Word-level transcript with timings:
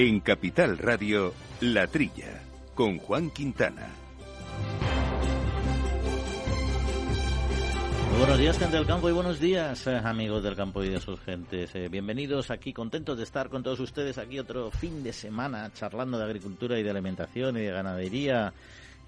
En 0.00 0.20
Capital 0.20 0.78
Radio, 0.78 1.34
La 1.60 1.88
Trilla, 1.88 2.40
con 2.76 2.98
Juan 2.98 3.30
Quintana. 3.30 3.88
buenos 8.16 8.38
días, 8.38 8.56
gente 8.60 8.76
del 8.76 8.86
campo, 8.86 9.08
y 9.08 9.12
buenos 9.12 9.40
días, 9.40 9.88
eh, 9.88 9.96
amigos 9.96 10.44
del 10.44 10.54
campo 10.54 10.84
y 10.84 10.90
de 10.90 11.00
sus 11.00 11.18
gentes. 11.22 11.74
Eh, 11.74 11.88
bienvenidos 11.88 12.52
aquí, 12.52 12.72
contentos 12.72 13.18
de 13.18 13.24
estar 13.24 13.48
con 13.48 13.64
todos 13.64 13.80
ustedes 13.80 14.18
aquí 14.18 14.38
otro 14.38 14.70
fin 14.70 15.02
de 15.02 15.12
semana 15.12 15.72
charlando 15.74 16.16
de 16.16 16.26
agricultura 16.26 16.78
y 16.78 16.84
de 16.84 16.90
alimentación 16.90 17.56
y 17.56 17.62
de 17.62 17.72
ganadería 17.72 18.52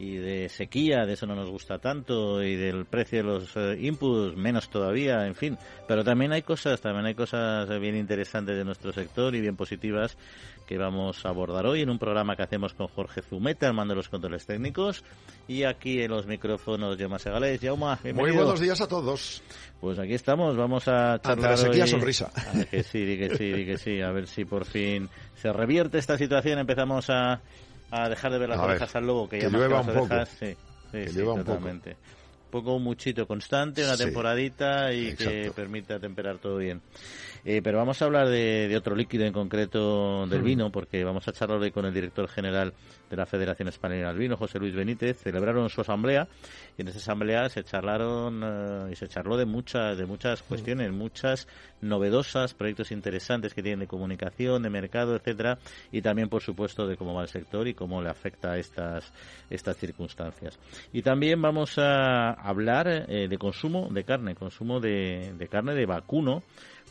y 0.01 0.17
de 0.17 0.49
sequía, 0.49 1.05
de 1.05 1.13
eso 1.13 1.27
no 1.27 1.35
nos 1.35 1.51
gusta 1.51 1.79
tanto, 1.79 2.43
y 2.43 2.57
del 2.57 2.87
precio 2.87 3.19
de 3.19 3.25
los 3.25 3.55
eh, 3.55 3.77
inputs, 3.81 4.35
menos 4.35 4.71
todavía, 4.71 5.27
en 5.27 5.35
fin. 5.35 5.59
Pero 5.87 6.03
también 6.03 6.33
hay 6.33 6.41
cosas, 6.41 6.81
también 6.81 7.05
hay 7.05 7.15
cosas 7.15 7.69
bien 7.79 7.97
interesantes 7.97 8.57
de 8.57 8.65
nuestro 8.65 8.93
sector 8.93 9.35
y 9.35 9.43
bien 9.43 9.57
positivas 9.57 10.17
que 10.67 10.79
vamos 10.79 11.27
a 11.27 11.29
abordar 11.29 11.67
hoy 11.67 11.83
en 11.83 11.91
un 11.91 11.99
programa 11.99 12.35
que 12.35 12.45
hacemos 12.45 12.73
con 12.73 12.87
Jorge 12.87 13.21
Zumeta, 13.21 13.67
al 13.67 13.75
mando 13.75 13.93
de 13.93 13.97
los 13.97 14.09
controles 14.09 14.47
técnicos, 14.47 15.05
y 15.47 15.65
aquí 15.65 16.01
en 16.01 16.13
los 16.13 16.27
micrófonos, 16.27 16.97
Jaume 16.97 17.19
Segales. 17.19 17.61
Jauma, 17.61 17.99
Muy 18.15 18.30
buenos 18.30 18.59
días 18.59 18.80
a 18.80 18.89
todos. 18.89 19.43
Pues 19.83 19.99
aquí 19.99 20.15
estamos, 20.15 20.57
vamos 20.57 20.89
a 20.89 21.21
charlar 21.21 21.33
Ante 21.33 21.43
la 21.43 21.57
sequía 21.57 21.87
sonrisa. 21.87 22.30
A 22.35 22.65
que 22.71 22.83
sí, 22.83 23.19
que 23.19 23.37
sí, 23.37 23.67
que 23.67 23.77
sí, 23.77 24.01
a 24.01 24.13
ver 24.13 24.27
si 24.27 24.47
por 24.47 24.65
fin 24.65 25.11
se 25.35 25.53
revierte 25.53 25.99
esta 25.99 26.17
situación, 26.17 26.59
empezamos 26.59 27.11
a 27.11 27.43
a 27.91 28.09
dejar 28.09 28.33
de 28.33 28.39
ver 28.39 28.49
las 28.49 28.59
orejas 28.59 28.95
al 28.97 29.07
lobo, 29.07 29.29
que, 29.29 29.41
ya 29.41 29.49
lleva 29.49 29.80
un 29.80 29.87
poco. 29.87 30.15
sí, 30.27 30.57
sí, 30.93 31.23
totalmente. 31.23 31.91
Un 31.91 32.51
poco. 32.51 32.74
un 32.77 32.83
muchito 32.83 33.27
constante, 33.27 33.85
una 33.85 33.96
temporadita 33.96 34.93
y 34.93 35.15
que 35.15 35.52
permita 35.55 35.99
temperar 35.99 36.38
todo 36.38 36.59
bien. 36.59 36.80
Eh, 37.45 37.60
pero 37.63 37.79
vamos 37.79 38.01
a 38.01 38.05
hablar 38.05 38.29
de, 38.29 38.74
otro 38.77 38.95
líquido 38.95 39.24
en 39.24 39.33
concreto 39.33 40.27
del 40.27 40.43
vino, 40.43 40.71
porque 40.71 41.05
vamos 41.05 41.27
a 41.29 41.33
charlar 41.33 41.59
hoy 41.59 41.71
con 41.71 41.85
el 41.87 41.95
director 41.95 42.29
general 42.29 42.74
de 43.09 43.16
la 43.16 43.27
Federación 43.27 43.69
Española 43.69 44.09
del 44.09 44.19
Vino, 44.19 44.37
José 44.37 44.59
Luis 44.59 44.74
Benítez. 44.74 45.19
Celebraron 45.19 45.68
su 45.68 45.80
asamblea 45.80 46.29
y 46.77 46.83
en 46.83 46.88
esa 46.88 46.99
asamblea 46.99 47.49
se 47.49 47.65
charlaron 47.65 48.43
eh, 48.45 48.93
y 48.93 48.96
se 48.96 49.09
charló 49.09 49.37
de 49.37 49.46
muchas, 49.46 49.96
de 49.96 50.07
muchas 50.07 50.43
cuestiones, 50.43 50.93
muchas 50.93 51.49
novedosas, 51.80 52.55
proyectos 52.55 52.93
interesantes 52.93 53.55
que 53.55 53.63
tienen 53.63 53.80
de 53.80 53.87
comunicación, 53.87 54.63
de 54.63 54.71
mercado, 54.71 55.16
etcétera, 55.16 55.59
y 55.91 56.02
también, 56.02 56.29
por 56.29 56.43
supuesto, 56.43 56.87
de 56.87 56.96
cómo 56.96 57.15
va 57.15 57.23
el 57.23 57.29
sector 57.29 57.66
y 57.66 57.74
cómo 57.74 58.02
le 58.02 58.11
afecta 58.11 58.52
a 58.52 58.59
estas, 58.59 59.13
estas 59.49 59.77
circunstancias. 59.77 60.59
Y 60.93 61.02
también 61.02 61.41
vamos 61.41 61.79
a 61.79 62.33
hablar 62.33 63.07
eh, 63.09 63.29
de 63.29 63.38
consumo 63.38 63.88
de 63.91 64.05
carne, 64.05 64.34
consumo 64.34 64.81
de, 64.81 65.34
de 65.37 65.49
carne 65.49 65.75
de 65.75 65.87
vacuno, 65.87 66.43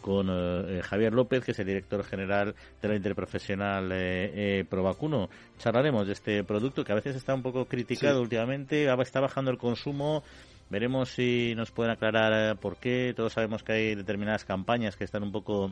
con 0.02 0.28
eh, 0.30 0.82
Javier 0.84 1.14
López, 1.14 1.44
que 1.44 1.52
es 1.52 1.60
el 1.60 1.68
director 1.68 2.04
general 2.04 2.56
de 2.82 2.88
la 2.88 2.96
Interprofesional 2.96 3.92
eh, 3.92 4.60
eh, 4.60 4.66
Provacuno. 4.70 5.30
Charlaremos 5.58 6.08
de 6.08 6.14
este 6.14 6.44
producto 6.44 6.84
que 6.84 6.92
a 6.92 6.96
veces 6.96 7.16
está 7.16 7.34
un 7.34 7.44
poco 7.44 7.66
criticado 7.66 8.22
últimamente, 8.22 8.88
está 9.02 9.20
bajando 9.20 9.52
el 9.52 9.58
consumo. 9.58 10.24
Veremos 10.70 11.10
si 11.10 11.54
nos 11.56 11.72
pueden 11.72 11.92
aclarar 11.92 12.58
por 12.58 12.78
qué. 12.78 13.14
Todos 13.16 13.34
sabemos 13.34 13.64
que 13.64 13.74
hay 13.74 13.96
determinadas 13.96 14.46
campañas 14.46 14.96
que 14.96 15.04
están 15.04 15.24
un 15.24 15.32
poco 15.32 15.72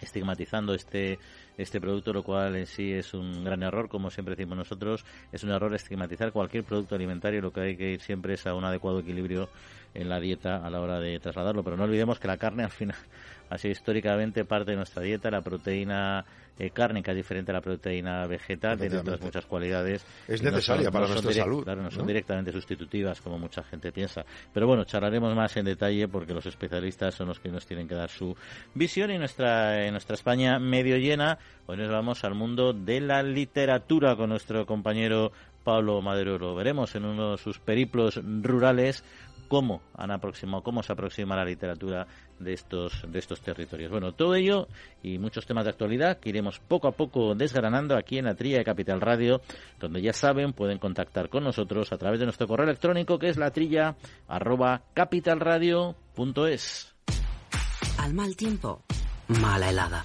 estigmatizando 0.00 0.74
este 0.74 1.18
este 1.62 1.80
producto, 1.80 2.12
lo 2.12 2.22
cual 2.22 2.56
en 2.56 2.66
sí 2.66 2.92
es 2.92 3.12
un 3.12 3.44
gran 3.44 3.62
error, 3.62 3.88
como 3.88 4.10
siempre 4.10 4.34
decimos 4.34 4.56
nosotros, 4.56 5.04
es 5.30 5.44
un 5.44 5.50
error 5.50 5.74
estigmatizar 5.74 6.32
cualquier 6.32 6.64
producto 6.64 6.94
alimentario, 6.94 7.42
lo 7.42 7.52
que 7.52 7.60
hay 7.60 7.76
que 7.76 7.92
ir 7.92 8.00
siempre 8.00 8.34
es 8.34 8.46
a 8.46 8.54
un 8.54 8.64
adecuado 8.64 9.00
equilibrio 9.00 9.48
en 9.94 10.08
la 10.08 10.20
dieta 10.20 10.56
a 10.56 10.70
la 10.70 10.80
hora 10.80 11.00
de 11.00 11.18
trasladarlo, 11.18 11.62
pero 11.62 11.76
no 11.76 11.84
olvidemos 11.84 12.18
que 12.18 12.28
la 12.28 12.38
carne 12.38 12.64
al 12.64 12.70
final 12.70 12.96
ha 13.50 13.58
sido 13.58 13.72
históricamente 13.72 14.44
parte 14.44 14.70
de 14.70 14.76
nuestra 14.76 15.02
dieta. 15.02 15.30
La 15.30 15.42
proteína 15.42 16.24
eh, 16.58 16.70
cárnica 16.70 17.10
es 17.10 17.16
diferente 17.16 17.50
a 17.50 17.54
la 17.54 17.60
proteína 17.60 18.26
vegetal, 18.26 18.78
tiene 18.78 18.98
otras 18.98 19.20
muchas 19.20 19.44
cualidades. 19.46 20.06
Es 20.28 20.42
necesaria 20.42 20.90
para 20.90 21.08
nuestra 21.08 21.32
salud. 21.32 21.64
Claro, 21.64 21.82
no 21.82 21.90
son 21.90 22.06
directamente 22.06 22.52
sustitutivas, 22.52 23.20
como 23.20 23.38
mucha 23.38 23.62
gente 23.64 23.92
piensa. 23.92 24.24
Pero 24.52 24.66
bueno, 24.66 24.84
charlaremos 24.84 25.34
más 25.34 25.56
en 25.56 25.64
detalle 25.64 26.06
porque 26.06 26.32
los 26.32 26.46
especialistas 26.46 27.14
son 27.14 27.28
los 27.28 27.40
que 27.40 27.48
nos 27.48 27.66
tienen 27.66 27.88
que 27.88 27.94
dar 27.94 28.08
su 28.08 28.36
visión 28.74 29.10
y 29.10 29.18
nuestra, 29.18 29.84
en 29.84 29.92
nuestra 29.92 30.14
España 30.14 30.58
medio 30.58 30.96
llena. 30.96 31.38
Hoy 31.66 31.76
nos 31.76 31.90
vamos 31.90 32.24
al 32.24 32.34
mundo 32.34 32.72
de 32.72 33.00
la 33.00 33.22
literatura 33.22 34.14
con 34.16 34.30
nuestro 34.30 34.64
compañero 34.66 35.32
Pablo 35.64 36.00
Madero. 36.02 36.38
Lo 36.38 36.54
veremos 36.54 36.94
en 36.94 37.04
uno 37.04 37.32
de 37.32 37.38
sus 37.38 37.58
periplos 37.58 38.20
rurales 38.42 39.04
cómo 39.50 39.82
han 39.96 40.12
aproximado, 40.12 40.62
cómo 40.62 40.84
se 40.84 40.92
aproxima 40.92 41.34
la 41.34 41.44
literatura 41.44 42.06
de 42.38 42.52
estos, 42.52 43.04
de 43.08 43.18
estos 43.18 43.40
territorios. 43.40 43.90
Bueno, 43.90 44.12
todo 44.12 44.36
ello 44.36 44.68
y 45.02 45.18
muchos 45.18 45.44
temas 45.44 45.64
de 45.64 45.70
actualidad 45.70 46.20
que 46.20 46.28
iremos 46.28 46.60
poco 46.60 46.86
a 46.86 46.92
poco 46.92 47.34
desgranando 47.34 47.96
aquí 47.96 48.18
en 48.18 48.26
la 48.26 48.36
Tría 48.36 48.58
de 48.58 48.64
Capital 48.64 49.00
Radio, 49.00 49.40
donde 49.80 50.02
ya 50.02 50.12
saben, 50.12 50.52
pueden 50.52 50.78
contactar 50.78 51.28
con 51.28 51.42
nosotros 51.42 51.92
a 51.92 51.98
través 51.98 52.20
de 52.20 52.26
nuestro 52.26 52.46
correo 52.46 52.64
electrónico 52.64 53.18
que 53.18 53.28
es 53.28 53.38
la 53.38 53.50
trilla 53.50 53.96
capitalradio.es. 54.94 56.94
Al 57.98 58.14
mal 58.14 58.36
tiempo, 58.36 58.84
mala 59.26 59.68
helada. 59.68 60.04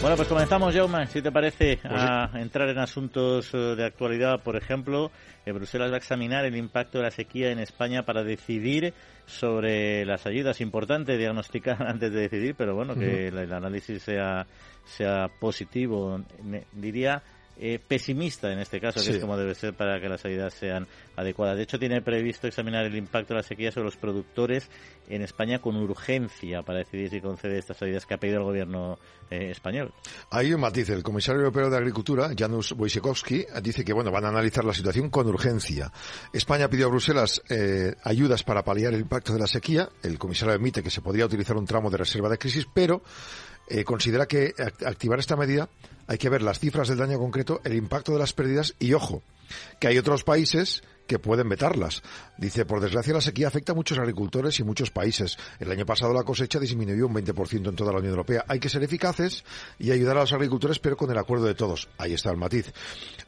Bueno, 0.00 0.16
pues 0.16 0.28
comenzamos, 0.28 0.74
Jaume, 0.74 1.06
si 1.08 1.20
te 1.20 1.30
parece, 1.30 1.78
pues 1.82 2.02
a 2.02 2.30
entrar 2.36 2.70
en 2.70 2.78
asuntos 2.78 3.52
eh, 3.52 3.58
de 3.58 3.84
actualidad. 3.84 4.42
Por 4.42 4.56
ejemplo, 4.56 5.10
Bruselas 5.44 5.90
va 5.90 5.96
a 5.96 5.98
examinar 5.98 6.46
el 6.46 6.56
impacto 6.56 6.98
de 6.98 7.04
la 7.04 7.10
sequía 7.10 7.50
en 7.50 7.58
España 7.58 8.04
para 8.06 8.24
decidir 8.24 8.94
sobre 9.26 10.06
las 10.06 10.24
ayudas. 10.24 10.62
Importante 10.62 11.18
diagnosticar 11.18 11.82
antes 11.86 12.12
de 12.12 12.20
decidir, 12.20 12.54
pero 12.56 12.74
bueno, 12.74 12.94
que 12.94 13.28
el, 13.28 13.52
análisis 13.52 14.02
sea, 14.02 14.46
sea 14.86 15.28
positivo. 15.38 16.18
Diría 16.72 17.22
eh, 17.62 17.78
pesimista 17.78 18.50
en 18.50 18.58
este 18.58 18.80
caso, 18.80 19.04
que 19.04 19.10
es 19.10 19.18
como 19.18 19.36
debe 19.36 19.54
ser 19.54 19.74
para 19.74 20.00
que 20.00 20.08
las 20.08 20.24
ayudas 20.24 20.54
sean 20.54 20.88
adecuadas. 21.14 21.58
De 21.58 21.64
hecho, 21.64 21.78
tiene 21.78 22.00
previsto 22.00 22.46
examinar 22.46 22.86
el 22.86 22.96
impacto 22.96 23.34
de 23.34 23.40
la 23.40 23.42
sequía 23.42 23.70
sobre 23.70 23.84
los 23.84 23.98
productores 23.98 24.70
en 25.10 25.20
España 25.20 25.60
con 25.60 25.76
urgencia 25.76 26.62
para 26.62 26.78
decidir 26.78 27.10
si 27.10 27.20
concede 27.20 27.58
estas 27.58 27.82
ayudas 27.82 28.06
que 28.06 28.14
ha 28.14 28.16
pedido 28.16 28.38
el 28.38 28.44
gobierno 28.44 28.98
eh, 29.30 29.50
español. 29.50 29.92
Hay 30.30 30.54
un 30.54 30.60
matiz. 30.60 30.88
El 30.88 31.02
comisario 31.02 31.40
europeo 31.40 31.68
de 31.68 31.76
Agricultura, 31.76 32.30
Janusz 32.34 32.72
Wojciechowski, 32.72 33.44
dice 33.62 33.84
que 33.84 33.92
bueno 33.92 34.10
van 34.10 34.24
a 34.24 34.28
analizar 34.28 34.64
la 34.64 34.72
situación 34.72 35.10
con 35.10 35.26
urgencia. 35.28 35.92
España 36.32 36.70
pidió 36.70 36.86
a 36.86 36.90
Bruselas 36.90 37.42
eh, 37.50 37.94
ayudas 38.04 38.42
para 38.42 38.64
paliar 38.64 38.94
el 38.94 39.00
impacto 39.00 39.34
de 39.34 39.38
la 39.38 39.46
sequía. 39.46 39.90
El 40.02 40.18
comisario 40.18 40.54
admite 40.54 40.82
que 40.82 40.90
se 40.90 41.02
podría 41.02 41.26
utilizar 41.26 41.58
un 41.58 41.66
tramo 41.66 41.90
de 41.90 41.98
reserva 41.98 42.30
de 42.30 42.38
crisis, 42.38 42.66
pero 42.72 43.02
eh, 43.70 43.84
considera 43.84 44.26
que 44.26 44.54
activar 44.84 45.18
esta 45.18 45.36
medida 45.36 45.68
hay 46.06 46.18
que 46.18 46.28
ver 46.28 46.42
las 46.42 46.58
cifras 46.58 46.88
del 46.88 46.98
daño 46.98 47.18
concreto, 47.18 47.60
el 47.64 47.74
impacto 47.74 48.12
de 48.12 48.18
las 48.18 48.32
pérdidas 48.32 48.74
y, 48.80 48.94
ojo, 48.94 49.22
que 49.78 49.86
hay 49.86 49.96
otros 49.96 50.24
países 50.24 50.82
que 51.10 51.18
pueden 51.18 51.48
vetarlas. 51.48 52.04
Dice, 52.38 52.64
por 52.64 52.80
desgracia 52.80 53.12
la 53.12 53.20
sequía 53.20 53.48
afecta 53.48 53.72
a 53.72 53.74
muchos 53.74 53.98
agricultores 53.98 54.60
y 54.60 54.62
muchos 54.62 54.92
países. 54.92 55.36
El 55.58 55.72
año 55.72 55.84
pasado 55.84 56.14
la 56.14 56.22
cosecha 56.22 56.60
disminuyó 56.60 57.08
un 57.08 57.14
20% 57.14 57.68
en 57.68 57.74
toda 57.74 57.90
la 57.90 57.98
Unión 57.98 58.12
Europea. 58.12 58.44
Hay 58.46 58.60
que 58.60 58.68
ser 58.68 58.84
eficaces 58.84 59.44
y 59.76 59.90
ayudar 59.90 60.18
a 60.18 60.20
los 60.20 60.32
agricultores, 60.32 60.78
pero 60.78 60.96
con 60.96 61.10
el 61.10 61.18
acuerdo 61.18 61.46
de 61.46 61.56
todos. 61.56 61.88
Ahí 61.98 62.12
está 62.12 62.30
el 62.30 62.36
matiz. 62.36 62.72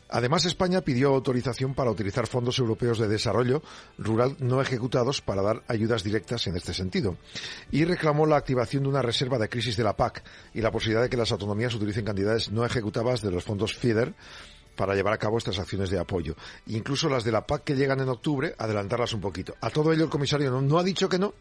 Además, 0.08 0.44
España 0.44 0.82
pidió 0.82 1.08
autorización 1.08 1.74
para 1.74 1.90
utilizar 1.90 2.28
fondos 2.28 2.60
europeos 2.60 3.00
de 3.00 3.08
desarrollo 3.08 3.62
rural 3.98 4.36
no 4.38 4.60
ejecutados 4.60 5.20
para 5.20 5.42
dar 5.42 5.64
ayudas 5.66 6.04
directas 6.04 6.46
en 6.46 6.54
este 6.54 6.74
sentido. 6.74 7.16
Y 7.72 7.84
reclamó 7.84 8.26
la 8.26 8.36
activación 8.36 8.84
de 8.84 8.90
una 8.90 9.02
reserva 9.02 9.38
de 9.38 9.48
crisis 9.48 9.76
de 9.76 9.82
la 9.82 9.96
PAC 9.96 10.22
y 10.54 10.60
la 10.60 10.70
posibilidad 10.70 11.02
de 11.02 11.08
que 11.08 11.16
las 11.16 11.32
autonomías 11.32 11.74
utilicen 11.74 12.04
cantidades 12.04 12.52
no 12.52 12.64
ejecutadas 12.64 13.22
de 13.22 13.32
los 13.32 13.42
fondos 13.42 13.74
FIDER 13.74 14.14
para 14.76 14.94
llevar 14.94 15.14
a 15.14 15.18
cabo 15.18 15.38
estas 15.38 15.58
acciones 15.58 15.90
de 15.90 15.98
apoyo. 15.98 16.34
Incluso 16.66 17.08
las 17.08 17.24
de 17.24 17.32
la 17.32 17.46
PAC 17.46 17.64
que 17.64 17.74
llegan 17.74 18.00
en 18.00 18.08
octubre, 18.08 18.54
adelantarlas 18.58 19.12
un 19.12 19.20
poquito. 19.20 19.54
A 19.60 19.70
todo 19.70 19.92
ello 19.92 20.04
el 20.04 20.10
comisario 20.10 20.50
no, 20.60 20.78
ha 20.78 20.84
dicho 20.84 21.08
que 21.08 21.18
no. 21.18 21.34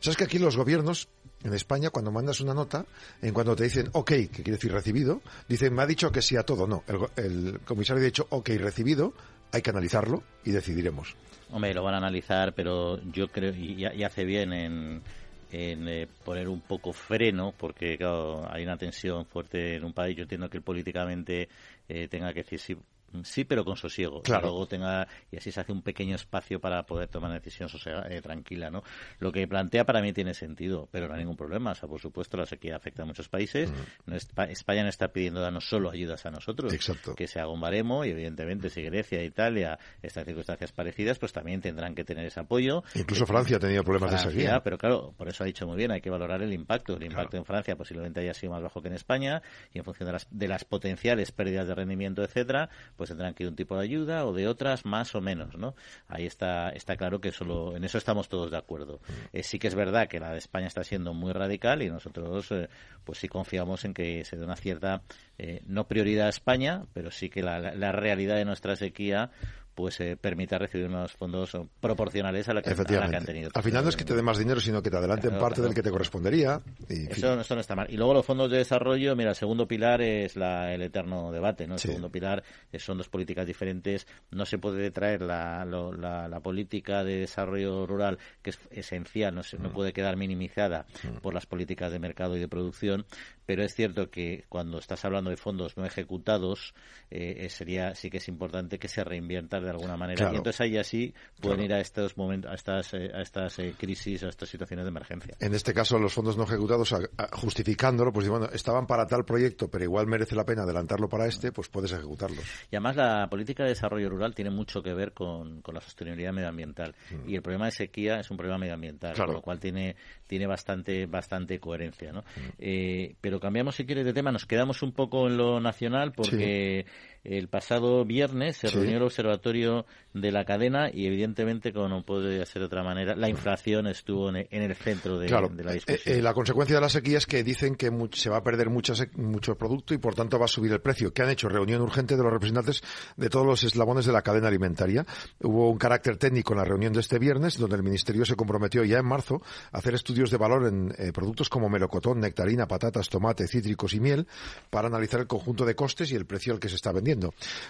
Sabes 0.00 0.16
que 0.16 0.24
aquí 0.24 0.38
los 0.38 0.56
gobiernos, 0.56 1.08
en 1.42 1.54
España, 1.54 1.90
cuando 1.90 2.10
mandas 2.10 2.40
una 2.40 2.54
nota, 2.54 2.84
en 3.22 3.32
cuando 3.32 3.54
te 3.54 3.64
dicen 3.64 3.88
ok, 3.92 4.08
que 4.08 4.28
quiere 4.28 4.52
decir 4.52 4.72
recibido, 4.72 5.20
dicen 5.48 5.74
me 5.74 5.82
ha 5.82 5.86
dicho 5.86 6.10
que 6.10 6.22
sí 6.22 6.36
a 6.36 6.42
todo. 6.42 6.66
No, 6.66 6.84
el, 7.16 7.60
comisario 7.64 8.02
ha 8.02 8.06
dicho 8.06 8.26
ok, 8.30 8.50
recibido, 8.58 9.12
hay 9.52 9.62
que 9.62 9.70
analizarlo 9.70 10.22
y 10.44 10.50
decidiremos. 10.50 11.16
Hombre, 11.50 11.72
lo 11.72 11.82
van 11.82 11.94
a 11.94 11.98
analizar, 11.98 12.52
pero 12.54 13.00
yo 13.10 13.28
creo, 13.28 13.54
y, 13.54 13.84
hace 14.04 14.24
bien 14.24 14.52
en, 14.52 15.02
en 15.50 15.88
eh, 15.88 16.06
poner 16.24 16.46
un 16.48 16.60
poco 16.60 16.92
freno, 16.92 17.54
porque 17.56 17.96
claro, 17.96 18.46
hay 18.50 18.64
una 18.64 18.76
tensión 18.76 19.24
fuerte 19.24 19.76
en 19.76 19.84
un 19.84 19.94
país. 19.94 20.16
Yo 20.16 20.24
entiendo 20.24 20.50
que 20.50 20.60
políticamente 20.60 21.48
eh, 21.88 22.08
tenga 22.08 22.32
que 22.32 22.42
decir 22.42 22.78
sí, 23.22 23.44
pero 23.44 23.64
con 23.64 23.76
sosiego. 23.76 24.22
Claro. 24.22 24.46
Y 24.46 24.50
luego 24.50 24.66
tenga, 24.66 25.08
y 25.30 25.36
así 25.36 25.52
se 25.52 25.60
hace 25.60 25.72
un 25.72 25.82
pequeño 25.82 26.14
espacio 26.14 26.60
para 26.60 26.84
poder 26.84 27.08
tomar 27.08 27.30
una 27.30 27.38
decisión 27.38 27.68
eh, 28.08 28.20
tranquila, 28.20 28.70
¿no? 28.70 28.82
Lo 29.18 29.32
que 29.32 29.46
plantea 29.46 29.84
para 29.84 30.00
mí 30.00 30.12
tiene 30.12 30.34
sentido, 30.34 30.88
pero 30.90 31.08
no 31.08 31.14
hay 31.14 31.20
ningún 31.20 31.36
problema. 31.36 31.72
O 31.72 31.74
sea, 31.74 31.88
por 31.88 32.00
supuesto, 32.00 32.36
la 32.36 32.46
sequía 32.46 32.76
afecta 32.76 33.02
a 33.02 33.06
muchos 33.06 33.28
países. 33.28 33.72
No 34.06 34.16
España 34.16 34.82
no 34.82 34.88
está 34.88 35.08
pidiendo 35.08 35.40
darnos 35.40 35.68
solo 35.68 35.90
ayudas 35.90 36.24
a 36.26 36.30
nosotros. 36.30 36.72
Exacto. 36.72 37.14
Que 37.14 37.26
se 37.26 37.40
haga 37.40 37.50
un 37.50 37.60
baremo 37.60 38.04
y, 38.04 38.10
evidentemente, 38.10 38.70
si 38.70 38.82
Grecia, 38.82 39.22
Italia 39.22 39.78
están 40.02 40.22
en 40.22 40.26
circunstancias 40.26 40.72
parecidas, 40.72 41.18
pues 41.18 41.32
también 41.32 41.60
tendrán 41.60 41.94
que 41.94 42.04
tener 42.04 42.26
ese 42.26 42.40
apoyo. 42.40 42.82
Incluso 42.94 43.26
Francia 43.26 43.56
ha 43.56 43.60
tenido 43.60 43.82
problemas 43.84 44.12
de 44.12 44.18
sequía. 44.18 44.60
Pero 44.62 44.78
claro, 44.78 45.14
por 45.16 45.28
eso 45.28 45.44
ha 45.44 45.46
dicho 45.46 45.66
muy 45.66 45.76
bien, 45.76 45.90
hay 45.90 46.00
que 46.00 46.10
valorar 46.10 46.42
el 46.42 46.52
impacto. 46.52 46.96
El 46.96 47.04
impacto 47.04 47.36
en 47.36 47.44
Francia 47.44 47.76
posiblemente 47.76 48.20
haya 48.20 48.34
sido 48.34 48.52
más 48.52 48.62
bajo 48.62 48.82
que 48.82 48.88
en 48.88 48.94
España 48.94 49.42
y 49.72 49.78
en 49.78 49.84
función 49.84 50.06
de 50.06 50.12
las, 50.12 50.26
de 50.30 50.48
las 50.48 50.64
potenciales 50.64 51.32
pérdidas 51.32 51.68
de 51.68 51.74
rendimiento, 51.74 52.22
etcétera, 52.22 52.68
pues 52.98 53.08
tendrán 53.10 53.32
que 53.32 53.44
ir 53.44 53.48
un 53.48 53.56
tipo 53.56 53.76
de 53.76 53.84
ayuda 53.84 54.26
o 54.26 54.34
de 54.34 54.48
otras 54.48 54.84
más 54.84 55.14
o 55.14 55.20
menos, 55.20 55.56
¿no? 55.56 55.74
Ahí 56.08 56.26
está, 56.26 56.70
está 56.70 56.96
claro 56.96 57.20
que 57.20 57.30
solo 57.30 57.76
en 57.76 57.84
eso 57.84 57.96
estamos 57.96 58.28
todos 58.28 58.50
de 58.50 58.58
acuerdo. 58.58 59.00
Eh, 59.32 59.44
sí 59.44 59.60
que 59.60 59.68
es 59.68 59.76
verdad 59.76 60.08
que 60.08 60.18
la 60.18 60.32
de 60.32 60.38
España 60.38 60.66
está 60.66 60.82
siendo 60.82 61.14
muy 61.14 61.32
radical 61.32 61.80
y 61.80 61.88
nosotros, 61.88 62.50
eh, 62.50 62.68
pues 63.04 63.18
sí 63.18 63.28
confiamos 63.28 63.84
en 63.84 63.94
que 63.94 64.24
se 64.24 64.36
dé 64.36 64.44
una 64.44 64.56
cierta, 64.56 65.02
eh, 65.38 65.62
no 65.66 65.86
prioridad 65.86 66.26
a 66.26 66.30
España, 66.30 66.86
pero 66.92 67.12
sí 67.12 67.30
que 67.30 67.42
la, 67.42 67.60
la 67.60 67.92
realidad 67.92 68.34
de 68.34 68.44
nuestra 68.44 68.74
sequía 68.74 69.30
pues 69.78 70.00
eh, 70.00 70.16
permita 70.20 70.58
recibir 70.58 70.88
unos 70.88 71.12
fondos 71.12 71.56
proporcionales 71.78 72.48
a 72.48 72.52
la 72.52 72.62
que, 72.62 72.70
han 72.70 73.24
tenido. 73.24 73.50
Al 73.54 73.62
final 73.62 73.84
no 73.84 73.90
es 73.90 73.96
que 73.96 74.04
te 74.04 74.12
dé 74.12 74.22
más 74.22 74.36
dinero, 74.36 74.58
sino 74.58 74.82
que 74.82 74.90
te 74.90 74.96
adelanten 74.96 75.38
parte 75.38 75.62
del 75.62 75.72
que 75.72 75.84
te 75.84 75.90
correspondería. 75.92 76.60
Y, 76.88 77.08
eso, 77.08 77.36
no 77.36 77.60
está 77.60 77.76
mal. 77.76 77.86
Y 77.88 77.96
luego 77.96 78.12
los 78.12 78.26
fondos 78.26 78.50
de 78.50 78.56
desarrollo, 78.56 79.14
mira, 79.14 79.30
el 79.30 79.36
segundo 79.36 79.68
pilar 79.68 80.02
es 80.02 80.34
la, 80.34 80.74
el 80.74 80.82
eterno 80.82 81.30
debate, 81.30 81.68
¿no? 81.68 81.74
El 81.74 81.78
segundo 81.78 82.10
pilar 82.10 82.42
son 82.76 82.98
dos 82.98 83.08
políticas 83.08 83.46
diferentes. 83.46 84.08
No 84.32 84.44
se 84.46 84.58
puede 84.58 84.90
traer 84.90 85.22
la, 85.22 85.64
la, 85.64 86.40
política 86.40 87.04
de 87.04 87.20
desarrollo 87.20 87.86
rural, 87.86 88.18
que 88.42 88.50
es 88.50 88.58
esencial, 88.72 89.32
no, 89.32 89.44
se, 89.44 89.60
no 89.60 89.68
mm. 89.68 89.72
puede 89.74 89.92
quedar 89.92 90.16
minimizada 90.16 90.86
mm. 91.04 91.18
por 91.18 91.34
las 91.34 91.46
políticas 91.46 91.92
de 91.92 92.00
mercado 92.00 92.36
y 92.36 92.40
de 92.40 92.48
producción, 92.48 93.06
pero 93.48 93.64
es 93.64 93.74
cierto 93.74 94.10
que 94.10 94.44
cuando 94.50 94.76
estás 94.76 95.06
hablando 95.06 95.30
de 95.30 95.38
fondos 95.38 95.78
no 95.78 95.86
ejecutados, 95.86 96.74
eh, 97.10 97.48
sería 97.48 97.94
sí 97.94 98.10
que 98.10 98.18
es 98.18 98.28
importante 98.28 98.78
que 98.78 98.88
se 98.88 99.02
reinviertan 99.02 99.64
de 99.64 99.70
alguna 99.70 99.96
manera. 99.96 100.30
Y 100.30 100.36
entonces 100.36 100.60
ahí 100.60 100.76
así 100.76 101.14
pueden 101.40 101.62
ir 101.62 101.72
a 101.72 101.80
estos 101.80 102.18
momentos, 102.18 102.50
a 102.50 102.54
estas, 102.54 102.92
eh, 102.92 103.10
a 103.14 103.22
estas 103.22 103.58
eh, 103.58 103.74
crisis, 103.78 104.22
a 104.22 104.28
estas 104.28 104.50
situaciones 104.50 104.84
de 104.84 104.90
emergencia. 104.90 105.34
En 105.40 105.54
este 105.54 105.72
caso, 105.72 105.98
los 105.98 106.12
fondos 106.12 106.36
no 106.36 106.44
ejecutados, 106.44 106.94
justificándolo, 107.32 108.12
pues 108.12 108.28
bueno, 108.28 108.50
estaban 108.52 108.86
para 108.86 109.06
tal 109.06 109.24
proyecto, 109.24 109.70
pero 109.70 109.82
igual 109.82 110.06
merece 110.06 110.36
la 110.36 110.44
pena 110.44 110.64
adelantarlo 110.64 111.08
para 111.08 111.26
este, 111.26 111.50
pues 111.50 111.70
puedes 111.70 111.90
ejecutarlo. 111.92 112.42
Y 112.70 112.76
además 112.76 112.96
la 112.96 113.28
política 113.30 113.62
de 113.62 113.70
desarrollo 113.70 114.10
rural 114.10 114.34
tiene 114.34 114.50
mucho 114.50 114.82
que 114.82 114.92
ver 114.92 115.14
con, 115.14 115.62
la 115.72 115.80
sostenibilidad 115.80 116.34
medioambiental. 116.34 116.94
Mm. 117.10 117.30
Y 117.30 117.36
el 117.36 117.40
problema 117.40 117.64
de 117.64 117.72
sequía 117.72 118.20
es 118.20 118.30
un 118.30 118.36
problema 118.36 118.58
medioambiental, 118.58 119.16
con 119.16 119.32
lo 119.32 119.40
cual 119.40 119.58
tiene, 119.58 119.96
tiene 120.26 120.46
bastante, 120.46 121.06
bastante 121.06 121.58
coherencia. 121.58 122.12
¿no? 122.12 122.20
Mm. 122.20 122.48
Eh, 122.58 123.14
cambiamos, 123.40 123.76
si 123.76 123.86
quieres, 123.86 124.04
de 124.04 124.12
tema. 124.12 124.32
Nos 124.32 124.46
quedamos 124.46 124.82
un 124.82 124.92
poco 124.92 125.26
en 125.26 125.36
lo 125.36 125.60
nacional 125.60 126.12
porque 126.12 126.86
el 127.24 127.48
pasado 127.48 128.04
viernes 128.04 128.56
se 128.56 128.68
reunió 128.68 128.96
el 128.96 129.02
observatorio 129.02 129.86
de 130.14 130.32
la 130.32 130.44
cadena 130.44 130.90
y 130.92 131.06
evidentemente, 131.06 131.72
como 131.72 131.88
no 131.88 132.02
puede 132.02 132.44
ser 132.46 132.60
de 132.60 132.66
otra 132.66 132.82
manera, 132.82 133.14
la 133.14 133.28
inflación 133.28 133.86
estuvo 133.86 134.30
en 134.30 134.46
el 134.50 134.74
centro 134.74 135.18
de, 135.18 135.28
la 135.28 135.40
eh, 135.72 135.74
discusión. 135.74 136.16
Eh, 136.16 136.22
la 136.22 136.32
consecuencia 136.32 136.76
de 136.76 136.80
la 136.80 136.88
sequía 136.88 137.18
es 137.18 137.26
que 137.26 137.44
dicen 137.44 137.74
que 137.74 137.90
se 138.12 138.30
va 138.30 138.38
a 138.38 138.42
perder 138.42 138.70
mucho, 138.70 138.94
mucho 139.16 139.56
producto 139.56 139.94
y 139.94 139.98
por 139.98 140.14
tanto 140.14 140.38
va 140.38 140.46
a 140.46 140.48
subir 140.48 140.72
el 140.72 140.80
precio. 140.80 141.12
¿Qué 141.12 141.22
han 141.22 141.30
hecho? 141.30 141.48
Reunión 141.48 141.82
urgente 141.82 142.16
de 142.16 142.22
los 142.22 142.32
representantes 142.32 142.82
de 143.16 143.28
todos 143.28 143.46
los 143.46 143.62
eslabones 143.62 144.06
de 144.06 144.12
la 144.12 144.22
cadena 144.22 144.48
alimentaria. 144.48 145.04
Hubo 145.40 145.70
un 145.70 145.78
carácter 145.78 146.16
técnico 146.16 146.52
en 146.52 146.58
la 146.58 146.64
reunión 146.64 146.92
de 146.92 147.00
este 147.00 147.18
viernes 147.18 147.58
donde 147.58 147.76
el 147.76 147.82
Ministerio 147.82 148.24
se 148.24 148.36
comprometió 148.36 148.84
ya 148.84 148.98
en 148.98 149.06
marzo 149.06 149.42
a 149.72 149.78
hacer 149.78 149.94
estudios 149.94 150.30
de 150.30 150.36
valor 150.36 150.66
en 150.66 150.94
eh, 150.98 151.12
productos 151.12 151.48
como 151.48 151.68
melocotón, 151.68 152.20
nectarina, 152.20 152.66
patatas, 152.66 153.08
tomate, 153.08 153.46
cítricos 153.46 153.94
y 153.94 154.00
miel 154.00 154.26
para 154.70 154.88
analizar 154.88 155.20
el 155.20 155.26
conjunto 155.26 155.64
de 155.64 155.74
costes 155.74 156.10
y 156.12 156.16
el 156.16 156.26
precio 156.26 156.52
al 156.52 156.60
que 156.60 156.68
se 156.68 156.76
está 156.76 156.92
vendiendo. 156.92 157.07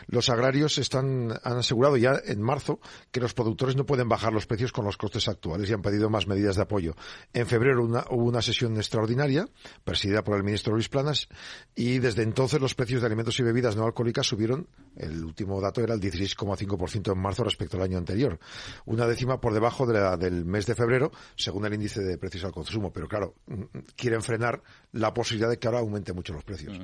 Los 0.06 0.30
agrarios 0.30 0.78
están, 0.78 1.32
han 1.42 1.58
asegurado 1.58 1.96
ya 1.96 2.20
en 2.24 2.42
marzo 2.42 2.80
que 3.10 3.20
los 3.20 3.34
productores 3.34 3.76
no 3.76 3.86
pueden 3.86 4.08
bajar 4.08 4.32
los 4.32 4.46
precios 4.46 4.72
con 4.72 4.84
los 4.84 4.96
costes 4.96 5.28
actuales 5.28 5.70
y 5.70 5.72
han 5.72 5.82
pedido 5.82 6.10
más 6.10 6.26
medidas 6.26 6.56
de 6.56 6.62
apoyo. 6.62 6.94
En 7.32 7.46
febrero 7.46 7.84
hubo 7.84 8.24
una 8.24 8.42
sesión 8.42 8.76
extraordinaria 8.76 9.48
presidida 9.84 10.22
por 10.22 10.36
el 10.36 10.44
ministro 10.44 10.72
Luis 10.72 10.88
Planas 10.88 11.28
y 11.74 11.98
desde 11.98 12.22
entonces 12.22 12.60
los 12.60 12.74
precios 12.74 13.00
de 13.00 13.06
alimentos 13.06 13.38
y 13.40 13.42
bebidas 13.42 13.76
no 13.76 13.84
alcohólicas 13.84 14.26
subieron. 14.26 14.68
El 14.96 15.24
último 15.24 15.60
dato 15.60 15.80
era 15.80 15.94
el 15.94 16.00
16,5% 16.00 17.12
en 17.12 17.18
marzo 17.18 17.44
respecto 17.44 17.76
al 17.76 17.84
año 17.84 17.98
anterior. 17.98 18.38
Una 18.84 19.06
décima 19.06 19.40
por 19.40 19.54
debajo 19.54 19.86
de 19.86 19.94
la 19.94 20.16
del 20.16 20.44
mes 20.44 20.66
de 20.66 20.74
febrero, 20.74 21.12
según 21.36 21.66
el 21.66 21.74
índice 21.74 22.02
de 22.02 22.18
precios 22.18 22.44
al 22.44 22.52
consumo. 22.52 22.92
Pero 22.92 23.06
claro, 23.06 23.34
mm, 23.46 23.62
quieren 23.96 24.22
frenar 24.22 24.62
la 24.92 25.14
posibilidad 25.14 25.50
de 25.50 25.58
que 25.58 25.68
ahora 25.68 25.80
aumente 25.80 26.12
mucho 26.12 26.32
los 26.32 26.44
precios. 26.44 26.78
Mm. 26.78 26.82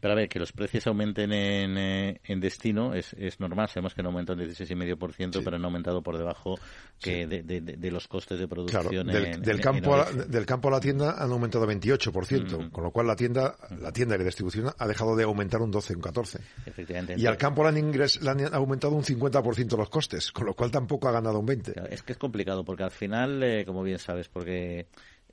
Pero 0.00 0.12
a 0.12 0.16
ver, 0.16 0.28
que 0.28 0.38
los 0.38 0.52
precios 0.52 0.86
aumenten 0.86 1.32
en, 1.32 1.76
eh, 1.96 2.20
en 2.24 2.40
destino 2.40 2.94
es, 2.94 3.14
es 3.14 3.40
normal. 3.40 3.68
Sabemos 3.68 3.94
que 3.94 4.02
no 4.02 4.10
aumentado 4.10 4.42
un 4.42 4.48
16,5%, 4.48 5.42
pero 5.42 5.56
han 5.56 5.64
aumentado 5.64 6.02
por 6.02 6.18
debajo 6.18 6.58
que 7.00 7.26
de, 7.26 7.90
los 7.90 8.08
costes 8.08 8.38
de 8.38 8.48
producción. 8.48 9.06
del, 9.06 9.60
campo 9.60 9.94
a 9.94 9.98
la, 9.98 10.12
del 10.12 10.46
campo 10.46 10.68
a 10.68 10.72
la 10.72 10.80
tienda 10.80 11.16
han 11.18 11.30
aumentado 11.30 11.66
28%, 11.66 12.70
con 12.70 12.84
lo 12.84 12.90
cual 12.90 13.06
la 13.06 13.16
tienda, 13.16 13.56
la 13.80 13.92
tienda 13.92 14.16
de 14.16 14.24
distribución 14.24 14.70
ha 14.76 14.86
dejado 14.86 15.16
de 15.16 15.24
aumentar 15.24 15.60
un 15.60 15.70
12, 15.70 15.94
un 15.94 16.02
14. 16.02 16.38
Efectivamente. 16.66 17.14
Y 17.18 17.26
al 17.26 17.36
campo 17.36 17.62
le 17.62 17.70
han, 17.70 17.78
ingres, 17.78 18.20
le 18.22 18.30
han 18.30 18.54
aumentado 18.54 18.94
un 18.94 19.04
50% 19.04 19.76
los 19.76 19.88
costes, 19.88 20.32
con 20.32 20.46
lo 20.46 20.54
cual 20.54 20.70
tampoco 20.70 21.08
ha 21.08 21.12
ganado 21.12 21.38
un 21.38 21.46
20%. 21.46 21.88
es 21.90 22.02
que 22.02 22.12
es 22.12 22.18
complicado, 22.18 22.64
porque 22.64 22.84
al 22.84 22.90
final, 22.90 23.42
eh, 23.42 23.64
como 23.64 23.82
bien 23.82 23.98
sabes, 23.98 24.28
porque 24.28 24.86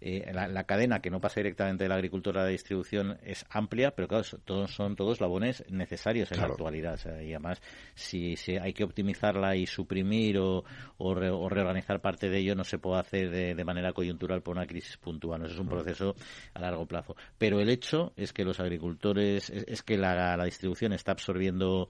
eh, 0.06 0.34
la, 0.34 0.64
cadena 0.66 1.00
que 1.00 1.10
no 1.10 1.22
pasa 1.22 1.40
directamente 1.40 1.86
de 1.86 1.88
la 1.88 1.96
agricultura 1.96 2.42
a 2.42 2.44
la 2.44 2.50
distribución 2.50 3.18
es 3.24 3.46
amplia, 3.50 3.92
pero 3.92 4.10
claro, 4.10 4.26
todos, 4.44 4.76
son 4.76 4.98
todos 4.98 5.22
labones 5.22 5.64
necesarios 5.70 6.30
en 6.34 6.42
la 6.42 6.48
actualidad. 6.48 7.00
y 7.22 7.30
además, 7.30 7.62
si, 7.96 8.36
hay 8.62 8.74
que 8.74 8.84
optimizarla 8.84 9.56
y 9.56 9.66
suprimir 9.66 10.40
o, 10.40 10.66
o, 10.98 11.16
reorganizar 11.16 12.02
parte 12.02 12.30
de 12.30 12.40
ello, 12.40 12.54
no 12.54 12.66
se 12.66 12.80
puede 12.80 13.00
hacer 13.00 13.30
de, 13.30 13.64
manera 13.64 13.94
coyuntural 13.94 14.42
por 14.42 14.58
una 14.58 14.68
crisis 14.68 14.98
puntual. 14.98 15.46
Eso 15.46 15.54
es 15.54 15.60
un 15.62 15.70
proceso 15.70 16.16
a 16.54 16.60
largo 16.60 16.86
plazo. 16.86 17.16
Pero 17.38 17.62
el 17.62 17.70
hecho 17.70 18.12
es 18.18 18.34
que 18.34 18.44
los 18.44 18.60
agricultores, 18.60 19.50
es, 19.50 19.84
que 19.84 19.98
la, 19.98 20.36
la 20.36 20.44
distribución 20.44 20.92
está 20.92 21.14
absorbiendo 21.14 21.88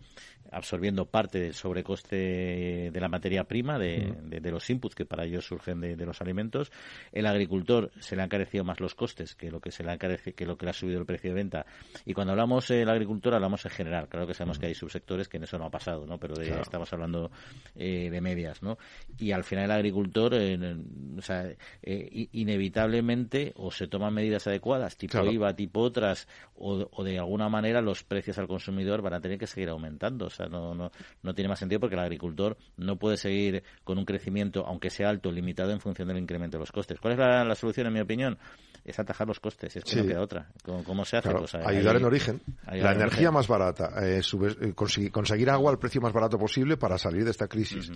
absorbiendo 0.51 1.05
parte 1.05 1.39
del 1.39 1.53
sobrecoste 1.53 2.91
de 2.91 2.99
la 2.99 3.09
materia 3.09 3.43
prima, 3.43 3.79
de, 3.79 4.13
de, 4.23 4.51
los 4.51 4.69
inputs 4.69 4.95
que 4.95 5.05
para 5.05 5.25
ellos 5.25 5.45
surgen 5.45 5.81
de, 5.81 6.05
los 6.05 6.21
alimentos. 6.21 6.71
El 7.11 7.25
agricultor 7.25 7.91
se 7.99 8.15
le 8.15 8.21
han 8.21 8.27
encarecido 8.27 8.63
más 8.63 8.79
los 8.79 8.95
costes 8.95 9.35
que 9.35 9.49
lo 9.49 9.59
que 9.59 9.71
se 9.71 9.83
le 9.83 9.91
ha 9.91 9.97
que 9.97 10.45
lo 10.45 10.57
que 10.57 10.65
le 10.65 10.69
ha 10.69 10.73
subido 10.73 10.99
el 10.99 11.05
precio 11.05 11.31
de 11.31 11.35
venta. 11.35 11.65
Y 12.05 12.13
cuando 12.13 12.31
hablamos 12.31 12.67
del 12.67 12.89
agricultor 12.89 13.33
hablamos 13.33 13.65
en 13.65 13.71
general. 13.71 14.07
Claro 14.07 14.27
que 14.27 14.33
sabemos 14.33 14.59
que 14.59 14.67
hay 14.67 14.75
subsectores 14.75 15.27
que 15.27 15.37
en 15.37 15.43
eso 15.43 15.57
no 15.57 15.65
ha 15.65 15.71
pasado, 15.71 16.05
¿no? 16.05 16.19
Pero 16.19 16.39
estamos 16.41 16.91
hablando 16.93 17.31
eh, 17.75 18.09
de 18.11 18.21
medias, 18.21 18.61
¿no? 18.61 18.77
Y 19.17 19.31
al 19.31 19.43
final 19.43 19.65
el 19.65 19.71
agricultor, 19.71 20.33
eh, 20.35 20.75
o 21.17 21.21
sea, 21.21 21.49
eh, 21.81 22.27
inevitablemente 22.31 23.53
o 23.55 23.71
se 23.71 23.87
toman 23.87 24.13
medidas 24.13 24.47
adecuadas, 24.47 24.97
tipo 24.97 25.23
IVA, 25.23 25.55
tipo 25.55 25.81
otras, 25.81 26.27
o, 26.55 26.89
o 26.91 27.03
de 27.03 27.17
alguna 27.17 27.49
manera 27.49 27.81
los 27.81 28.03
precios 28.03 28.37
al 28.37 28.47
consumidor 28.47 29.01
van 29.01 29.13
a 29.13 29.21
tener 29.21 29.37
que 29.37 29.47
seguir 29.47 29.69
aumentando. 29.69 30.29
Sea, 30.33 30.47
no, 30.47 30.73
no, 30.73 30.91
no 31.21 31.33
tiene 31.33 31.49
más 31.49 31.59
sentido 31.59 31.79
porque 31.79 31.95
el 31.95 32.01
agricultor 32.01 32.57
no 32.77 32.97
puede 32.97 33.17
seguir 33.17 33.63
con 33.83 33.97
un 33.97 34.05
crecimiento, 34.05 34.65
aunque 34.65 34.89
sea 34.89 35.09
alto, 35.09 35.31
limitado 35.31 35.71
en 35.71 35.79
función 35.79 36.07
del 36.07 36.17
incremento 36.17 36.57
de 36.57 36.61
los 36.61 36.71
costes. 36.71 36.99
¿Cuál 36.99 37.13
es 37.13 37.19
la, 37.19 37.55
solución, 37.55 37.87
en 37.87 37.93
mi 37.93 37.99
opinión? 37.99 38.37
Es 38.83 38.99
atajar 38.99 39.27
los 39.27 39.39
costes, 39.39 39.75
es 39.77 39.83
que 39.83 39.95
no 39.95 40.05
queda 40.05 40.21
otra. 40.21 40.47
¿Cómo, 40.63 41.05
se 41.05 41.17
hace? 41.17 41.31
Pues, 41.31 41.55
ayudar 41.55 41.95
en 41.95 42.05
origen. 42.05 42.41
la 42.65 42.91
energía 42.91 43.31
más 43.31 43.47
barata, 43.47 43.93
eh, 44.05 44.21
eh, 44.21 44.73
conseguir, 44.73 45.49
agua 45.49 45.71
al 45.71 45.79
precio 45.79 46.01
más 46.01 46.11
barato 46.11 46.37
posible 46.37 46.75
para 46.77 46.97
salir 46.97 47.23
de 47.23 47.31
esta 47.31 47.47
crisis. 47.47 47.91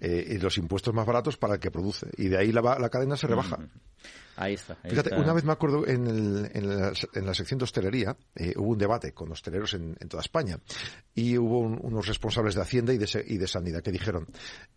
Eh, 0.00 0.26
y 0.30 0.38
los 0.38 0.56
impuestos 0.58 0.94
más 0.94 1.06
baratos 1.06 1.36
para 1.36 1.54
el 1.54 1.60
que 1.60 1.70
produce. 1.70 2.06
Y 2.16 2.28
de 2.28 2.38
ahí 2.38 2.52
la, 2.52 2.88
cadena 2.88 3.16
se 3.16 3.26
rebaja. 3.26 3.58
Ahí 4.40 4.54
está. 4.54 4.76
Fíjate, 4.76 5.14
una 5.14 5.32
vez 5.32 5.44
me 5.44 5.52
acuerdo 5.52 5.86
en, 5.86 6.42
la, 6.66 7.34
sección 7.34 7.58
de 7.58 7.64
hostelería 7.64 8.16
eh, 8.34 8.54
hubo 8.56 8.70
un 8.70 8.78
debate 8.78 9.12
con 9.12 9.30
hosteleros 9.30 9.74
en, 9.74 9.94
toda 10.08 10.22
España 10.22 10.58
y 11.14 11.36
hubo 11.36 11.58
unos 11.60 12.06
responsables 12.06 12.54
de 12.54 12.62
Hacienda 12.62 12.94
y 12.94 12.98
de, 12.98 13.46
Sanidad 13.46 13.82
que 13.82 13.92
dijeron, 13.92 14.26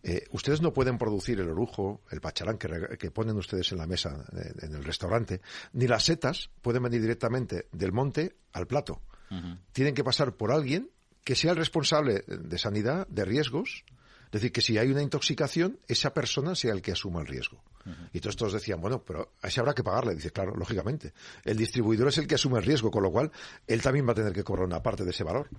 eh, 0.03 0.25
ustedes 0.31 0.61
no 0.61 0.73
pueden 0.73 0.97
producir 0.97 1.39
el 1.39 1.49
orujo, 1.49 2.01
el 2.11 2.19
pacharán 2.19 2.57
que, 2.57 3.11
ponen 3.11 3.37
ustedes 3.37 3.71
en 3.71 3.77
la 3.77 3.87
mesa 3.87 4.25
en 4.61 4.75
el 4.75 4.83
restaurante, 4.83 5.41
ni 5.73 5.87
las 5.87 6.03
setas 6.03 6.49
pueden 6.61 6.83
venir 6.83 7.01
directamente 7.01 7.67
del 7.71 7.91
monte 7.91 8.35
al 8.51 8.67
plato. 8.67 9.01
Tienen 9.71 9.95
que 9.95 10.03
pasar 10.03 10.35
por 10.35 10.51
alguien 10.51 10.91
que 11.23 11.35
sea 11.35 11.51
el 11.51 11.57
responsable 11.57 12.23
de 12.27 12.57
sanidad, 12.59 13.07
de 13.07 13.25
riesgos, 13.25 13.83
es 14.25 14.31
decir, 14.41 14.51
que 14.51 14.61
si 14.61 14.77
hay 14.77 14.89
una 14.89 15.01
intoxicación, 15.01 15.79
esa 15.87 16.13
persona 16.13 16.55
sea 16.55 16.73
el 16.73 16.81
que 16.81 16.91
asuma 16.91 17.21
el 17.21 17.27
riesgo. 17.27 17.63
Y 18.13 18.19
todos 18.19 18.33
estos 18.35 18.53
decían, 18.53 18.79
bueno, 18.79 19.03
pero 19.05 19.33
a 19.41 19.47
ese 19.47 19.59
habrá 19.59 19.73
que 19.73 19.83
pagarle. 19.83 20.15
Dice, 20.15 20.31
claro, 20.31 20.53
lógicamente. 20.55 21.13
El 21.43 21.57
distribuidor 21.57 22.07
es 22.07 22.17
el 22.17 22.27
que 22.27 22.35
asume 22.35 22.59
el 22.59 22.65
riesgo, 22.65 22.91
con 22.91 23.03
lo 23.03 23.11
cual 23.11 23.31
él 23.67 23.81
también 23.81 24.07
va 24.07 24.11
a 24.11 24.15
tener 24.15 24.33
que 24.33 24.43
cobrar 24.43 24.65
una 24.65 24.81
parte 24.81 25.03
de 25.03 25.11
ese 25.11 25.23
valor. 25.23 25.49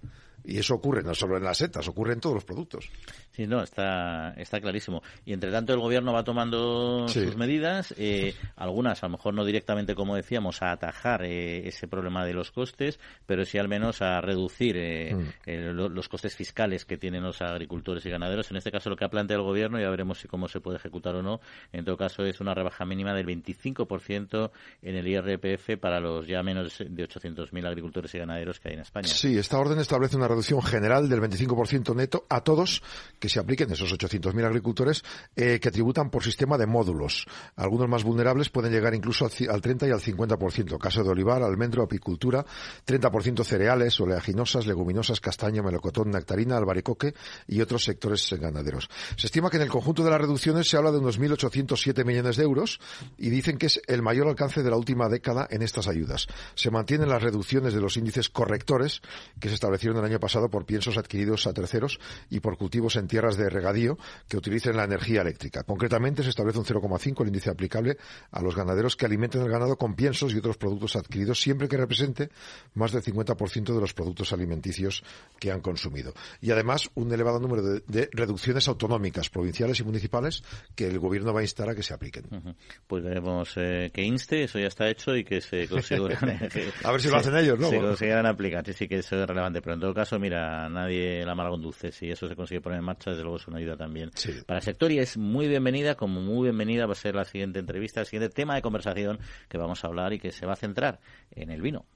Y 0.47 0.59
eso 0.59 0.75
ocurre 0.75 1.03
no 1.03 1.15
solo 1.15 1.39
en 1.39 1.45
las 1.45 1.57
setas, 1.57 1.89
ocurre 1.89 2.13
en 2.13 2.21
todos 2.21 2.35
los 2.35 2.45
productos. 2.45 2.91
Sí, 3.31 3.47
no, 3.47 3.63
está, 3.63 4.35
está 4.37 4.61
clarísimo. 4.61 5.03
Y 5.25 5.33
entre 5.33 5.51
tanto 5.51 5.73
el 5.73 5.81
gobierno 5.81 6.13
va 6.13 6.23
tomando 6.23 7.09
sus 7.09 7.37
medidas, 7.37 7.95
eh, 7.97 8.35
algunas 8.57 9.03
a 9.03 9.07
lo 9.07 9.13
mejor 9.13 9.33
no 9.33 9.45
directamente, 9.47 9.95
como 9.95 10.17
decíamos, 10.17 10.61
a 10.61 10.73
atajar 10.73 11.25
eh, 11.25 11.67
ese 11.67 11.89
problema 11.89 12.27
de 12.27 12.35
los 12.35 12.51
costes, 12.51 13.01
pero 13.25 13.47
sí 13.47 13.57
al 13.57 13.69
menos 13.69 14.03
a 14.03 14.21
reducir 14.21 14.77
eh, 14.77 15.15
mm. 15.15 15.71
los 15.71 16.09
costes 16.11 16.37
fiscales 16.37 16.85
que 16.85 16.99
tienen 16.99 17.23
los 17.23 17.41
agricultores 17.41 18.05
y 18.05 18.11
ganaderos. 18.11 18.51
En 18.51 18.59
este 18.59 18.71
caso 18.71 18.91
lo 18.91 18.97
que 18.97 19.07
ha 19.07 19.11
planteado 19.11 19.43
el 19.43 19.49
gobierno, 19.49 19.81
ya 19.81 19.89
veremos 19.89 20.19
si 20.19 20.29
cómo 20.29 20.47
se 20.49 20.61
puede 20.61 20.77
ejecutar 20.77 21.17
o 21.17 21.23
no, 21.23 21.41
en 21.73 21.87
todo 21.87 21.97
caso 21.97 22.14
es 22.23 22.41
una 22.41 22.55
rebaja 22.55 22.85
mínima 22.85 23.13
del 23.15 23.27
25% 23.27 24.51
en 24.83 24.97
el 24.97 25.09
IRPF 25.09 25.79
para 25.81 26.01
los 26.01 26.27
ya 26.27 26.43
menos 26.43 26.79
de 26.79 27.09
800.000 27.09 27.67
agricultores 27.67 28.15
y 28.15 28.19
ganaderos 28.19 28.61
que 28.61 28.69
hay 28.69 28.75
en 28.75 28.81
España. 28.81 29.09
Sí, 29.09 29.37
esta 29.37 29.59
orden 29.59 29.79
establece 29.79 30.17
una 30.17 30.29
reducción 30.29 30.63
general 30.63 31.09
del 31.09 31.21
25% 31.21 31.95
neto 31.97 32.27
a 32.29 32.43
todos 32.43 32.83
que 33.19 33.29
se 33.29 33.41
apliquen 33.41 33.73
esos 33.73 33.93
800.000 33.93 34.45
agricultores 34.45 35.03
eh, 35.37 35.59
que 35.61 35.71
tributan 35.71 36.11
por 36.11 36.23
sistema 36.23 36.59
de 36.59 36.67
módulos. 36.67 37.27
Algunos 37.57 37.89
más 37.89 38.05
vulnerables 38.05 38.51
pueden 38.51 38.73
llegar 38.73 38.95
incluso 38.95 39.27
al 39.27 39.61
30 39.61 39.89
y 39.89 39.91
al 39.91 40.01
50%. 40.01 40.79
Caso 40.79 41.03
de 41.03 41.11
olivar, 41.11 41.43
almendro, 41.43 41.83
apicultura, 41.83 42.45
30% 42.87 43.45
cereales, 43.45 43.99
oleaginosas, 44.01 44.67
leguminosas, 44.67 45.21
castaña, 45.21 45.63
melocotón, 45.63 46.11
nectarina, 46.11 46.57
albaricoque 46.57 47.15
y 47.49 47.61
otros 47.61 47.85
sectores 47.85 48.33
ganaderos. 48.39 48.89
Se 49.17 49.27
estima 49.27 49.51
que 49.51 49.57
en 49.57 49.63
el 49.63 49.71
conjunto 49.71 50.05
de 50.05 50.11
las 50.11 50.21
reducciones 50.21 50.69
se 50.69 50.77
habla 50.77 50.93
de 50.93 50.99
unos 50.99 51.21
1.807 51.21 52.04
millones 52.05 52.37
de 52.37 52.45
euros 52.45 52.81
y 53.19 53.31
dicen 53.31 53.59
que 53.59 53.67
es 53.67 53.81
el 53.87 54.03
mayor 54.03 54.29
alcance 54.29 54.63
de 54.63 54.71
la 54.71 54.77
última 54.77 55.09
década 55.09 55.47
en 55.51 55.63
estas 55.63 55.89
ayudas. 55.89 56.27
Se 56.55 56.71
mantienen 56.71 57.09
las 57.09 57.23
reducciones 57.23 57.75
de 57.75 57.81
los 57.81 57.97
índices 57.97 58.29
correctores 58.29 59.01
que 59.41 59.49
se 59.49 59.55
establecieron 59.55 59.99
el 59.99 60.05
año 60.05 60.21
pasado 60.21 60.49
por 60.49 60.65
piensos 60.65 60.99
adquiridos 60.99 61.47
a 61.47 61.53
terceros 61.53 61.99
y 62.31 62.41
por 62.41 62.57
cultivos 62.57 62.97
en 62.97 63.09
tierras 63.09 63.37
de 63.37 63.49
regadío 63.49 63.99
que 64.29 64.37
utilicen 64.37 64.77
la 64.77 64.85
energía 64.85 65.23
eléctrica. 65.23 65.63
Concretamente 65.63 66.23
se 66.23 66.31
establece 66.31 66.59
un 66.59 66.65
0,5 66.65 67.23
el 67.23 67.29
índice 67.29 67.51
aplicable 67.51 67.97
a 68.31 68.43
los 68.43 68.55
ganaderos 68.55 68.97
que 68.97 69.07
alimenten 69.07 69.43
el 69.43 69.51
ganado 69.51 69.77
con 69.77 69.95
piensos 69.95 70.33
y 70.33 70.39
otros 70.39 70.57
productos 70.57 70.97
adquiridos 70.97 71.41
siempre 71.41 71.69
que 71.69 71.77
represente 71.77 72.31
más 72.75 72.93
del 72.93 73.03
50% 73.03 73.75
de 73.75 73.81
los 73.81 73.95
productos 73.95 74.33
alimenticios 74.33 75.03
que 75.39 75.51
han 75.51 75.61
consumido. 75.61 76.13
Y 76.41 76.51
además 76.51 76.91
un 76.95 77.13
elevado 77.13 77.41
número 77.41 77.63
de, 77.63 78.09
reducciones 78.13 78.69
autonómicas, 78.69 79.31
provinciales 79.31 79.81
y 79.81 79.85
municipales 79.85 80.43
que 80.75 80.87
el 80.87 80.99
gobierno 80.99 81.33
va 81.33 81.41
a 81.41 81.45
instar 81.45 81.69
a 81.69 81.75
que 81.75 81.83
se 81.83 81.94
apliquen. 81.95 82.57
Pues 82.87 83.03
veremos 83.03 83.53
eh, 83.57 83.91
que 83.93 84.03
inste, 84.03 84.45
eso 84.45 84.59
ya 84.59 84.67
está 84.67 84.89
hecho 84.89 85.17
y 85.17 85.25
que 85.25 85.41
se 85.41 85.69
consigan. 85.69 86.39
a 86.85 86.93
ver 86.93 87.01
si 87.01 87.09
lo 87.09 87.17
hacen 87.17 87.37
ellos, 87.37 87.59
¿no? 87.59 87.69
Se 87.69 87.79
consigan 87.79 88.27
aplicar, 88.27 88.65
sí, 88.67 88.73
sí 88.73 88.89
que 88.89 88.99
eso 88.99 89.21
es 89.21 89.27
relevante. 89.27 89.61
Pero 89.61 89.75
en 89.75 89.81
todo 89.81 89.95
caso, 89.95 90.19
mira, 90.19 90.69
nadie 90.69 91.25
la 91.25 91.35
mala 91.35 91.51
conduce. 91.51 91.93
Si 91.93 92.11
eso 92.11 92.29
se 92.29 92.37
consigue 92.37 92.61
poner 92.61 92.79
en 92.79 92.85
marcha, 92.85 93.11
desde 93.11 93.23
luego 93.23 93.37
es 93.37 93.47
una 93.49 93.59
ayuda 93.59 93.77
también 93.77 94.11
para 94.47 94.59
el 94.59 94.65
sector 94.65 94.91
y 94.91 94.99
es 94.99 95.17
muy 95.17 95.49
bienvenida, 95.49 95.95
como 95.95 96.21
muy 96.21 96.45
bienvenida 96.45 96.87
va 96.87 96.93
a 96.93 96.97
ser 96.97 97.15
la 97.15 97.25
siguiente 97.25 97.59
entrevista, 97.59 98.01
el 98.01 98.07
siguiente 98.07 98.35
tema 98.35 98.55
de 98.55 98.63
conversación 98.63 99.19
que 99.49 99.59
vamos 99.59 99.85
a 99.85 99.89
hablar 99.89 100.13
y 100.13 100.19
que 100.19 100.31
se 100.31 100.47
va 100.47 100.55
a 100.55 100.57
centrar 100.57 101.01
en 101.31 101.51
el 101.51 101.63
vino. 101.63 101.87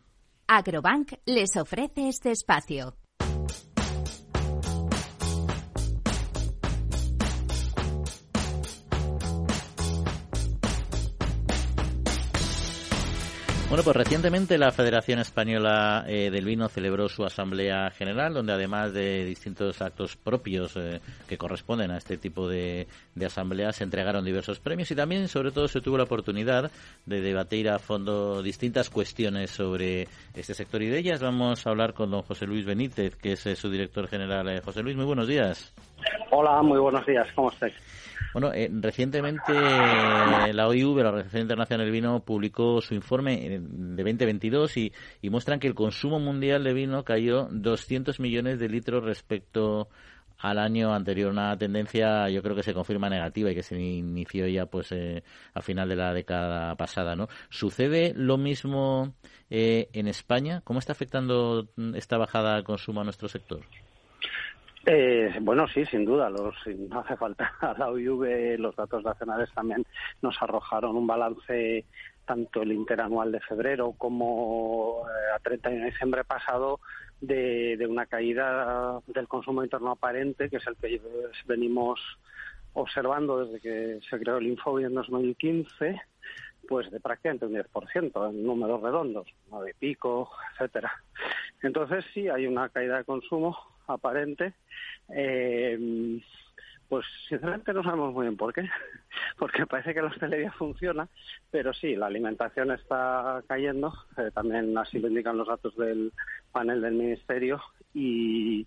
Agrobank 0.47 1.13
les 1.27 1.57
ofrece 1.57 2.09
este 2.09 2.31
espacio. 2.31 2.97
Bueno, 13.69 13.85
pues 13.85 13.97
recientemente 13.97 14.57
la 14.57 14.73
Federación 14.73 15.19
Española 15.19 16.07
eh, 16.09 16.31
del 16.31 16.47
Vino 16.47 16.71
celebró 16.71 17.07
su 17.11 17.23
Asamblea 17.23 17.91
General, 17.91 18.33
donde 18.33 18.55
además 18.55 18.95
de 18.95 19.27
distintos 19.27 19.83
actos 19.83 20.17
propios 20.17 20.75
eh, 20.77 21.03
que 21.29 21.37
corresponden 21.37 21.91
a 21.91 21.99
este 21.99 22.17
tipo 22.17 22.49
de, 22.49 22.87
asambleas, 23.23 23.77
se 23.77 23.85
entregaron 23.85 24.25
diversos 24.25 24.59
premios 24.59 24.91
y 24.91 24.95
también, 24.95 25.29
sobre 25.29 25.51
todo, 25.51 25.69
se 25.69 25.83
tuvo 25.83 25.99
la 25.99 26.05
oportunidad 26.05 26.71
de 27.05 27.21
debatir 27.21 27.69
a 27.69 27.79
fondo 27.79 28.41
distintas 28.43 28.89
cuestiones 28.89 29.51
sobre 29.51 30.09
este 30.33 30.55
sector 30.55 30.83
y 30.83 30.89
de 30.89 31.01
ellas 31.01 31.21
vamos 31.21 31.67
a 31.67 31.71
hablar 31.71 31.93
con 31.93 32.11
don 32.11 32.23
José 32.23 32.47
Luis 32.47 32.65
Benítez, 32.65 33.17
que 33.17 33.33
es 33.33 33.45
eh, 33.45 33.55
su 33.55 33.69
director 33.69 34.09
general. 34.09 34.63
José 34.63 34.83
Luis, 34.83 34.97
muy 34.97 35.05
buenos 35.05 35.29
días. 35.29 35.75
Hola, 36.31 36.63
muy 36.63 36.79
buenos 36.79 37.05
días, 37.07 37.27
¿cómo 37.35 37.51
estáis? 37.51 37.75
Bueno, 38.33 38.53
eh, 38.53 38.71
recientemente 38.71 39.53
eh, 39.53 40.53
la 40.53 40.69
OIV, 40.69 40.99
la 40.99 41.09
Organización 41.09 41.43
Internacional 41.43 41.87
del 41.87 41.93
Vino, 41.93 42.21
publicó 42.21 42.81
su 42.81 42.95
informe 42.95 43.47
eh, 43.47 43.59
de 43.61 44.03
2022 44.03 44.77
y, 44.77 44.93
y 45.23 45.31
muestran 45.31 45.59
que 45.59 45.67
el 45.67 45.75
consumo 45.75 46.21
mundial 46.21 46.63
de 46.63 46.75
vino 46.75 47.05
cayó 47.05 47.49
200 47.51 48.21
millones 48.21 48.59
de 48.59 48.69
litros 48.69 49.03
respecto 49.03 49.89
al 50.39 50.59
año 50.59 50.95
anterior, 50.95 51.31
una 51.33 51.57
tendencia 51.59 52.29
yo 52.29 52.43
creo 52.43 52.55
que 52.55 52.63
se 52.63 52.73
confirma 52.73 53.09
negativa 53.09 53.51
y 53.51 53.55
que 53.55 53.63
se 53.63 53.79
inició 53.79 54.47
ya 54.47 54.67
pues 54.67 54.93
eh, 54.93 55.23
a 55.55 55.63
final 55.63 55.89
de 55.89 55.97
la 55.97 56.15
década 56.15 56.77
pasada, 56.77 57.17
¿no? 57.17 57.29
¿Sucede 57.51 58.13
lo 58.15 58.39
mismo 58.39 59.15
eh, 59.51 59.89
en 59.93 60.07
España? 60.07 60.61
¿Cómo 60.63 60.79
está 60.79 60.93
afectando 60.93 61.69
esta 61.95 62.19
bajada 62.19 62.55
al 62.55 62.65
consumo 62.65 63.01
a 63.01 63.05
nuestro 63.05 63.29
sector? 63.29 63.61
Eh, 64.87 65.37
bueno, 65.41 65.67
sí, 65.69 65.85
sin 65.87 66.05
duda. 66.05 66.31
Los, 66.31 66.55
no 66.67 67.01
hace 67.01 67.17
falta 67.17 67.53
la 67.79 67.89
OIV, 67.89 68.59
los 68.59 68.77
datos 68.77 69.05
nacionales 69.05 69.51
también 69.55 69.85
nos 70.23 70.41
arrojaron 70.41 70.97
un 70.97 71.07
balance, 71.07 71.85
tanto 72.25 72.63
el 72.63 72.73
interanual 72.73 73.33
de 73.33 73.41
febrero 73.41 73.93
como 73.97 75.03
eh, 75.09 75.35
a 75.35 75.39
31 75.41 75.85
de 75.85 75.91
diciembre 75.91 76.25
pasado, 76.25 76.81
de, 77.21 77.77
de 77.77 77.87
una 77.87 78.07
caída 78.07 79.01
del 79.07 79.27
consumo 79.27 79.65
interno 79.65 79.91
aparente, 79.91 80.49
que 80.49 80.57
es 80.57 80.67
el 80.67 80.77
que 80.77 81.01
venimos 81.47 82.01
observando 82.75 83.45
desde 83.45 83.61
que 83.61 84.01
se 84.09 84.19
creó 84.21 84.39
el 84.39 84.47
Infobi 84.47 84.85
en 84.85 84.95
2015 84.95 86.01
pues 86.69 86.91
de 86.91 87.01
prácticamente 87.01 87.47
un 87.47 87.55
10%, 87.55 88.29
en 88.29 88.45
números 88.45 88.83
redondos, 88.83 89.27
nueve 89.51 89.71
y 89.75 89.79
pico, 89.79 90.31
etcétera. 90.53 90.93
Entonces 91.63 92.05
sí 92.13 92.29
hay 92.29 92.47
una 92.47 92.69
caída 92.69 92.99
de 92.99 93.05
consumo 93.05 93.57
aparente. 93.89 94.55
Eh, 95.09 96.21
pues 96.89 97.05
sinceramente 97.29 97.75
no 97.75 97.83
sabemos 97.83 98.15
muy 98.15 98.25
bien 98.25 98.37
por 98.37 98.53
qué, 98.53 98.63
porque 99.39 99.67
parece 99.67 99.93
que 99.93 100.01
la 100.01 100.09
hostelería 100.09 100.51
funciona, 100.53 101.09
pero 101.51 101.73
sí, 101.75 101.95
la 101.95 102.07
alimentación 102.07 102.71
está 102.71 103.43
cayendo, 103.47 103.93
eh, 104.17 104.31
también 104.33 104.77
así 104.79 104.99
lo 104.99 105.09
indican 105.09 105.37
los 105.37 105.49
datos 105.49 105.77
del 105.77 106.13
panel 106.51 106.81
del 106.81 106.95
Ministerio, 106.95 107.61
y, 107.93 108.67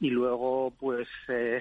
y 0.00 0.10
luego 0.10 0.72
pues 0.78 1.08
eh, 1.28 1.60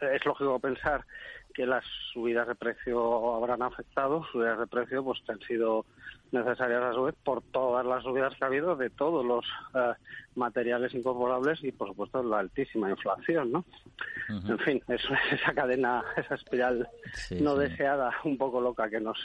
es 0.00 0.24
lógico 0.24 0.58
pensar 0.58 1.04
que 1.54 1.66
las 1.66 1.84
subidas 2.12 2.48
de 2.48 2.54
precio 2.54 3.34
habrán 3.34 3.62
afectado, 3.62 4.24
subidas 4.32 4.58
de 4.58 4.66
precio 4.66 5.04
pues 5.04 5.20
que 5.24 5.32
han 5.32 5.40
sido 5.40 5.84
necesarias 6.32 6.82
a 6.82 6.92
su 6.92 7.02
vez 7.04 7.14
por 7.24 7.42
todas 7.42 7.84
las 7.84 8.02
subidas 8.04 8.34
que 8.36 8.44
ha 8.44 8.48
habido 8.48 8.76
de 8.76 8.90
todos 8.90 9.24
los 9.24 9.44
eh, 9.74 9.94
materiales 10.36 10.94
incorporables 10.94 11.62
y 11.64 11.72
por 11.72 11.88
supuesto 11.88 12.22
la 12.22 12.38
altísima 12.38 12.90
inflación, 12.90 13.52
¿no? 13.52 13.64
En 14.28 14.58
fin, 14.60 14.82
es, 14.88 15.02
esa 15.32 15.52
cadena, 15.52 16.04
esa 16.16 16.34
espiral 16.36 16.88
no 17.40 17.56
deseada, 17.56 18.12
un 18.24 18.38
poco 18.38 18.60
loca 18.60 18.88
que 18.88 19.00
nos 19.00 19.18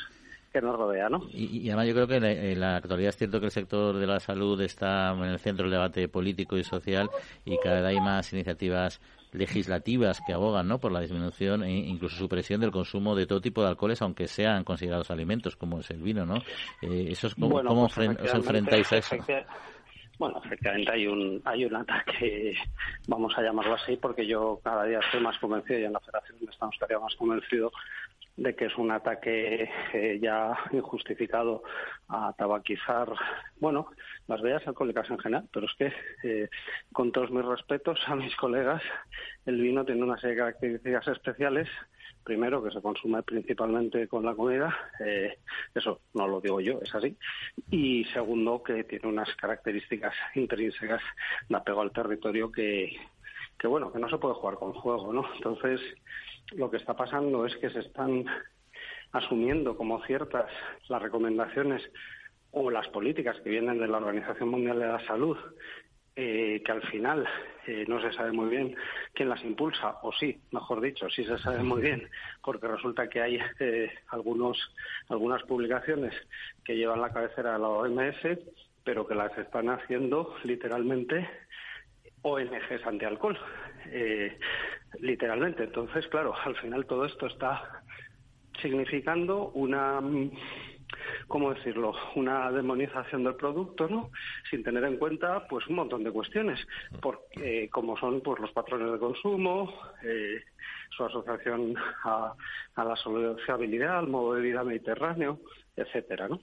que 0.55 0.61
nos 0.61 0.77
rodea, 0.77 1.09
¿no? 1.09 1.21
Y, 1.33 1.67
además 1.67 1.87
yo 1.87 1.93
creo 1.93 2.07
que 2.07 2.15
en 2.15 2.59
la, 2.61 2.77
actualidad 2.77 3.09
es 3.09 3.17
cierto 3.17 3.41
que 3.41 3.47
el 3.47 3.51
sector 3.51 3.97
de 3.97 4.07
la 4.07 4.21
salud 4.21 4.59
está 4.61 5.11
en 5.11 5.25
el 5.25 5.39
centro 5.39 5.65
del 5.65 5.73
debate 5.73 6.07
político 6.07 6.57
y 6.57 6.63
social 6.63 7.09
y 7.43 7.57
cada 7.57 7.81
vez 7.81 7.85
hay 7.87 7.99
más 7.99 8.31
iniciativas 8.31 9.01
legislativas 9.35 10.21
que 10.25 10.33
abogan 10.33 10.67
¿no? 10.67 10.79
por 10.79 10.91
la 10.91 11.01
disminución 11.01 11.63
e 11.63 11.71
incluso 11.71 12.15
supresión 12.17 12.61
del 12.61 12.71
consumo 12.71 13.15
de 13.15 13.27
todo 13.27 13.41
tipo 13.41 13.61
de 13.61 13.69
alcoholes, 13.69 14.01
aunque 14.01 14.27
sean 14.27 14.63
considerados 14.63 15.11
alimentos, 15.11 15.55
como 15.55 15.79
es 15.79 15.89
el 15.91 16.01
vino, 16.01 16.25
¿no? 16.25 16.37
Eh, 16.81 17.07
eso 17.09 17.27
es 17.27 17.35
como, 17.35 17.63
¿Cómo 17.63 17.87
pues 17.87 18.09
os 18.19 18.33
enfrentáis 18.33 18.91
a 18.93 18.97
eso? 18.97 19.15
Bueno, 20.17 20.41
efectivamente 20.43 20.91
hay 20.91 21.07
un 21.07 21.41
hay 21.43 21.65
un 21.65 21.75
ataque, 21.75 22.55
vamos 23.07 23.37
a 23.37 23.41
llamarlo 23.41 23.73
así, 23.73 23.97
porque 23.97 24.25
yo 24.25 24.59
cada 24.63 24.85
día 24.85 24.99
estoy 24.99 25.19
más 25.21 25.37
convencido 25.39 25.79
y 25.79 25.83
en 25.83 25.93
la 25.93 25.99
Federación 25.99 26.37
estamos 26.49 26.75
cada 26.79 26.89
día 26.89 26.99
más 26.99 27.15
convencidos 27.15 27.73
de 28.37 28.55
que 28.55 28.65
es 28.65 28.77
un 28.77 28.91
ataque 28.91 29.69
eh, 29.93 30.19
ya 30.21 30.57
injustificado 30.71 31.63
a 32.09 32.33
tabaquizar, 32.33 33.09
bueno, 33.59 33.87
las 34.27 34.41
bebidas 34.41 34.67
alcohólicas 34.67 35.09
en 35.09 35.19
general, 35.19 35.47
pero 35.53 35.67
es 35.67 35.73
que, 35.77 35.93
eh, 36.23 36.49
con 36.91 37.11
todos 37.11 37.31
mis 37.31 37.45
respetos 37.45 37.99
a 38.07 38.15
mis 38.15 38.35
colegas, 38.35 38.81
el 39.45 39.61
vino 39.61 39.85
tiene 39.85 40.03
una 40.03 40.17
serie 40.17 40.35
de 40.35 40.41
características 40.41 41.07
especiales. 41.07 41.69
Primero, 42.25 42.63
que 42.63 42.71
se 42.71 42.81
consume 42.81 43.21
principalmente 43.21 44.07
con 44.07 44.25
la 44.25 44.33
comida, 44.33 44.75
eh, 44.99 45.37
eso 45.75 46.01
no 46.15 46.27
lo 46.27 46.41
digo 46.41 46.59
yo, 46.59 46.79
es 46.81 46.93
así. 46.95 47.15
Y 47.69 48.03
segundo, 48.05 48.63
que 48.63 48.83
tiene 48.83 49.07
unas 49.07 49.33
características 49.35 50.15
intrínsecas 50.33 51.03
de 51.47 51.55
apego 51.55 51.81
al 51.81 51.91
territorio 51.91 52.51
que, 52.51 52.97
que 53.59 53.67
bueno, 53.67 53.93
que 53.93 53.99
no 53.99 54.09
se 54.09 54.17
puede 54.17 54.33
jugar 54.33 54.55
con 54.55 54.73
fuego, 54.81 55.13
¿no? 55.13 55.23
Entonces, 55.35 55.79
lo 56.55 56.71
que 56.71 56.77
está 56.77 56.95
pasando 56.95 57.45
es 57.45 57.55
que 57.57 57.69
se 57.69 57.81
están 57.81 58.25
asumiendo 59.11 59.77
como 59.77 60.03
ciertas 60.05 60.51
las 60.89 61.01
recomendaciones 61.01 61.83
o 62.49 62.71
las 62.71 62.87
políticas 62.87 63.39
que 63.41 63.51
vienen 63.51 63.77
de 63.77 63.87
la 63.87 63.97
Organización 63.97 64.49
Mundial 64.49 64.79
de 64.79 64.87
la 64.87 65.05
Salud, 65.05 65.37
eh, 66.15 66.61
que 66.65 66.71
al 66.71 66.81
final 66.83 67.27
eh, 67.67 67.85
no 67.87 67.99
se 67.99 68.11
sabe 68.13 68.31
muy 68.31 68.49
bien 68.49 68.75
quién 69.13 69.29
las 69.29 69.43
impulsa, 69.43 69.97
o 70.03 70.11
sí, 70.13 70.39
mejor 70.51 70.81
dicho, 70.81 71.09
sí 71.09 71.25
se 71.25 71.37
sabe 71.39 71.63
muy 71.63 71.81
bien, 71.81 72.07
porque 72.43 72.67
resulta 72.67 73.09
que 73.09 73.21
hay 73.21 73.39
eh, 73.59 73.91
algunos, 74.09 74.57
algunas 75.09 75.43
publicaciones 75.43 76.13
que 76.63 76.75
llevan 76.77 77.01
la 77.01 77.11
cabecera 77.11 77.53
de 77.53 77.59
la 77.59 77.67
OMS, 77.67 78.39
pero 78.83 79.07
que 79.07 79.15
las 79.15 79.35
están 79.37 79.69
haciendo 79.69 80.35
literalmente 80.43 81.27
ONGs 82.21 82.85
antialcohol, 82.85 83.37
eh, 83.87 84.37
literalmente. 84.99 85.63
Entonces, 85.63 86.07
claro, 86.07 86.33
al 86.45 86.55
final 86.57 86.85
todo 86.85 87.05
esto 87.05 87.27
está 87.27 87.83
significando 88.61 89.49
una 89.49 90.01
¿cómo 91.27 91.53
decirlo?, 91.53 91.93
una 92.15 92.51
demonización 92.51 93.23
del 93.23 93.35
producto, 93.35 93.87
¿no? 93.87 94.11
Sin 94.49 94.63
tener 94.63 94.83
en 94.83 94.97
cuenta, 94.97 95.47
pues, 95.47 95.67
un 95.67 95.75
montón 95.75 96.03
de 96.03 96.11
cuestiones, 96.11 96.59
porque, 97.01 97.69
como 97.71 97.97
son, 97.97 98.21
pues, 98.21 98.39
los 98.39 98.51
patrones 98.51 98.91
de 98.91 98.99
consumo, 98.99 99.73
eh, 100.03 100.43
su 100.95 101.03
asociación 101.03 101.75
a, 102.03 102.33
la 102.77 102.95
sociabilidad, 102.95 103.99
al 103.99 104.07
modo 104.07 104.33
de 104.35 104.41
vida 104.41 104.63
mediterráneo, 104.63 105.39
etcétera, 105.75 106.27
¿no? 106.27 106.39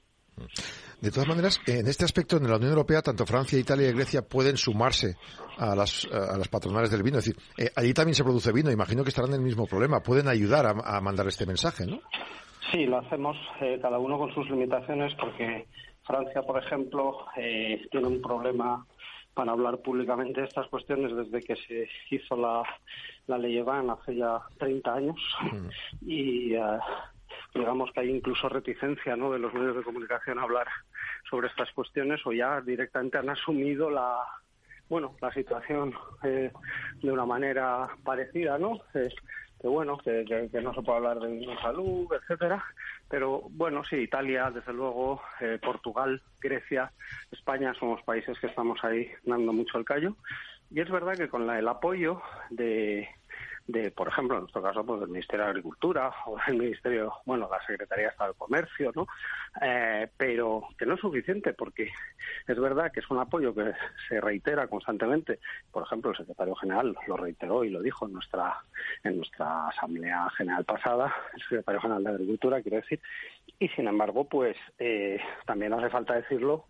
De 1.03 1.11
todas 1.11 1.29
maneras, 1.29 1.61
en 1.67 1.87
este 1.89 2.05
aspecto, 2.05 2.37
en 2.37 2.49
la 2.49 2.57
Unión 2.57 2.71
Europea, 2.71 3.03
tanto 3.03 3.27
Francia, 3.27 3.59
Italia 3.59 3.89
y 3.89 3.93
Grecia 3.93 4.23
pueden 4.23 4.57
sumarse 4.57 5.17
a 5.59 5.75
las, 5.75 6.07
a 6.07 6.39
las 6.39 6.49
patronales 6.49 6.91
del 6.91 7.03
vino. 7.03 7.19
Es 7.19 7.27
decir, 7.27 7.43
eh, 7.59 7.71
allí 7.77 7.93
también 7.93 8.15
se 8.15 8.23
produce 8.23 8.53
vino. 8.53 8.71
Imagino 8.71 9.03
que 9.03 9.09
estarán 9.09 9.33
en 9.33 9.41
el 9.41 9.45
mismo 9.45 9.67
problema. 9.67 10.01
Pueden 10.01 10.29
ayudar 10.29 10.65
a, 10.65 10.97
a 10.97 11.01
mandar 11.01 11.27
este 11.27 11.45
mensaje, 11.45 11.87
¿no? 11.87 12.01
Sí, 12.71 12.87
lo 12.87 12.99
hacemos 12.99 13.37
eh, 13.61 13.79
cada 13.83 13.99
uno 13.99 14.17
con 14.17 14.33
sus 14.33 14.49
limitaciones 14.49 15.13
porque 15.21 15.67
Francia, 16.05 16.43
por 16.43 16.63
ejemplo, 16.63 17.27
eh, 17.37 17.87
tiene 17.91 18.07
un 18.07 18.23
problema 18.23 18.87
para 19.35 19.53
hablar 19.53 19.79
públicamente 19.79 20.41
de 20.41 20.47
estas 20.47 20.69
cuestiones 20.69 21.15
desde 21.15 21.41
que 21.41 21.57
se 21.57 21.89
hizo 22.11 22.37
la, 22.37 22.63
la 23.27 23.39
ley 23.39 23.59
Evan 23.59 23.91
hace 23.91 24.17
ya 24.17 24.41
30 24.59 24.95
años 24.95 25.17
mm. 25.41 25.69
y 26.07 26.55
eh, 26.55 26.79
digamos 27.55 27.91
que 27.93 28.01
hay 28.01 28.11
incluso 28.11 28.49
reticencia 28.49 29.17
¿no? 29.17 29.33
de 29.33 29.39
los 29.39 29.53
medios 29.55 29.77
de 29.77 29.83
comunicación 29.83 30.39
a 30.39 30.43
hablar 30.43 30.69
sobre 31.29 31.49
estas 31.49 31.71
cuestiones 31.73 32.21
o 32.27 32.33
ya 32.33 32.61
directamente 32.61 33.19
han 33.19 33.31
asumido 33.31 33.91
la 33.91 34.23
bueno 34.89 35.17
la 35.21 35.33
situación 35.33 35.95
de 36.23 36.53
una 37.11 37.25
manera 37.25 37.89
parecida 38.05 38.59
no 38.59 38.81
que 39.63 39.69
bueno, 39.69 39.97
que, 39.97 40.51
no 40.61 40.75
se 40.75 40.83
puede 40.83 40.99
hablar 40.99 41.21
de 41.21 41.57
salud, 41.63 42.09
etcétera, 42.13 42.65
pero 43.09 43.43
bueno, 43.51 43.85
sí, 43.85 43.95
Italia, 43.95 44.51
desde 44.51 44.73
luego, 44.73 45.23
eh, 45.41 45.61
Portugal, 45.63 46.21
Grecia, 46.41 46.91
España, 47.31 47.73
somos 47.79 48.03
países 48.03 48.37
que 48.41 48.49
estamos 48.49 48.83
ahí 48.83 49.09
dando 49.25 49.53
mucho 49.53 49.79
el 49.79 49.85
callo. 49.85 50.17
Y 50.73 50.81
es 50.81 50.91
verdad 50.91 51.15
que 51.15 51.29
con 51.29 51.49
el 51.49 51.69
apoyo 51.69 52.21
de, 52.51 53.09
de, 53.67 53.91
por 53.91 54.09
ejemplo, 54.09 54.37
en 54.37 54.43
nuestro 54.43 54.63
caso, 54.63 54.85
pues 54.85 55.01
del 55.01 55.11
Ministerio 55.11 55.45
de 55.45 55.51
Agricultura 55.51 56.13
o 56.27 56.37
del 56.47 56.57
Ministerio, 56.59 57.13
bueno, 57.25 57.49
la 57.51 57.65
Secretaría 57.67 58.07
de 58.07 58.11
Estado 58.11 58.33
de 58.33 58.39
Comercio, 58.39 58.93
¿no? 58.95 59.07
Eh, 59.61 60.09
pero 60.17 60.69
que 60.79 60.87
no 60.87 60.95
es 60.95 61.01
suficiente 61.01 61.53
porque 61.53 61.91
es 62.47 62.59
verdad 62.59 62.91
que 62.93 63.01
es 63.01 63.11
un 63.11 63.19
apoyo 63.19 63.55
que 63.55 63.73
se 64.09 64.21
reitera 64.21 64.67
constantemente. 64.67 65.41
Por 65.71 65.85
ejemplo, 65.85 66.11
el 66.11 66.17
secretario 66.17 66.55
general 66.55 66.97
lo 67.07 67.17
reiteró 67.17 67.65
y 67.65 67.71
lo 67.71 67.83
dijo 67.83 68.07
en 68.07 68.15
nuestra 68.15 68.57
en 69.05 69.17
nuestra 69.17 69.69
asamblea 69.69 70.29
general 70.31 70.65
pasada, 70.65 71.15
el 71.35 71.43
secretario 71.43 71.81
general 71.81 72.05
de 72.05 72.11
Agricultura, 72.11 72.63
quiero 72.63 72.79
decir, 72.79 73.01
y 73.59 73.69
sin 73.69 73.87
embargo, 73.87 74.29
pues 74.29 74.57
eh, 74.79 75.21
también 75.47 75.73
hace 75.73 75.91
falta 75.91 76.15
decirlo 76.15 76.67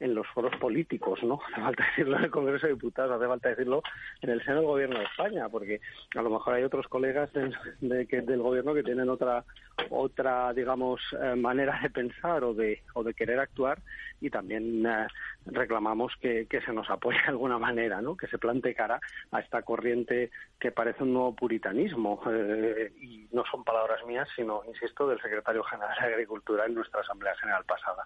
en 0.00 0.14
los 0.14 0.26
foros 0.28 0.54
políticos, 0.56 1.22
¿no? 1.22 1.40
Hace 1.52 1.60
falta 1.60 1.84
decirlo 1.84 2.16
en 2.18 2.24
el 2.24 2.30
Congreso 2.30 2.66
de 2.66 2.74
Diputados, 2.74 3.12
hace 3.12 3.26
falta 3.26 3.48
decirlo 3.48 3.82
en 4.20 4.30
el 4.30 4.42
seno 4.44 4.56
del 4.56 4.66
Gobierno 4.66 4.98
de 4.98 5.04
España, 5.04 5.48
porque 5.48 5.80
a 6.14 6.22
lo 6.22 6.30
mejor 6.30 6.54
hay 6.54 6.64
otros 6.64 6.86
colegas 6.88 7.30
de, 7.32 7.52
del 7.80 8.42
Gobierno 8.42 8.74
que 8.74 8.82
tienen 8.82 9.08
otra, 9.08 9.44
otra 9.90 10.52
digamos, 10.52 11.00
eh, 11.20 11.34
manera 11.36 11.78
de 11.82 11.90
pensar 11.90 12.44
o 12.44 12.54
de, 12.54 12.82
o 12.94 13.02
de 13.02 13.14
querer 13.14 13.38
actuar 13.38 13.80
y 14.20 14.30
también 14.30 14.84
eh, 14.86 15.06
reclamamos 15.46 16.12
que, 16.20 16.46
se 16.64 16.72
nos 16.72 16.88
apoye 16.90 17.18
de 17.18 17.28
alguna 17.28 17.58
manera, 17.58 18.00
¿no? 18.00 18.16
Que 18.16 18.26
se 18.26 18.38
plante 18.38 18.74
cara 18.74 18.98
a 19.30 19.40
esta 19.40 19.62
corriente 19.62 20.30
que 20.58 20.72
parece 20.72 21.02
un 21.02 21.12
nuevo 21.12 21.34
puritanismo 21.34 22.20
eh, 22.30 22.92
y 23.00 23.28
no 23.32 23.44
son 23.50 23.62
palabras 23.62 24.04
mías, 24.06 24.28
sino, 24.34 24.62
insisto, 24.66 25.06
del 25.06 25.20
secretario 25.20 25.62
general 25.64 25.94
de 26.00 26.14
Agricultura 26.14 26.64
en 26.66 26.74
nuestra 26.74 27.00
Asamblea 27.00 27.34
General 27.36 27.64
pasada. 27.64 28.04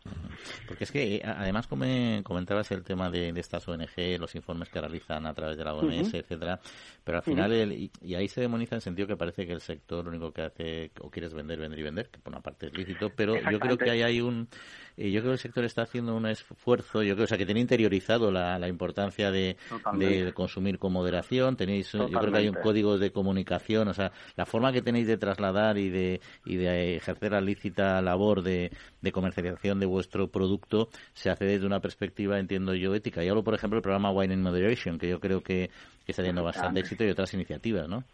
Porque 0.67 0.85
es 0.85 0.93
que, 0.93 1.23
además, 1.25 1.67
como 1.67 1.85
comentabas 2.25 2.71
el 2.73 2.83
tema 2.83 3.11
de, 3.11 3.31
estas 3.37 3.67
ONG, 3.69 4.19
los 4.19 4.35
informes 4.35 4.69
que 4.69 4.81
realizan 4.81 5.27
a 5.27 5.35
través 5.35 5.57
de 5.57 5.65
la 5.65 5.75
OMS, 5.75 6.15
etcétera, 6.15 6.61
pero 7.05 7.19
al 7.19 7.25
final, 7.25 7.53
y, 7.73 7.91
ahí 8.15 8.29
se 8.29 8.41
demoniza 8.41 8.75
en 8.75 8.81
sentido 8.81 9.07
que 9.09 9.17
parece 9.17 9.47
que 9.47 9.53
el 9.53 9.61
sector 9.61 10.05
lo 10.05 10.11
único 10.11 10.33
que 10.33 10.43
hace 10.43 10.91
o 11.01 11.11
quieres 11.11 11.35
vender, 11.35 11.60
vender 11.61 11.79
y 11.79 11.83
vender, 11.83 12.09
que 12.09 12.19
por 12.19 12.33
una 12.33 12.43
parte 12.43 12.67
es 12.67 12.77
lícito, 12.77 13.11
pero 13.15 13.35
yo 13.51 13.61
creo 13.61 13.79
que 13.79 13.91
ahí 13.91 14.03
hay 14.03 14.21
un, 14.21 14.49
eh, 14.97 15.11
yo 15.11 15.21
creo 15.21 15.31
que 15.31 15.35
el 15.35 15.39
sector 15.39 15.65
está 15.65 15.83
haciendo 15.83 16.15
un 16.15 16.27
esfuerzo, 16.27 17.03
yo 17.03 17.15
creo, 17.15 17.25
o 17.25 17.27
sea, 17.27 17.39
que 17.39 17.47
tiene 17.47 17.61
interiorizado 17.61 18.31
la, 18.31 18.59
la 18.59 18.69
importancia 18.69 19.31
de, 19.31 19.57
de, 19.95 20.33
consumir 20.33 20.79
con 20.79 20.93
moderación, 20.93 21.57
tenéis, 21.57 21.93
yo 21.93 22.09
creo 22.09 22.33
que 22.33 22.39
hay 22.39 22.49
un 22.49 22.57
código 22.57 22.99
de 22.99 23.13
comunicación, 23.13 23.89
o 23.89 23.95
sea, 23.95 24.13
la 24.37 24.47
forma 24.47 24.73
que 24.73 24.83
tenéis 24.83 25.07
de 25.07 25.17
trasladar 25.17 25.79
y 25.79 25.89
de, 25.89 26.21
y 26.45 26.57
de 26.57 26.97
ejercer 26.97 27.33
la 27.33 27.41
lícita 27.41 28.01
labor 28.03 28.43
de, 28.43 28.71
de 29.01 29.13
comercialización 29.13 29.81
de 29.81 29.87
vuestro 29.87 30.29
producto 30.29 30.89
se 31.15 31.31
hace 31.31 31.45
desde 31.45 31.67
una 31.67 31.81
perspectiva, 31.81 32.39
entiendo 32.39 32.75
yo, 32.75 32.95
ética. 32.95 33.25
Y 33.25 33.29
hablo, 33.29 33.43
por 33.45 33.55
ejemplo, 33.55 33.77
del 33.77 33.83
programa 33.83 34.11
Wine 34.11 34.35
in 34.35 34.43
Moderation, 34.43 34.99
que 34.99 35.09
yo 35.09 35.21
creo 35.21 35.43
que, 35.43 35.71
que 36.05 36.13
está 36.13 36.23
teniendo 36.23 36.45
bastante 36.45 36.81
éxito 36.81 37.05
y 37.05 37.11
otras 37.11 37.33
iniciativas, 37.35 37.89
¿no? 37.89 38.05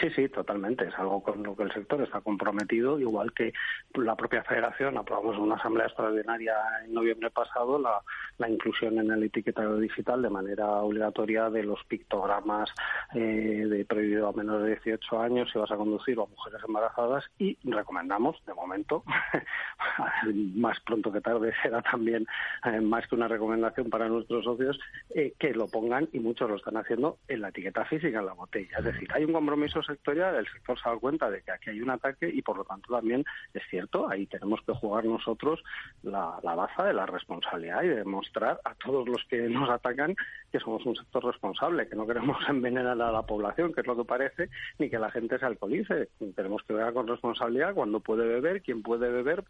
Sí, 0.00 0.10
sí, 0.10 0.28
totalmente. 0.28 0.88
Es 0.88 0.98
algo 0.98 1.22
con 1.22 1.42
lo 1.42 1.54
que 1.54 1.62
el 1.62 1.72
sector 1.72 2.00
está 2.02 2.20
comprometido, 2.20 2.98
igual 2.98 3.32
que 3.32 3.52
la 3.94 4.16
propia 4.16 4.42
federación. 4.42 4.98
Aprobamos 4.98 5.38
una 5.38 5.54
asamblea 5.54 5.86
extraordinaria 5.86 6.54
en 6.84 6.94
noviembre 6.94 7.30
pasado 7.30 7.78
la, 7.78 8.00
la 8.38 8.48
inclusión 8.48 8.98
en 8.98 9.10
el 9.10 9.22
etiquetado 9.22 9.78
digital 9.78 10.22
de 10.22 10.30
manera 10.30 10.66
obligatoria 10.66 11.48
de 11.50 11.62
los 11.62 11.82
pictogramas 11.84 12.70
eh, 13.14 13.66
de 13.68 13.84
prohibido 13.84 14.28
a 14.28 14.32
menores 14.32 14.64
de 14.64 14.90
18 14.90 15.20
años 15.20 15.50
si 15.52 15.58
vas 15.58 15.70
a 15.70 15.76
conducir 15.76 16.18
o 16.18 16.24
a 16.24 16.26
mujeres 16.26 16.60
embarazadas 16.66 17.24
y 17.38 17.56
recomendamos, 17.64 18.42
de 18.46 18.54
momento, 18.54 19.04
más 20.54 20.80
pronto 20.80 21.12
que 21.12 21.20
tarde 21.20 21.52
será 21.62 21.82
también 21.82 22.26
eh, 22.64 22.80
más 22.80 23.06
que 23.06 23.14
una 23.14 23.28
recomendación 23.28 23.90
para 23.90 24.08
nuestros 24.08 24.44
socios, 24.44 24.78
eh, 25.14 25.34
que 25.38 25.54
lo 25.54 25.68
pongan 25.68 26.08
y 26.12 26.18
muchos 26.18 26.50
lo 26.50 26.56
están 26.56 26.76
haciendo 26.76 27.18
en 27.28 27.42
la 27.42 27.50
etiqueta 27.50 27.84
física 27.84 28.18
en 28.18 28.26
la 28.26 28.32
botella. 28.32 28.78
Es 28.78 28.84
decir, 28.84 29.08
hay 29.12 29.24
un 29.24 29.32
compromiso 29.32 29.82
sectorial, 29.84 30.36
el 30.36 30.46
sector 30.46 30.78
se 30.80 30.88
da 30.88 30.96
cuenta 30.96 31.30
de 31.30 31.42
que 31.42 31.52
aquí 31.52 31.70
hay 31.70 31.80
un 31.80 31.90
ataque 31.90 32.28
y 32.28 32.42
por 32.42 32.56
lo 32.56 32.64
tanto 32.64 32.94
también 32.94 33.24
es 33.52 33.62
cierto, 33.70 34.08
ahí 34.08 34.26
tenemos 34.26 34.60
que 34.66 34.72
jugar 34.72 35.04
nosotros 35.04 35.62
la, 36.02 36.38
la 36.42 36.54
baza 36.54 36.84
de 36.84 36.94
la 36.94 37.06
responsabilidad 37.06 37.82
y 37.82 37.88
demostrar 37.88 38.60
a 38.64 38.74
todos 38.74 39.08
los 39.08 39.24
que 39.28 39.48
nos 39.48 39.68
atacan 39.70 40.16
que 40.50 40.60
somos 40.60 40.84
un 40.86 40.96
sector 40.96 41.24
responsable, 41.24 41.88
que 41.88 41.96
no 41.96 42.06
queremos 42.06 42.36
envenenar 42.48 43.00
a 43.00 43.12
la 43.12 43.22
población, 43.22 43.72
que 43.72 43.80
es 43.80 43.86
lo 43.86 43.96
que 43.96 44.04
parece, 44.04 44.48
ni 44.78 44.90
que 44.90 44.98
la 44.98 45.10
gente 45.10 45.38
se 45.38 45.46
alcoholice. 45.46 46.08
Tenemos 46.34 46.62
que 46.62 46.74
ver 46.74 46.92
con 46.92 47.06
responsabilidad 47.06 47.74
cuando 47.74 48.00
puede 48.00 48.26
beber, 48.26 48.62
quién 48.62 48.82
puede 48.82 49.10
beber, 49.10 49.44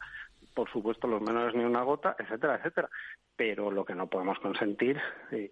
por 0.55 0.71
supuesto 0.71 1.07
los 1.07 1.21
menores 1.21 1.55
ni 1.55 1.65
una 1.65 1.83
gota, 1.83 2.17
etcétera, 2.19 2.57
etcétera. 2.57 2.89
Pero 3.37 3.71
lo 3.71 3.85
que 3.85 3.95
no 3.95 4.07
podemos 4.07 4.39
consentir, 4.39 5.01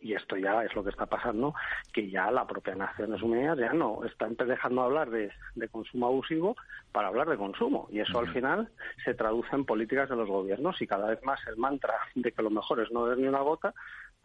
y 0.00 0.14
esto 0.14 0.36
ya 0.36 0.62
es 0.62 0.74
lo 0.74 0.84
que 0.84 0.90
está 0.90 1.06
pasando, 1.06 1.54
que 1.92 2.08
ya 2.08 2.30
la 2.30 2.46
propia 2.46 2.76
Naciones 2.76 3.20
Unidas 3.22 3.58
ya 3.58 3.72
no 3.72 4.04
está 4.04 4.28
dejando 4.44 4.82
hablar 4.82 5.10
de, 5.10 5.32
consumo 5.70 6.06
abusivo 6.06 6.56
para 6.92 7.08
hablar 7.08 7.28
de 7.28 7.36
consumo. 7.36 7.88
Y 7.90 8.00
eso 8.00 8.20
al 8.20 8.28
final 8.32 8.68
se 9.04 9.14
traduce 9.14 9.54
en 9.54 9.64
políticas 9.64 10.08
de 10.08 10.16
los 10.16 10.28
gobiernos 10.28 10.80
y 10.80 10.86
cada 10.86 11.08
vez 11.08 11.22
más 11.24 11.40
el 11.48 11.56
mantra 11.56 11.94
de 12.14 12.30
que 12.30 12.42
lo 12.42 12.50
mejor 12.50 12.80
es 12.80 12.90
no 12.92 13.02
beber 13.02 13.18
ni 13.18 13.26
una 13.26 13.40
gota 13.40 13.74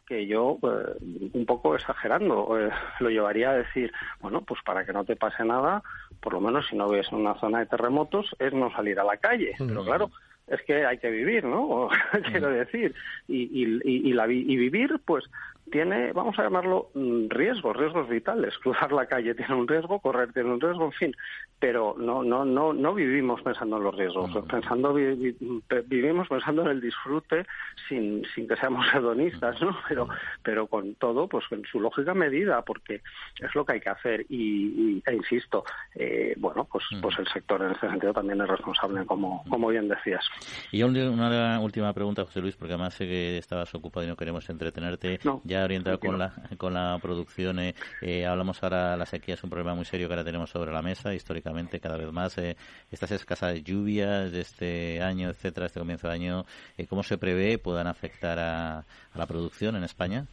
que 0.07 0.25
yo, 0.25 0.57
eh, 0.63 1.29
un 1.33 1.45
poco 1.45 1.75
exagerando, 1.75 2.57
eh, 2.57 2.71
lo 3.01 3.09
llevaría 3.09 3.49
a 3.49 3.57
decir, 3.57 3.91
bueno, 4.21 4.41
pues 4.41 4.61
para 4.63 4.85
que 4.85 4.93
no 4.93 5.03
te 5.03 5.17
pase 5.17 5.43
nada, 5.43 5.83
por 6.21 6.33
lo 6.33 6.39
menos 6.39 6.65
si 6.67 6.77
no 6.77 6.87
ves 6.87 7.07
en 7.11 7.19
una 7.19 7.37
zona 7.39 7.59
de 7.59 7.65
terremotos, 7.65 8.33
es 8.39 8.53
no 8.53 8.71
salir 8.71 8.99
a 8.99 9.03
la 9.03 9.17
calle. 9.17 9.53
Pero 9.57 9.83
claro, 9.83 10.09
es 10.47 10.61
que 10.63 10.85
hay 10.85 10.97
que 10.97 11.09
vivir, 11.09 11.43
¿no? 11.43 11.89
Quiero 12.31 12.49
decir, 12.49 12.95
y, 13.27 13.43
y, 13.63 13.81
y, 13.83 14.13
la, 14.13 14.27
y 14.27 14.55
vivir, 14.55 14.99
pues 15.05 15.25
tiene, 15.71 16.11
vamos 16.13 16.37
a 16.39 16.43
llamarlo, 16.43 16.89
mm, 16.93 17.29
riesgos, 17.29 17.75
riesgos 17.75 18.07
vitales. 18.07 18.57
Cruzar 18.63 18.91
la 18.91 19.05
calle 19.05 19.35
tiene 19.35 19.55
un 19.55 19.67
riesgo, 19.67 19.99
correr 19.99 20.31
tiene 20.33 20.51
un 20.51 20.61
riesgo, 20.61 20.85
en 20.85 20.91
fin. 20.93 21.15
Pero 21.59 21.95
no, 21.97 22.23
no, 22.23 22.45
no, 22.45 22.73
no 22.73 22.93
vivimos 22.93 23.41
pensando 23.41 23.77
en 23.77 23.83
los 23.83 23.95
riesgos. 23.95 24.31
Pensando, 24.47 24.93
vivimos 24.93 26.27
pensando 26.27 26.61
en 26.63 26.67
el 26.67 26.81
disfrute 26.81 27.45
sin, 27.87 28.23
sin 28.35 28.47
que 28.47 28.55
seamos 28.55 28.85
hedonistas, 28.93 29.59
¿no? 29.61 29.75
Pero, 29.87 30.07
pero 30.43 30.67
con 30.67 30.95
todo, 30.95 31.27
pues 31.27 31.45
en 31.51 31.63
su 31.65 31.79
lógica 31.79 32.13
medida, 32.13 32.61
porque 32.61 33.01
es 33.39 33.55
lo 33.55 33.65
que 33.65 33.73
hay 33.73 33.79
que 33.79 33.89
hacer. 33.89 34.25
Y, 34.29 35.01
e 35.05 35.13
insisto, 35.15 35.63
eh, 35.95 36.35
bueno, 36.37 36.67
pues, 36.71 36.83
pues 37.01 37.17
el 37.19 37.27
sector 37.27 37.61
en 37.63 37.71
ese 37.71 37.89
sentido 37.89 38.13
también 38.13 38.41
es 38.41 38.47
responsable, 38.47 39.05
como, 39.05 39.43
como 39.49 39.67
bien 39.69 39.87
decías. 39.87 40.25
Y 40.71 40.83
una 40.83 41.59
última 41.59 41.93
pregunta, 41.93 42.25
José 42.25 42.41
Luis, 42.41 42.55
porque 42.55 42.73
además 42.73 42.93
sé 42.93 43.05
que 43.05 43.37
estabas 43.37 43.73
ocupado 43.73 44.05
y 44.05 44.09
no 44.09 44.15
queremos 44.15 44.49
entretenerte. 44.49 45.19
ya 45.43 45.56
orientado 45.63 45.99
con 45.99 46.17
la, 46.17 46.33
con 46.57 46.73
la 46.73 46.97
producción, 47.01 47.59
eh, 47.59 47.75
eh, 48.01 48.25
hablamos 48.25 48.61
ahora, 48.63 48.97
la 48.97 49.05
sequía 49.05 49.35
es 49.35 49.43
un 49.43 49.49
problema 49.49 49.75
muy 49.75 49.85
serio 49.85 50.07
que 50.07 50.13
ahora 50.13 50.23
tenemos 50.23 50.49
sobre 50.49 50.71
la 50.71 50.81
mesa, 50.81 51.13
históricamente 51.13 51.79
cada 51.79 51.97
vez 51.97 52.11
más. 52.11 52.37
Eh, 52.37 52.55
estas 52.91 53.11
escasas 53.11 53.63
lluvias 53.63 54.31
de 54.31 54.41
este 54.41 55.01
año, 55.01 55.29
etcétera, 55.29 55.67
este 55.67 55.79
comienzo 55.79 56.07
de 56.07 56.13
año, 56.13 56.45
¿cómo 56.89 57.03
se 57.03 57.17
prevé 57.17 57.57
puedan 57.57 57.87
afectar 57.87 58.39
a 58.39 58.85
la 59.15 59.25
producción 59.27 59.75
en 59.75 59.83
España? 59.83 60.25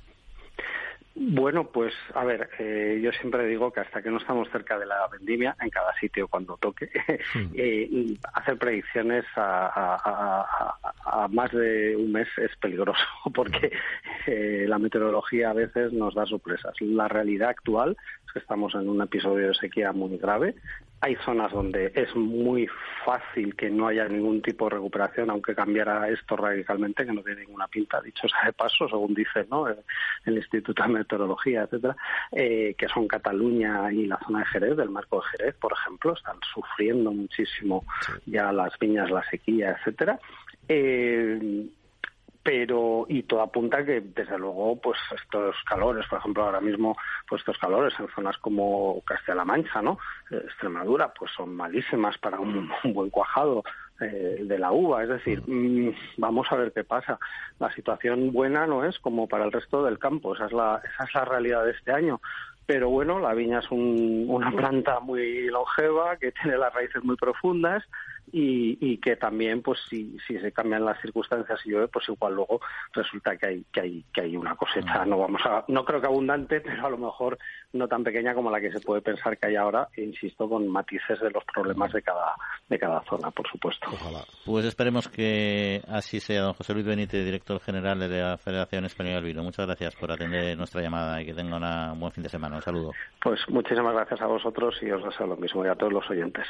Bueno, 1.17 1.69
pues 1.69 1.95
a 2.15 2.25
ver, 2.25 2.51
eh, 2.59 3.01
yo 3.01 3.13
siempre 3.13 3.47
digo 3.47 3.73
que 3.73 3.81
hasta 3.81 4.03
que 4.03 4.11
no 4.11 4.19
estamos 4.19 4.49
cerca 4.51 4.77
de 4.79 4.87
la 4.87 5.07
vendimia, 5.07 5.57
en 5.61 5.71
cada 5.71 5.95
sitio 6.01 6.27
cuando 6.27 6.57
toque, 6.57 6.91
eh, 7.55 8.17
hacer 8.33 8.59
predicciones 8.59 9.25
a, 9.37 10.75
más 11.31 11.53
de 11.53 11.95
un 11.97 12.11
mes 12.11 12.27
es 12.37 12.51
peligroso 12.57 13.01
porque 13.35 13.71
eh, 14.27 14.65
la 14.67 14.79
meteorología 14.79 15.51
a 15.51 15.55
veces 15.55 15.93
nos 15.93 16.15
da 16.15 16.27
sorpresas. 16.27 16.75
La 16.81 17.07
realidad 17.07 17.51
actual 17.51 17.97
es 18.27 18.33
que 18.33 18.41
estamos 18.41 18.75
en 18.75 18.89
un 18.89 19.01
episodio 19.01 19.49
de 19.49 19.55
sequía 19.55 19.93
muy 19.93 20.19
grave, 20.19 20.57
hay 21.05 21.17
zonas 21.17 21.53
donde 21.53 21.93
es 21.95 22.17
muy 22.17 22.67
fácil 23.05 23.55
que 23.55 23.69
no 23.69 23.89
haya 23.89 24.09
ningún 24.09 24.41
tipo 24.41 24.65
de 24.65 24.77
recuperación, 24.77 25.29
aunque 25.29 25.55
cambiara 25.55 26.09
esto 26.09 26.35
radicalmente, 26.35 27.05
que 27.05 27.13
no 27.13 27.23
tiene 27.23 27.43
ninguna 27.43 27.69
pinta, 27.69 28.01
dicho 28.01 28.27
sea 28.27 28.47
de 28.47 28.55
paso, 28.55 28.89
según 28.89 29.13
dice 29.13 29.47
¿no? 29.51 29.69
el, 29.69 29.77
Instituto 30.35 30.83
de 30.83 30.89
Meteorología, 30.89 31.65
etcétera, 31.65 31.95
eh, 32.33 32.75
que 32.79 32.89
son 32.89 33.07
Cataluña 33.07 33.93
y 33.93 34.07
la 34.07 34.19
zona 34.21 34.39
de 34.39 34.47
Jerez, 34.47 34.77
del 34.79 34.89
marco 34.89 35.17
de 35.17 35.27
Jerez, 35.37 35.55
por 35.57 35.75
ejemplo, 35.75 36.15
están 36.15 36.39
sufriendo 36.55 37.13
muchísimo 37.13 37.85
ya 38.25 38.51
las 38.51 38.79
viñas, 38.79 39.11
la 39.11 39.23
sequía, 39.29 39.73
etcétera. 39.73 40.19
Eh, 40.69 41.67
pero 42.45 43.07
y 43.09 43.23
todo 43.23 43.41
apunta 43.41 43.85
que 43.85 44.03
desde 44.03 44.39
luego 44.39 44.79
pues 44.79 44.99
estos 45.19 45.57
calores 45.65 46.07
por 46.09 46.19
ejemplo 46.19 46.45
ahora 46.45 46.61
mismo 46.61 46.95
pues 47.27 47.41
estos 47.41 47.57
calores 47.57 47.95
en 47.99 48.07
zonas 48.09 48.37
como 48.37 49.01
Castilla-La 49.01 49.47
Mancha 49.47 49.81
no 49.81 49.99
eh, 50.31 50.43
Extremadura 50.45 51.13
pues 51.19 51.33
son 51.35 51.57
malísimas 51.57 52.19
para 52.19 52.39
un, 52.39 52.71
buen 52.85 53.09
cuajado 53.09 53.65
eh, 54.01 54.41
de 54.43 54.59
la 54.59 54.73
uva. 54.73 55.03
Es 55.03 55.09
decir 55.09 55.43
mm, 55.47 55.95
vamos 56.19 56.47
a 56.51 56.57
ver 56.57 56.73
qué 56.73 56.85
pasa. 56.85 57.19
La 57.59 57.73
situación 57.73 58.31
buena 58.31 58.67
no 58.67 58.85
es 58.85 58.99
como 58.99 59.27
para 59.27 59.47
el 59.47 59.53
resto 59.53 59.83
del 59.83 59.99
campo 59.99 60.35
esa 60.35 60.45
es 60.45 60.53
la 60.53 60.83
esa 60.85 61.05
es 61.05 61.15
la 61.15 61.25
realidad 61.25 61.65
de 61.65 61.71
este 61.71 61.93
año. 61.93 62.21
Pero 62.67 62.91
bueno, 62.91 63.21
la 63.21 63.35
viña 63.35 63.61
es 63.61 63.71
una 63.71 64.51
planta 64.51 65.01
muy 65.01 65.49
longeva 65.49 66.17
que 66.17 66.33
tiene 66.33 66.59
las 66.59 66.73
raíces 66.75 67.03
muy 67.05 67.17
profundas 67.17 67.85
y, 68.33 68.79
y 68.81 68.99
que 68.99 69.17
también 69.17 69.63
pues 69.63 69.81
si, 69.89 70.17
si 70.27 70.39
se 70.39 70.53
cambian 70.53 70.85
las 70.85 71.01
circunstancias 71.01 71.61
y 71.65 71.71
llueve 71.71 71.89
pues 71.89 72.09
igual 72.09 72.35
luego 72.35 72.61
resulta 72.93 73.37
que 73.37 73.47
hay 73.47 73.65
que 73.73 73.81
hay 73.81 74.05
que 74.13 74.23
hay 74.23 74.37
una 74.37 74.55
cosecha. 74.57 75.05
No 75.05 75.19
vamos 75.19 75.43
a 75.45 75.65
no 75.69 75.85
creo 75.85 76.01
que 76.01 76.07
abundante 76.07 76.61
pero 76.65 76.87
a 76.87 76.91
lo 76.91 76.99
mejor 76.99 77.39
no 77.73 77.89
tan 77.89 78.05
pequeña 78.05 78.35
como 78.35 78.51
la 78.51 78.61
que 78.61 78.73
se 78.73 78.81
puede 78.81 79.03
pensar 79.03 79.37
que 79.39 79.49
hay 79.49 79.57
ahora 79.57 79.89
e 79.97 80.03
insisto 80.03 80.49
con 80.49 80.69
matices 80.69 81.21
de 81.21 81.31
los 81.31 81.45
problemas 81.45 81.93
de 81.93 82.03
cada 82.03 82.35
de 82.69 82.79
cada 82.79 83.03
zona 83.03 83.31
por 83.31 83.49
supuesto. 83.49 83.87
Pues 84.45 84.65
esperemos 84.65 85.09
que 85.09 85.83
así 85.89 86.21
sea 86.21 86.43
don 86.43 86.55
José 86.55 86.75
Luis 86.75 86.87
Benítez 86.87 87.25
director 87.25 87.61
general 87.61 87.99
de 87.99 88.09
la 88.09 88.39
Federación 88.39 88.85
Española 88.85 89.17
del 89.17 89.25
Vino. 89.25 89.43
Muchas 89.43 89.67
gracias 89.67 89.95
por 89.97 90.11
atender 90.11 90.57
nuestra 90.57 90.83
llamada 90.83 91.21
y 91.21 91.27
que 91.27 91.35
tenga 91.35 91.93
un 91.93 92.01
buen 92.01 92.13
fin 92.13 92.23
de 92.23 92.29
semana. 92.29 92.57
Un 92.57 92.63
saludo. 92.63 92.93
Pues 93.23 93.41
muchísimas 93.49 93.95
gracias 93.95 94.21
a 94.21 94.27
vosotros 94.27 94.77
y 94.83 94.91
os 94.91 95.05
deseo 95.05 95.27
lo 95.27 95.37
mismo 95.37 95.65
y 95.65 95.69
a 95.69 95.75
todos 95.75 95.93
los 95.93 96.09
oyentes 96.11 96.47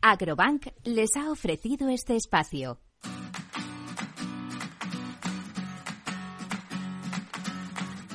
Agrobank 0.00 0.68
les 0.84 1.16
ha 1.16 1.30
ofrecido 1.30 1.88
este 1.88 2.16
espacio. 2.16 2.78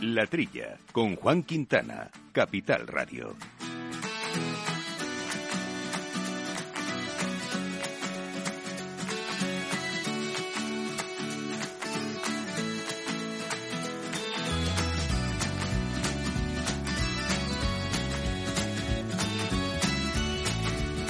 La 0.02 0.26
Trilla, 0.28 0.78
con 0.92 1.16
Juan 1.16 1.44
Quintana, 1.44 2.12
Capital 2.34 2.88
Radio. 2.88 3.36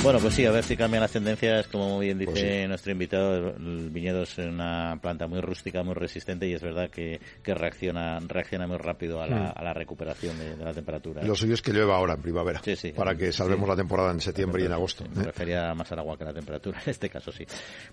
Bueno, 0.04 0.20
pues 0.20 0.34
sí, 0.34 0.46
a 0.46 0.52
ver 0.52 0.66
si 0.66 0.76
cambian 0.76 1.00
las 1.00 1.14
tendencias. 1.14 1.66
Como 1.70 1.98
bien 1.98 2.18
pues 2.18 2.34
dice 2.34 2.68
nuestro 2.68 2.92
invitado, 2.92 3.56
el 3.56 3.90
viñedo 3.90 4.24
es 4.24 4.38
una 4.38 5.00
planta 5.02 5.28
muy 5.28 5.40
rústica, 5.40 5.82
muy 5.82 5.94
resistente 5.94 6.46
y 6.46 6.54
es 6.54 6.62
verdad 6.62 6.90
que, 6.90 7.22
reacciona 7.46 8.20
reacciona 8.20 8.68
muy 8.68 8.78
rápido 8.78 9.22
a 9.22 9.28
la, 9.28 9.54
mm. 9.54 9.78
recuperación 9.78 10.38
de, 10.38 10.58
la 10.58 10.74
temperatura. 10.74 11.24
Lo 11.24 11.36
suyo 11.36 11.54
es 11.54 11.62
que 11.62 11.72
llueva 11.72 11.96
ahora, 11.96 12.16
en 12.16 12.22
primavera, 12.22 12.62
para 12.98 13.16
que 13.16 13.32
salvemos 13.32 13.68
la 13.70 13.78
temporada 13.78 14.12
en 14.12 14.20
septiembre 14.20 14.64
y 14.64 14.66
en 14.66 14.74
agosto. 14.74 15.06
me 15.16 15.22
¿eh? 15.22 15.26
refería 15.28 15.74
más 15.74 15.90
al 15.94 16.00
agua 16.00 16.18
que 16.18 16.26
a 16.26 16.28
la 16.28 16.34
temperatura, 16.34 16.82
en 16.86 16.90
este 16.90 17.10
caso 17.10 17.32
sí. 17.32 17.46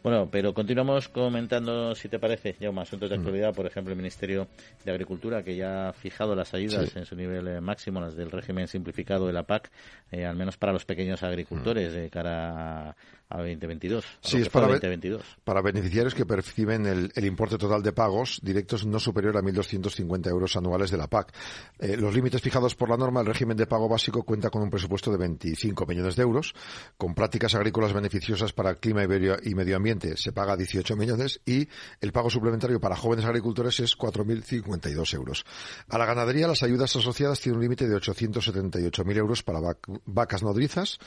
Bueno, 0.02 0.28
pero 0.28 0.52
continuamos 0.52 1.08
comentando, 1.08 1.94
si 1.94 2.08
te 2.08 2.18
parece, 2.18 2.56
ya 2.58 2.72
más 2.72 2.88
asuntos 2.88 3.08
de 3.08 3.18
mm. 3.18 3.20
actualidad. 3.20 3.54
Por 3.54 3.66
ejemplo, 3.66 3.92
el 3.92 3.96
Ministerio 3.96 4.48
de 4.84 4.90
Agricultura, 4.90 5.44
que 5.44 5.54
ya 5.54 5.90
ha 5.90 5.92
fijado 5.92 6.34
las 6.34 6.54
ayudas 6.54 6.96
en 6.96 7.06
su 7.06 7.14
nivel 7.14 7.46
eh, 7.46 7.60
máximo, 7.60 8.00
las 8.00 8.16
del 8.16 8.32
régimen 8.32 8.66
simplificado 8.66 9.28
de 9.28 9.32
la 9.32 9.44
PAC, 9.44 9.70
eh, 10.10 10.26
al 10.26 10.34
menos 10.34 10.56
para 10.56 10.72
los 10.72 10.84
pequeños 10.84 11.22
agricultores. 11.22 11.94
Mm 11.94 11.99
de 12.00 12.10
cara 12.10 12.96
a 13.30 13.38
2022. 13.38 14.04
sí, 14.20 14.38
es 14.38 14.48
para, 14.48 14.66
2022. 14.66 15.22
para 15.44 15.62
beneficiarios 15.62 16.14
que 16.14 16.26
perciben 16.26 16.86
el, 16.86 17.24
importe 17.24 17.56
total 17.56 17.82
de 17.82 17.92
pagos 17.92 18.40
directos 18.42 18.84
no 18.84 18.98
superior 18.98 19.36
a 19.36 19.40
1.250 19.40 20.28
euros 20.28 20.56
anuales 20.56 20.90
de 20.90 20.96
la 20.96 21.06
PAC. 21.06 21.32
Eh, 21.78 21.96
los 21.96 22.14
límites 22.14 22.42
fijados 22.42 22.74
por 22.74 22.90
la 22.90 22.96
norma, 22.96 23.20
el 23.20 23.26
régimen 23.26 23.56
de 23.56 23.66
pago 23.66 23.88
básico 23.88 24.24
cuenta 24.24 24.50
con 24.50 24.62
un 24.62 24.70
presupuesto 24.70 25.10
de 25.12 25.18
25 25.18 25.86
millones 25.86 26.16
de 26.16 26.22
euros. 26.22 26.54
Con 26.98 27.14
prácticas 27.14 27.54
agrícolas 27.54 27.92
beneficiosas 27.92 28.52
para 28.52 28.70
el 28.70 28.78
clima 28.78 29.04
y 29.04 29.54
medio 29.54 29.76
ambiente 29.76 30.16
se 30.16 30.32
paga 30.32 30.56
18 30.56 30.96
millones 30.96 31.40
y 31.46 31.68
el 32.00 32.12
pago 32.12 32.30
suplementario 32.30 32.80
para 32.80 32.96
jóvenes 32.96 33.24
agricultores 33.24 33.78
es 33.80 33.96
4.052 33.96 35.14
euros. 35.14 35.44
A 35.88 35.98
la 35.98 36.06
ganadería, 36.06 36.48
las 36.48 36.62
ayudas 36.62 36.94
asociadas 36.96 37.40
tienen 37.40 37.58
un 37.58 37.62
límite 37.62 37.88
de 37.88 37.96
878.000 37.96 39.16
euros 39.16 39.42
para 39.42 39.60
vacas 40.04 40.42
nodrizas, 40.42 40.98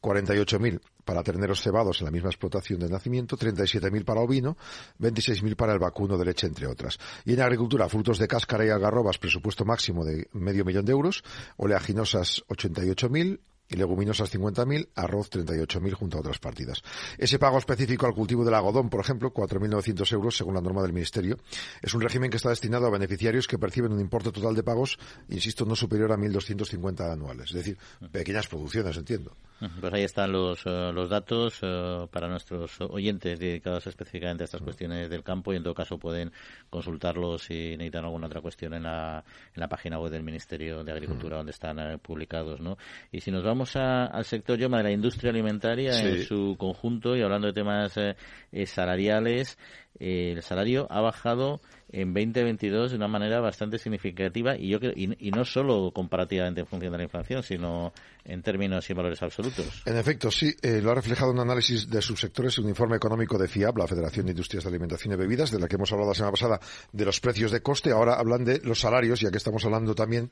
48.000 0.00 0.80
para 1.04 1.22
terneros 1.22 1.60
cebados 1.68 2.00
en 2.00 2.06
la 2.06 2.10
misma 2.10 2.30
explotación 2.30 2.80
de 2.80 2.88
nacimiento, 2.88 3.36
37.000 3.36 4.04
para 4.04 4.20
ovino, 4.20 4.56
26.000 5.00 5.54
para 5.54 5.74
el 5.74 5.78
vacuno 5.78 6.16
de 6.16 6.24
leche, 6.24 6.46
entre 6.46 6.66
otras. 6.66 6.98
Y 7.26 7.34
en 7.34 7.42
agricultura, 7.42 7.88
frutos 7.90 8.18
de 8.18 8.26
cáscara 8.26 8.64
y 8.64 8.70
algarrobas, 8.70 9.18
presupuesto 9.18 9.66
máximo 9.66 10.02
de 10.02 10.28
medio 10.32 10.64
millón 10.64 10.86
de 10.86 10.92
euros, 10.92 11.22
oleaginosas 11.58 12.42
88.000, 12.48 13.40
y 13.68 13.76
leguminosas 13.76 14.34
50.000, 14.34 14.88
arroz 14.94 15.30
38.000 15.30 15.92
junto 15.92 16.16
a 16.16 16.20
otras 16.20 16.38
partidas. 16.38 16.82
Ese 17.18 17.38
pago 17.38 17.58
específico 17.58 18.06
al 18.06 18.14
cultivo 18.14 18.44
del 18.44 18.54
algodón, 18.54 18.88
por 18.88 19.00
ejemplo, 19.00 19.32
4.900 19.32 20.12
euros 20.12 20.36
según 20.36 20.54
la 20.54 20.60
norma 20.60 20.82
del 20.82 20.92
Ministerio, 20.92 21.38
es 21.82 21.94
un 21.94 22.00
régimen 22.00 22.30
que 22.30 22.36
está 22.36 22.50
destinado 22.50 22.86
a 22.86 22.90
beneficiarios 22.90 23.46
que 23.46 23.58
perciben 23.58 23.92
un 23.92 24.00
importe 24.00 24.32
total 24.32 24.54
de 24.54 24.62
pagos, 24.62 24.98
insisto, 25.28 25.64
no 25.64 25.76
superior 25.76 26.12
a 26.12 26.16
1.250 26.16 27.12
anuales. 27.12 27.50
Es 27.50 27.56
decir, 27.56 27.78
pequeñas 28.10 28.48
producciones, 28.48 28.96
entiendo. 28.96 29.36
Pues 29.80 29.92
ahí 29.92 30.04
están 30.04 30.30
los, 30.30 30.64
eh, 30.66 30.92
los 30.94 31.10
datos 31.10 31.58
eh, 31.62 32.06
para 32.12 32.28
nuestros 32.28 32.80
oyentes 32.80 33.40
dedicados 33.40 33.88
específicamente 33.88 34.44
a 34.44 34.46
estas 34.46 34.62
cuestiones 34.62 35.10
del 35.10 35.24
campo 35.24 35.52
y 35.52 35.56
en 35.56 35.64
todo 35.64 35.74
caso 35.74 35.98
pueden 35.98 36.32
consultarlos 36.70 37.42
si 37.42 37.76
necesitan 37.76 38.04
alguna 38.04 38.28
otra 38.28 38.40
cuestión 38.40 38.74
en 38.74 38.84
la, 38.84 39.24
en 39.52 39.60
la 39.60 39.68
página 39.68 39.98
web 39.98 40.12
del 40.12 40.22
Ministerio 40.22 40.84
de 40.84 40.92
Agricultura 40.92 41.38
donde 41.38 41.50
están 41.50 41.80
eh, 41.80 41.98
publicados. 41.98 42.60
¿no? 42.60 42.78
Y 43.10 43.20
si 43.20 43.32
nos 43.32 43.42
vamos 43.42 43.57
vamos 43.58 43.74
al 43.74 44.24
sector 44.24 44.56
Yoma 44.56 44.76
de 44.76 44.84
la 44.84 44.92
industria 44.92 45.30
alimentaria 45.30 46.00
en 46.00 46.22
su 46.22 46.54
conjunto 46.56 47.16
y 47.16 47.22
hablando 47.22 47.48
de 47.48 47.52
temas 47.52 47.92
eh, 47.96 48.66
salariales, 48.66 49.58
el 49.98 50.40
salario 50.44 50.86
ha 50.88 51.00
bajado 51.00 51.60
en 51.90 52.12
2022 52.12 52.90
de 52.90 52.96
una 52.96 53.08
manera 53.08 53.40
bastante 53.40 53.78
significativa 53.78 54.56
y 54.56 54.68
yo 54.68 54.78
y, 54.94 55.30
no 55.30 55.44
solo 55.44 55.90
comparativamente 55.92 56.60
en 56.60 56.66
función 56.66 56.92
de 56.92 56.98
la 56.98 57.04
inflación, 57.04 57.42
sino 57.42 57.92
en 58.24 58.42
términos 58.42 58.88
y 58.90 58.94
valores 58.94 59.22
absolutos. 59.22 59.82
En 59.86 59.96
efecto, 59.96 60.30
sí, 60.30 60.54
eh, 60.62 60.80
lo 60.82 60.90
ha 60.90 60.94
reflejado 60.94 61.32
un 61.32 61.40
análisis 61.40 61.88
de 61.88 62.02
subsectores, 62.02 62.58
un 62.58 62.68
informe 62.68 62.96
económico 62.96 63.38
de 63.38 63.48
FIAB, 63.48 63.78
la 63.78 63.86
Federación 63.86 64.26
de 64.26 64.32
Industrias 64.32 64.64
de 64.64 64.68
Alimentación 64.68 65.14
y 65.14 65.16
Bebidas, 65.16 65.50
de 65.50 65.58
la 65.58 65.66
que 65.66 65.76
hemos 65.76 65.90
hablado 65.92 66.10
la 66.10 66.14
semana 66.14 66.32
pasada 66.32 66.60
de 66.92 67.04
los 67.04 67.20
precios 67.20 67.50
de 67.50 67.62
coste. 67.62 67.90
Ahora 67.90 68.14
hablan 68.14 68.44
de 68.44 68.60
los 68.64 68.80
salarios, 68.80 69.20
ya 69.20 69.30
que 69.30 69.38
estamos 69.38 69.64
hablando 69.64 69.94
también 69.94 70.30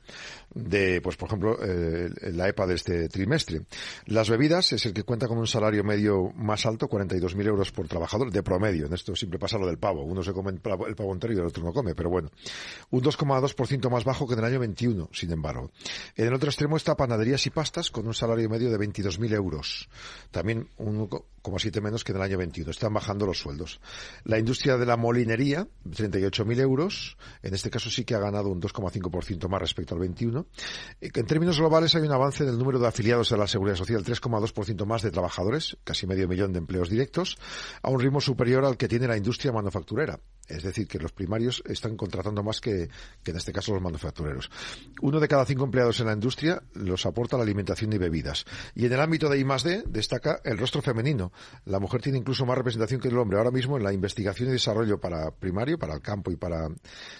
de, 0.53 1.01
pues 1.01 1.15
por 1.17 1.27
ejemplo, 1.27 1.57
eh, 1.63 2.09
la 2.33 2.47
EPA 2.47 2.67
de 2.67 2.75
este 2.75 3.09
trimestre. 3.09 3.61
Las 4.05 4.29
bebidas 4.29 4.73
es 4.73 4.85
el 4.85 4.93
que 4.93 5.03
cuenta 5.03 5.27
con 5.27 5.39
un 5.39 5.47
salario 5.47 5.83
medio 5.83 6.31
más 6.35 6.65
alto, 6.65 6.87
42.000 6.87 7.47
euros 7.47 7.71
por 7.71 7.87
trabajador, 7.87 8.31
de 8.31 8.43
promedio. 8.43 8.85
En 8.85 8.93
esto 8.93 9.15
siempre 9.15 9.39
pasa 9.39 9.57
lo 9.57 9.65
del 9.65 9.79
pavo. 9.79 10.03
Uno 10.03 10.21
se 10.23 10.33
come 10.33 10.51
el 10.51 10.59
pavo 10.59 11.13
entero 11.13 11.33
y 11.33 11.46
el 11.47 11.51
otro 11.51 11.63
no 11.63 11.73
come, 11.73 11.95
pero 11.95 12.09
bueno. 12.09 12.29
Un 12.91 13.01
2,2% 13.01 13.89
más 13.89 14.03
bajo 14.03 14.27
que 14.27 14.33
en 14.33 14.39
el 14.39 14.45
año 14.45 14.59
21, 14.59 15.09
sin 15.11 15.31
embargo. 15.31 15.71
En 16.15 16.27
el 16.27 16.33
otro 16.33 16.49
extremo 16.49 16.77
está 16.77 16.95
panaderías 16.95 17.45
y 17.45 17.49
pastas 17.49 17.91
con 17.91 18.07
un 18.07 18.13
salario 18.13 18.49
medio 18.49 18.69
de 18.69 18.77
22.000 18.77 19.33
euros. 19.33 19.89
También 20.31 20.69
1,7 20.77 21.81
menos 21.81 22.03
que 22.03 22.11
en 22.11 22.17
el 22.17 22.23
año 22.23 22.37
21. 22.37 22.71
Están 22.71 22.93
bajando 22.93 23.25
los 23.25 23.39
sueldos. 23.39 23.79
La 24.23 24.37
industria 24.37 24.77
de 24.77 24.85
la 24.85 24.97
molinería, 24.97 25.67
38.000 25.85 26.59
euros. 26.59 27.17
En 27.41 27.53
este 27.53 27.69
caso 27.69 27.89
sí 27.89 28.05
que 28.05 28.15
ha 28.15 28.19
ganado 28.19 28.49
un 28.49 28.61
2,5% 28.61 29.47
más 29.47 29.61
respecto 29.61 29.95
al 29.95 30.01
21. 30.01 30.45
En 31.01 31.25
términos 31.25 31.59
globales 31.59 31.95
hay 31.95 32.03
un 32.03 32.11
avance 32.11 32.45
del 32.45 32.57
número 32.57 32.79
de 32.79 32.87
afiliados 32.87 33.31
a 33.31 33.37
la 33.37 33.47
Seguridad 33.47 33.75
Social, 33.75 34.03
3,2% 34.03 34.85
más 34.85 35.01
de 35.01 35.11
trabajadores, 35.11 35.77
casi 35.83 36.07
medio 36.07 36.27
millón 36.27 36.53
de 36.53 36.59
empleos 36.59 36.89
directos, 36.89 37.37
a 37.81 37.89
un 37.89 37.99
ritmo 37.99 38.21
superior 38.21 38.65
al 38.65 38.77
que 38.77 38.87
tiene 38.87 39.07
la 39.07 39.17
industria 39.17 39.51
manufacturera. 39.51 40.19
Es 40.47 40.63
decir, 40.63 40.87
que 40.87 40.99
los 40.99 41.11
primarios 41.11 41.61
están 41.65 41.97
contratando 41.97 42.43
más 42.43 42.61
que, 42.61 42.89
que, 43.23 43.31
en 43.31 43.37
este 43.37 43.51
caso 43.51 43.73
los 43.73 43.81
manufactureros. 43.81 44.49
Uno 45.01 45.19
de 45.19 45.27
cada 45.27 45.45
cinco 45.45 45.65
empleados 45.65 45.99
en 45.99 46.07
la 46.07 46.13
industria 46.13 46.61
los 46.73 47.05
aporta 47.05 47.37
la 47.37 47.43
alimentación 47.43 47.91
y 47.93 47.97
bebidas. 47.97 48.45
Y 48.75 48.85
en 48.85 48.93
el 48.93 49.01
ámbito 49.01 49.29
de 49.29 49.39
I+D 49.39 49.83
destaca 49.87 50.39
el 50.43 50.57
rostro 50.57 50.81
femenino. 50.81 51.31
La 51.65 51.79
mujer 51.79 52.01
tiene 52.01 52.17
incluso 52.17 52.45
más 52.45 52.57
representación 52.57 53.01
que 53.01 53.09
el 53.09 53.17
hombre. 53.17 53.37
Ahora 53.37 53.51
mismo 53.51 53.77
en 53.77 53.83
la 53.83 53.93
investigación 53.93 54.49
y 54.49 54.53
desarrollo 54.53 54.99
para 54.99 55.31
primario, 55.31 55.77
para 55.77 55.95
el 55.95 56.01
campo 56.01 56.31
y 56.31 56.35
para, 56.35 56.69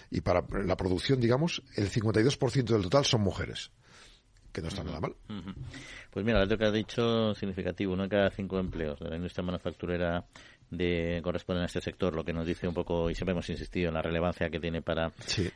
y 0.09 0.21
para 0.21 0.43
la 0.63 0.77
producción, 0.77 1.19
digamos, 1.19 1.63
el 1.75 1.89
52% 1.89 2.63
del 2.63 2.83
total 2.83 3.05
son 3.05 3.21
mujeres 3.21 3.71
que 4.57 4.61
no 4.63 4.69
está 4.69 4.83
nada 4.83 4.99
mal. 4.99 5.15
Pues 6.09 6.25
mira, 6.25 6.43
lo 6.43 6.57
que 6.57 6.65
has 6.65 6.73
dicho 6.73 7.35
significativo, 7.35 7.93
uno 7.93 8.03
de 8.03 8.09
cada 8.09 8.31
cinco 8.31 8.57
empleos 8.57 8.99
de 8.99 9.07
la 9.07 9.15
industria 9.15 9.43
manufacturera 9.45 10.25
de 10.69 11.21
corresponden 11.23 11.63
a 11.63 11.65
este 11.67 11.81
sector, 11.81 12.15
lo 12.15 12.23
que 12.23 12.33
nos 12.33 12.45
dice 12.45 12.67
un 12.67 12.73
poco, 12.73 13.09
y 13.09 13.15
siempre 13.15 13.31
hemos 13.31 13.49
insistido 13.49 13.89
en 13.89 13.93
la 13.93 14.01
relevancia 14.01 14.49
que 14.49 14.59
tiene 14.59 14.81
para 14.81 15.11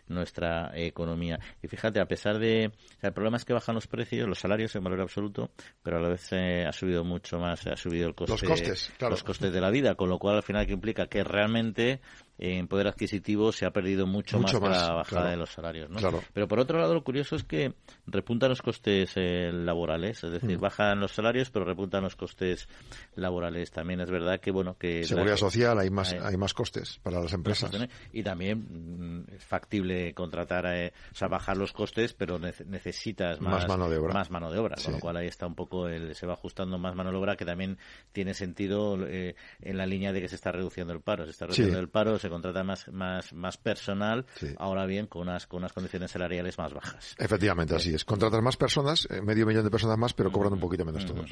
nuestra 0.08 0.72
economía. 0.76 1.40
Y 1.62 1.68
fíjate, 1.68 2.00
a 2.00 2.06
pesar 2.06 2.40
de, 2.40 2.72
el 3.02 3.14
problema 3.14 3.38
es 3.38 3.46
que 3.46 3.54
bajan 3.54 3.76
los 3.76 3.88
precios, 3.88 4.28
los 4.28 4.40
salarios 4.40 4.76
en 4.76 4.84
valor 4.84 5.02
absoluto, 5.02 5.52
pero 5.84 5.98
a 5.98 6.02
la 6.02 6.10
vez 6.10 6.28
eh, 6.32 6.66
ha 6.68 6.72
subido 6.72 7.04
mucho 7.04 7.40
más, 7.40 7.66
ha 7.68 7.76
subido 7.76 8.08
el 8.08 8.16
coste, 8.16 8.34
los 8.34 8.44
costes, 8.44 8.92
los 9.00 9.24
costes 9.24 9.52
de 9.52 9.62
la 9.62 9.70
vida, 9.70 9.96
con 9.96 10.10
lo 10.10 10.18
cual 10.18 10.38
al 10.38 10.44
final 10.44 10.66
que 10.66 10.74
implica 10.74 11.08
que 11.08 11.24
realmente 11.24 12.00
en 12.42 12.68
poder 12.68 12.88
adquisitivo 12.88 13.52
se 13.52 13.68
ha 13.68 13.72
perdido 13.72 14.08
mucho, 14.08 14.40
más, 14.40 14.52
la 14.52 14.94
bajada 14.94 15.30
de 15.30 15.38
los 15.38 15.52
salarios. 15.52 15.92
¿no? 15.92 16.00
Pero 16.34 16.48
por 16.48 16.60
otro 16.60 16.80
lado, 16.80 16.96
lo 16.96 17.04
curioso 17.04 17.36
es 17.36 17.44
que 17.44 17.76
repuntan 18.08 18.50
los 18.50 18.64
costes 18.64 19.12
eh, 19.16 19.52
laborales, 19.54 20.24
es 20.24 20.32
decir, 20.32 20.58
mm. 20.58 20.62
bajan 20.62 21.00
los 21.00 21.12
salarios, 21.12 21.52
pero 21.52 21.66
repuntan 21.66 22.02
los 22.04 22.16
costes 22.16 22.68
laborales. 23.14 23.70
También 23.70 24.02
es 24.02 24.10
verdad 24.10 24.40
que, 24.40 24.50
bueno, 24.50 24.76
que... 24.76 25.04
Seguridad 25.04 25.38
social, 25.38 25.78
hay 25.78 25.92
más, 25.92 26.14
hay, 26.14 26.36
más 26.36 26.56
costes 26.56 27.00
para 27.04 27.22
las 27.22 27.32
empresas. 27.32 27.72
Y 28.12 28.24
también 28.24 29.28
mm, 29.28 29.36
es 29.36 29.46
factible 29.46 30.16
contratar, 30.16 30.66
eh, 30.66 30.94
o 31.12 31.16
sea, 31.16 31.28
bajar 31.28 31.58
los 31.58 31.74
costes, 31.74 32.14
pero 32.14 32.40
necesitas 32.40 33.40
más, 33.40 33.68
mano 33.68 33.88
de 33.88 34.00
obra. 34.00 34.16
Más 34.16 34.32
mano 34.32 34.52
de 34.52 34.58
obra, 34.58 34.78
con 34.84 34.94
lo 34.94 35.00
cual 35.00 35.18
ahí 35.18 35.28
está 35.28 35.46
un 35.46 35.54
poco, 35.54 35.88
el, 35.88 36.16
se 36.16 36.26
va 36.26 36.34
ajustando 36.34 36.80
más 36.80 36.96
mano 36.96 37.12
de 37.12 37.18
obra, 37.18 37.36
que 37.36 37.46
también 37.46 37.78
tiene 38.12 38.34
sentido 38.34 38.98
eh, 39.06 39.36
en 39.62 39.78
la 39.78 39.86
línea 39.86 40.12
de 40.12 40.22
que 40.22 40.28
se 40.28 40.36
está 40.36 40.52
reduciendo 40.52 40.92
el 40.92 41.02
paro. 41.02 41.26
Se 41.26 41.30
está 41.30 41.46
reduciendo 41.46 41.80
el 41.80 41.90
paro, 41.90 42.18
se 42.18 42.31
contrata 42.32 42.64
más, 42.64 42.88
más, 42.92 43.32
más 43.34 43.58
personal, 43.58 44.26
ahora 44.58 44.86
bien, 44.88 45.06
con 45.06 45.24
unas, 45.24 45.46
con 45.46 45.60
unas 45.60 45.74
condiciones 45.74 46.10
salariales 46.10 46.58
más 46.58 46.74
bajas. 46.74 47.16
Efectivamente, 47.20 47.76
así 47.76 47.94
es. 47.94 48.04
Contratas 48.04 48.42
más 48.42 48.58
personas, 48.58 49.08
eh, 49.12 49.22
medio 49.22 49.46
millón 49.46 49.64
de 49.64 49.70
personas 49.70 49.98
más, 49.98 50.14
pero 50.14 50.32
cobran 50.32 50.54
un 50.54 50.60
poquito 50.60 50.84
menos 50.86 51.06
todos. 51.06 51.30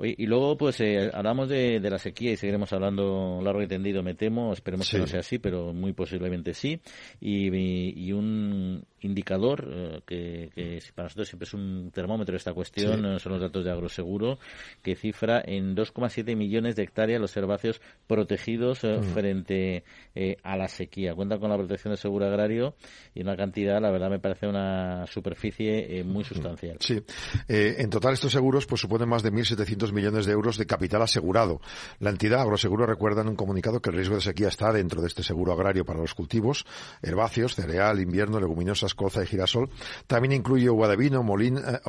y 0.00 0.26
luego, 0.26 0.56
pues, 0.56 0.80
eh, 0.80 1.10
hablamos 1.12 1.48
de, 1.48 1.80
de, 1.80 1.90
la 1.90 1.98
sequía 1.98 2.32
y 2.32 2.36
seguiremos 2.36 2.72
hablando 2.72 3.40
largo 3.42 3.62
y 3.62 3.66
tendido, 3.66 4.02
me 4.02 4.14
temo. 4.14 4.52
Esperemos 4.52 4.90
que 4.90 4.98
no 4.98 5.06
sea 5.06 5.20
así, 5.20 5.38
pero 5.38 5.72
muy 5.72 5.92
posiblemente 5.92 6.52
sí. 6.52 6.80
y, 7.20 7.46
y 7.46 8.12
un 8.12 8.84
indicador 9.00 9.68
eh, 9.70 10.00
que, 10.06 10.80
para 10.94 11.06
nosotros 11.06 11.28
siempre 11.28 11.46
es 11.46 11.54
un 11.54 11.90
termómetro 11.92 12.32
de 12.32 12.38
esta 12.38 12.52
cuestión, 12.52 13.04
eh, 13.04 13.18
son 13.18 13.32
los 13.32 13.40
datos 13.40 13.64
de 13.64 13.70
Agroseguro, 13.70 14.38
que 14.82 14.96
cifra 14.96 15.42
en 15.44 15.76
2,7 15.76 16.36
millones 16.36 16.76
de 16.76 16.82
hectáreas 16.82 17.20
los 17.20 17.36
herbáceos 17.36 17.80
protegidos 18.06 18.84
eh, 18.84 19.00
frente 19.14 19.84
a 20.42 20.56
la 20.56 20.68
sequía. 20.68 21.14
Cuenta 21.14 21.38
con 21.38 21.50
la 21.50 21.56
protección 21.56 21.92
del 21.92 21.98
seguro 21.98 22.26
agrario 22.26 22.74
y 23.14 23.22
una 23.22 23.36
cantidad, 23.36 23.80
la 23.80 23.90
verdad, 23.90 24.10
me 24.10 24.18
parece 24.18 24.46
una 24.46 25.06
superficie 25.06 26.02
muy 26.04 26.24
sustancial. 26.24 26.78
Sí. 26.80 27.02
en 27.48 27.90
total, 27.90 28.14
estos 28.14 28.32
seguros 28.32 28.66
pues 28.66 28.80
suponen 28.80 29.08
más 29.08 29.22
de 29.22 29.30
1.700 29.30 29.92
millones 29.92 30.26
de 30.26 30.32
euros 30.32 30.56
de 30.56 30.66
capital 30.66 31.02
asegurado. 31.02 31.60
La 31.98 32.10
entidad 32.10 32.40
Agroseguro 32.40 32.86
recuerda 32.86 33.22
en 33.22 33.28
un 33.28 33.36
comunicado 33.36 33.80
que 33.80 33.90
el 33.90 33.96
riesgo 33.96 34.16
de 34.16 34.22
sequía 34.22 34.48
está 34.48 34.72
dentro 34.72 35.00
de 35.00 35.08
este 35.08 35.22
seguro 35.22 35.52
agrario 35.52 35.84
para 35.84 36.00
los 36.00 36.14
cultivos, 36.14 36.64
herbáceos, 37.02 37.54
cereal, 37.54 38.00
invierno, 38.00 38.40
leguminosas, 38.40 38.85
colza 38.94 39.22
y 39.22 39.26
girasol. 39.26 39.70
También 40.06 40.32
incluye 40.32 40.68
uva 40.70 40.88
de 40.88 40.96
vino, 40.96 41.22
molín, 41.22 41.58
eh, 41.58 41.80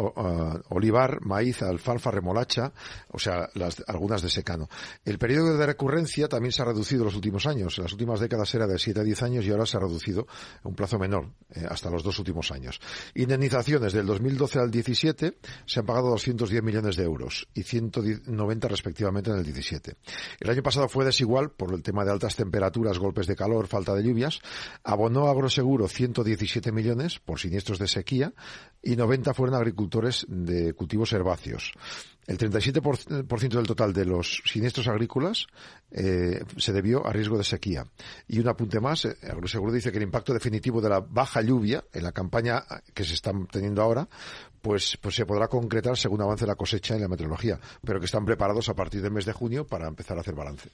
olivar, 0.69 1.21
maíz, 1.21 1.61
alfalfa, 1.61 2.11
remolacha, 2.11 2.71
o 3.09 3.19
sea, 3.19 3.49
las, 3.53 3.83
algunas 3.87 4.21
de 4.21 4.29
secano. 4.29 4.69
El 5.05 5.17
periodo 5.17 5.57
de 5.57 5.65
recurrencia 5.65 6.27
también 6.27 6.51
se 6.51 6.61
ha 6.61 6.65
reducido 6.65 7.01
en 7.01 7.05
los 7.05 7.15
últimos 7.15 7.45
años. 7.45 7.77
En 7.77 7.83
las 7.83 7.93
últimas 7.93 8.19
décadas 8.19 8.53
era 8.55 8.67
de 8.67 8.77
7 8.77 8.99
a 8.99 9.03
10 9.03 9.23
años 9.23 9.45
y 9.45 9.51
ahora 9.51 9.65
se 9.65 9.77
ha 9.77 9.79
reducido 9.79 10.27
a 10.63 10.67
un 10.67 10.75
plazo 10.75 10.99
menor, 10.99 11.29
eh, 11.53 11.65
hasta 11.69 11.89
los 11.89 12.03
dos 12.03 12.17
últimos 12.19 12.51
años. 12.51 12.79
Indemnizaciones 13.15 13.93
del 13.93 14.05
2012 14.05 14.59
al 14.59 14.71
17 14.71 15.37
se 15.65 15.79
han 15.79 15.85
pagado 15.85 16.09
210 16.09 16.63
millones 16.63 16.95
de 16.95 17.03
euros 17.03 17.47
y 17.53 17.63
190 17.63 18.67
respectivamente 18.67 19.31
en 19.31 19.37
el 19.37 19.43
17. 19.43 19.95
El 20.39 20.49
año 20.49 20.63
pasado 20.63 20.87
fue 20.87 21.05
desigual 21.05 21.51
por 21.51 21.73
el 21.73 21.83
tema 21.83 22.05
de 22.05 22.11
altas 22.11 22.35
temperaturas, 22.35 22.99
golpes 22.99 23.27
de 23.27 23.35
calor, 23.35 23.67
falta 23.67 23.93
de 23.93 24.03
lluvias. 24.03 24.39
Abonó 24.83 25.27
Agroseguro 25.27 25.87
117 25.87 26.71
millones 26.71 26.86
por 27.19 27.39
siniestros 27.39 27.79
de 27.79 27.87
sequía 27.87 28.33
y 28.81 28.95
90 28.95 29.33
fueron 29.33 29.55
agricultores 29.55 30.25
de 30.29 30.73
cultivos 30.73 31.13
herbáceos. 31.13 31.73
El 32.27 32.37
37% 32.37 33.55
del 33.55 33.67
total 33.67 33.93
de 33.93 34.03
los 34.03 34.43
siniestros 34.45 34.87
agrícolas 34.89 35.47
eh, 35.91 36.43
se 36.57 36.73
debió 36.73 37.07
a 37.07 37.13
riesgo 37.13 37.37
de 37.37 37.45
sequía. 37.45 37.85
Y 38.27 38.39
un 38.39 38.49
apunte 38.49 38.81
más, 38.81 39.05
eh, 39.05 39.15
Agroseguro 39.23 39.71
dice 39.71 39.91
que 39.91 39.97
el 39.97 40.03
impacto 40.03 40.33
definitivo 40.33 40.81
de 40.81 40.89
la 40.89 40.99
baja 40.99 41.41
lluvia 41.41 41.85
en 41.93 42.03
la 42.03 42.11
campaña 42.11 42.63
que 42.93 43.05
se 43.05 43.13
está 43.13 43.31
teniendo 43.49 43.81
ahora 43.81 44.09
pues, 44.67 44.97
pues 45.01 45.15
se 45.15 45.25
podrá 45.25 45.47
concretar 45.47 45.95
según 45.95 46.21
avance 46.21 46.45
la 46.45 46.55
cosecha 46.55 46.95
en 46.95 47.01
la 47.01 47.07
meteorología, 47.07 47.57
pero 47.85 47.99
que 47.99 48.05
están 48.05 48.25
preparados 48.25 48.67
a 48.67 48.73
partir 48.73 49.01
del 49.01 49.11
mes 49.11 49.25
de 49.25 49.31
junio 49.31 49.65
para 49.65 49.87
empezar 49.87 50.17
a 50.17 50.21
hacer 50.21 50.35
balance. 50.35 50.69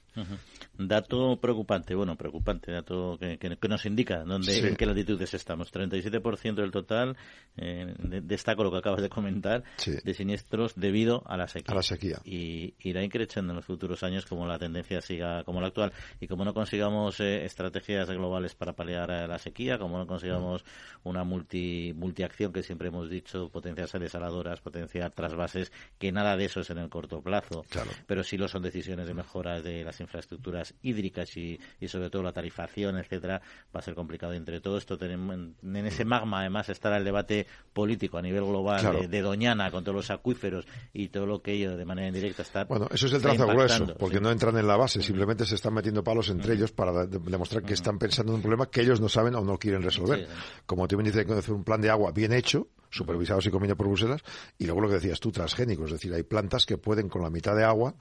Dato 0.77 1.39
preocupante, 1.39 1.93
bueno, 1.93 2.15
preocupante, 2.15 2.71
dato 2.71 3.17
que, 3.19 3.37
que, 3.37 3.67
nos 3.67 3.85
indica 3.85 4.23
dónde, 4.23 4.67
en 4.67 4.75
qué 4.75 4.87
latitudes 4.87 5.35
estamos. 5.35 5.71
37% 5.71 6.55
del 6.55 6.71
total, 6.71 7.15
eh, 7.57 7.93
destaco 8.23 8.63
lo 8.63 8.71
que 8.71 8.77
acabas 8.77 9.01
de 9.01 9.09
comentar, 9.09 9.63
de 9.85 10.13
siniestros 10.15 10.73
debido 10.75 11.21
a 11.27 11.37
la 11.37 11.42
sequía. 11.47 11.71
A 11.71 11.75
la 11.75 11.83
sequía. 11.83 12.19
Y 12.23 12.73
irá 12.79 13.03
increciendo 13.03 13.51
en 13.51 13.57
los 13.57 13.65
futuros 13.65 14.03
años 14.03 14.25
como 14.25 14.45
la 14.45 14.59
tendencia 14.59 15.01
siga 15.01 15.43
como 15.43 15.61
la 15.61 15.67
actual. 15.67 15.93
Y 16.19 16.27
como 16.27 16.45
no 16.45 16.53
consigamos 16.53 17.19
eh, 17.19 17.45
estrategias 17.45 18.09
globales 18.09 18.55
para 18.55 18.73
paliar 18.73 19.09
la 19.09 19.37
sequía, 19.39 19.77
como 19.77 19.97
no 19.97 20.07
consigamos 20.07 20.63
una 21.03 21.23
multi, 21.23 21.93
multiacción 21.95 22.53
que 22.53 22.63
siempre 22.63 22.87
hemos 22.87 23.09
dicho, 23.09 23.49
potenciar 23.49 23.89
desaladoras, 23.99 24.61
potenciar 24.61 25.11
trasvases, 25.11 25.71
que 25.97 26.11
nada 26.11 26.37
de 26.37 26.45
eso 26.45 26.61
es 26.61 26.69
en 26.69 26.77
el 26.79 26.89
corto 26.89 27.21
plazo. 27.21 27.65
Pero 28.07 28.23
sí 28.23 28.37
lo 28.37 28.47
son 28.47 28.63
decisiones 28.63 29.07
de 29.07 29.13
mejora 29.13 29.61
de 29.61 29.83
las 29.83 29.99
infraestructuras 29.99 30.73
hídricas 30.81 31.35
y, 31.37 31.59
y 31.79 31.87
sobre 31.87 32.09
todo 32.09 32.23
la 32.23 32.31
tarifación, 32.31 32.97
etcétera, 32.97 33.41
va 33.75 33.79
a 33.79 33.83
ser 33.83 33.95
complicado. 33.95 34.33
Entre 34.33 34.59
todo 34.59 34.77
esto, 34.77 34.97
tenemos, 34.97 35.35
en 35.35 35.85
ese 35.85 36.05
magma, 36.05 36.39
además, 36.39 36.69
estará 36.69 36.97
el 36.97 37.03
debate 37.03 37.47
político 37.73 38.17
a 38.17 38.21
nivel 38.21 38.43
global 38.43 39.09
de, 39.09 39.21
Doñana 39.21 39.71
con 39.71 39.83
todos 39.83 39.95
los 39.95 40.11
acuíferos 40.11 40.67
y 40.91 41.09
todo 41.09 41.25
lo 41.25 41.32
que 41.41 41.53
ello 41.53 41.77
de 41.77 41.85
manera 41.85 42.07
indirecta 42.07 42.41
está. 42.41 42.65
Bueno, 42.65 42.87
eso 42.91 43.07
es 43.07 43.13
el 43.13 43.21
trazo 43.21 43.47
grueso, 43.47 43.95
porque 43.97 44.19
no 44.19 44.31
entran 44.31 44.57
en 44.57 44.67
la 44.67 44.77
base, 44.77 45.01
simplemente 45.01 45.45
se 45.45 45.55
están 45.55 45.73
metiendo 45.73 46.03
palos 46.03 46.29
entre 46.29 46.53
ellos 46.53 46.71
para 46.71 47.05
demostrar 47.05 47.63
que 47.63 47.73
están 47.73 47.97
pensando 47.97 48.31
en 48.31 48.37
un 48.37 48.41
problema 48.41 48.69
que 48.69 48.81
ellos 48.81 48.99
no 49.01 49.09
saben 49.09 49.35
o 49.35 49.41
no 49.41 49.57
quieren 49.57 49.81
resolver. 49.81 50.27
Como 50.65 50.87
tú 50.87 50.97
me 50.97 51.03
dices, 51.03 51.25
un 51.49 51.63
plan 51.63 51.81
de 51.81 51.89
agua 51.89 52.11
bien 52.11 52.33
hecho, 52.33 52.67
supervisados 52.93 53.45
y 53.47 53.49
comidos 53.49 53.77
por 53.77 53.87
Bruselas, 53.87 54.21
y 54.57 54.65
luego 54.65 54.81
lo 54.81 54.87
que 54.87 54.95
decías 54.95 55.19
tú, 55.19 55.31
transgénicos, 55.31 55.87
es 55.87 55.93
decir, 55.93 56.13
hay 56.13 56.23
plantas 56.23 56.65
que 56.65 56.77
pueden 56.77 57.09
con 57.09 57.21
la 57.21 57.29
mitad 57.29 57.55
de 57.55 57.63
agua 57.63 57.95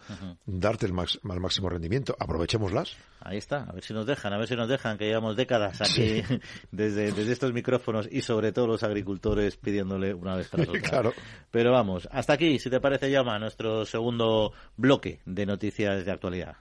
darte 0.44 0.86
el, 0.86 0.92
máximo 0.92 1.68
rendimiento. 1.68 2.14
Aprovechémoslas. 2.18 2.96
Ahí 3.20 3.38
está, 3.38 3.64
a 3.64 3.72
ver 3.72 3.82
si 3.84 3.94
nos 3.94 4.06
dejan, 4.06 4.32
a 4.32 4.38
ver 4.38 4.48
si 4.48 4.56
nos 4.56 4.68
dejan, 4.68 4.98
que 4.98 5.06
llevamos 5.06 5.36
décadas 5.36 5.80
aquí 5.80 6.22
desde, 6.70 7.12
desde 7.12 7.32
estos 7.32 7.52
micrófonos 7.52 8.08
y 8.10 8.22
sobre 8.22 8.52
todo 8.52 8.66
los 8.66 8.82
agricultores 8.82 9.56
pidiéndole 9.56 10.12
una 10.12 10.36
vez 10.36 10.50
tras 10.50 10.68
otra. 10.68 10.80
claro. 10.80 11.12
Pero 11.50 11.72
vamos, 11.72 12.08
hasta 12.10 12.34
aquí, 12.34 12.58
si 12.58 12.68
te 12.68 12.80
parece, 12.80 13.10
llama 13.10 13.38
nuestro 13.38 13.86
segundo 13.86 14.52
bloque 14.76 15.20
de 15.24 15.46
noticias 15.46 16.04
de 16.04 16.10
actualidad. 16.10 16.56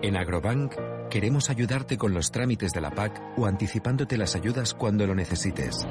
En 0.00 0.16
Agrobank 0.16 0.74
queremos 1.10 1.50
ayudarte 1.50 1.96
con 1.96 2.14
los 2.14 2.30
trámites 2.30 2.72
de 2.72 2.80
la 2.80 2.90
PAC 2.90 3.20
o 3.36 3.46
anticipándote 3.46 4.16
las 4.16 4.36
ayudas 4.36 4.74
cuando 4.74 5.06
lo 5.06 5.14
necesites. 5.14 5.86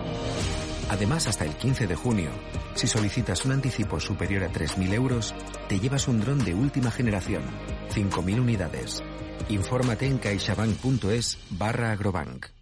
Además, 0.89 1.27
hasta 1.27 1.45
el 1.45 1.55
15 1.55 1.87
de 1.87 1.95
junio, 1.95 2.31
si 2.75 2.87
solicitas 2.87 3.45
un 3.45 3.51
anticipo 3.51 3.99
superior 3.99 4.43
a 4.43 4.51
3.000 4.51 4.93
euros, 4.93 5.35
te 5.67 5.79
llevas 5.79 6.07
un 6.07 6.19
dron 6.19 6.43
de 6.43 6.53
última 6.53 6.91
generación, 6.91 7.43
5.000 7.93 8.39
unidades. 8.39 9.03
Infórmate 9.49 10.07
en 10.07 10.17
caixabank.es 10.17 11.37
barra 11.51 11.91
agrobank. 11.91 12.56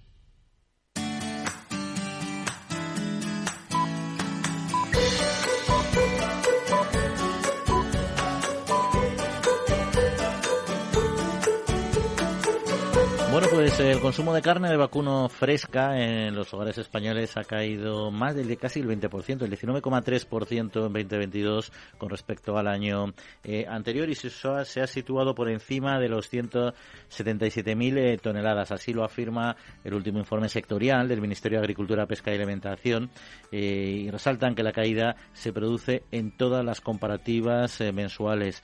Bueno, 13.36 13.50
pues 13.52 13.78
el 13.82 14.00
consumo 14.00 14.34
de 14.34 14.42
carne 14.42 14.70
de 14.70 14.78
vacuno 14.78 15.28
fresca 15.28 16.00
en 16.00 16.34
los 16.34 16.54
hogares 16.54 16.78
españoles 16.78 17.36
ha 17.36 17.44
caído 17.44 18.10
más 18.10 18.34
del 18.34 18.58
casi 18.58 18.80
el 18.80 18.88
20%, 18.88 19.42
el 19.42 19.52
19,3% 19.52 20.62
en 20.62 20.70
2022 20.70 21.70
con 21.98 22.10
respecto 22.10 22.58
al 22.58 22.70
año 22.70 23.14
eh, 23.44 23.66
anterior 23.68 24.10
y 24.10 24.16
se, 24.16 24.30
se, 24.30 24.80
ha 24.80 24.88
situado 24.88 25.36
por 25.36 25.50
encima 25.50 26.00
de 26.00 26.08
los 26.08 26.32
177.000 26.32 27.98
eh, 27.98 28.18
toneladas. 28.20 28.72
Así 28.72 28.94
lo 28.94 29.04
afirma 29.04 29.58
el 29.84 29.96
último 29.96 30.20
informe 30.20 30.48
sectorial 30.48 31.10
del 31.10 31.20
Ministerio 31.20 31.60
de 31.60 31.66
Agricultura, 31.66 32.06
Pesca 32.06 32.32
y 32.32 32.36
Alimentación 32.36 33.10
eh, 33.52 34.04
y 34.06 34.12
resaltan 34.12 34.56
que 34.56 34.64
la 34.64 34.72
caída 34.72 35.18
se 35.34 35.52
produce 35.52 36.04
en 36.10 36.38
todas 36.38 36.64
las 36.64 36.80
comparativas 36.80 37.82
mensuales. 37.94 38.64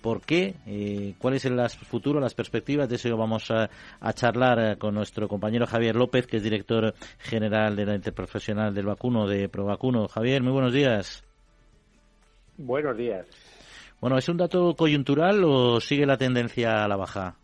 ¿Por 0.00 0.20
qué? 0.20 1.16
¿Cuáles 1.18 1.42
son 1.42 1.56
las 1.56 1.76
futuras, 1.76 2.22
las 2.22 2.34
perspectivas? 2.34 2.88
De 2.88 2.94
eso 2.94 3.16
vamos 3.16 3.50
a 3.50 3.68
a 4.04 4.12
charlar 4.12 4.58
eh, 4.58 4.76
con 4.76 4.94
nuestro 4.94 5.28
compañero 5.28 5.66
Javier 5.66 5.96
López, 5.96 6.26
que 6.26 6.36
es 6.36 6.42
director 6.42 6.92
general 7.18 7.74
de 7.74 7.86
la 7.86 7.94
Interprofesional 7.94 8.74
del 8.74 8.84
Vacuno, 8.84 9.26
de 9.26 9.48
Provacuno. 9.48 10.08
Javier, 10.08 10.42
muy 10.42 10.52
buenos 10.52 10.74
días. 10.74 11.24
Buenos 12.58 12.96
días. 12.98 13.26
Bueno, 14.00 14.18
¿es 14.18 14.28
un 14.28 14.36
dato 14.36 14.74
coyuntural 14.76 15.42
o 15.44 15.80
sigue 15.80 16.04
la 16.04 16.18
tendencia 16.18 16.84
a 16.84 16.88
la 16.88 16.96
baja? 16.96 17.36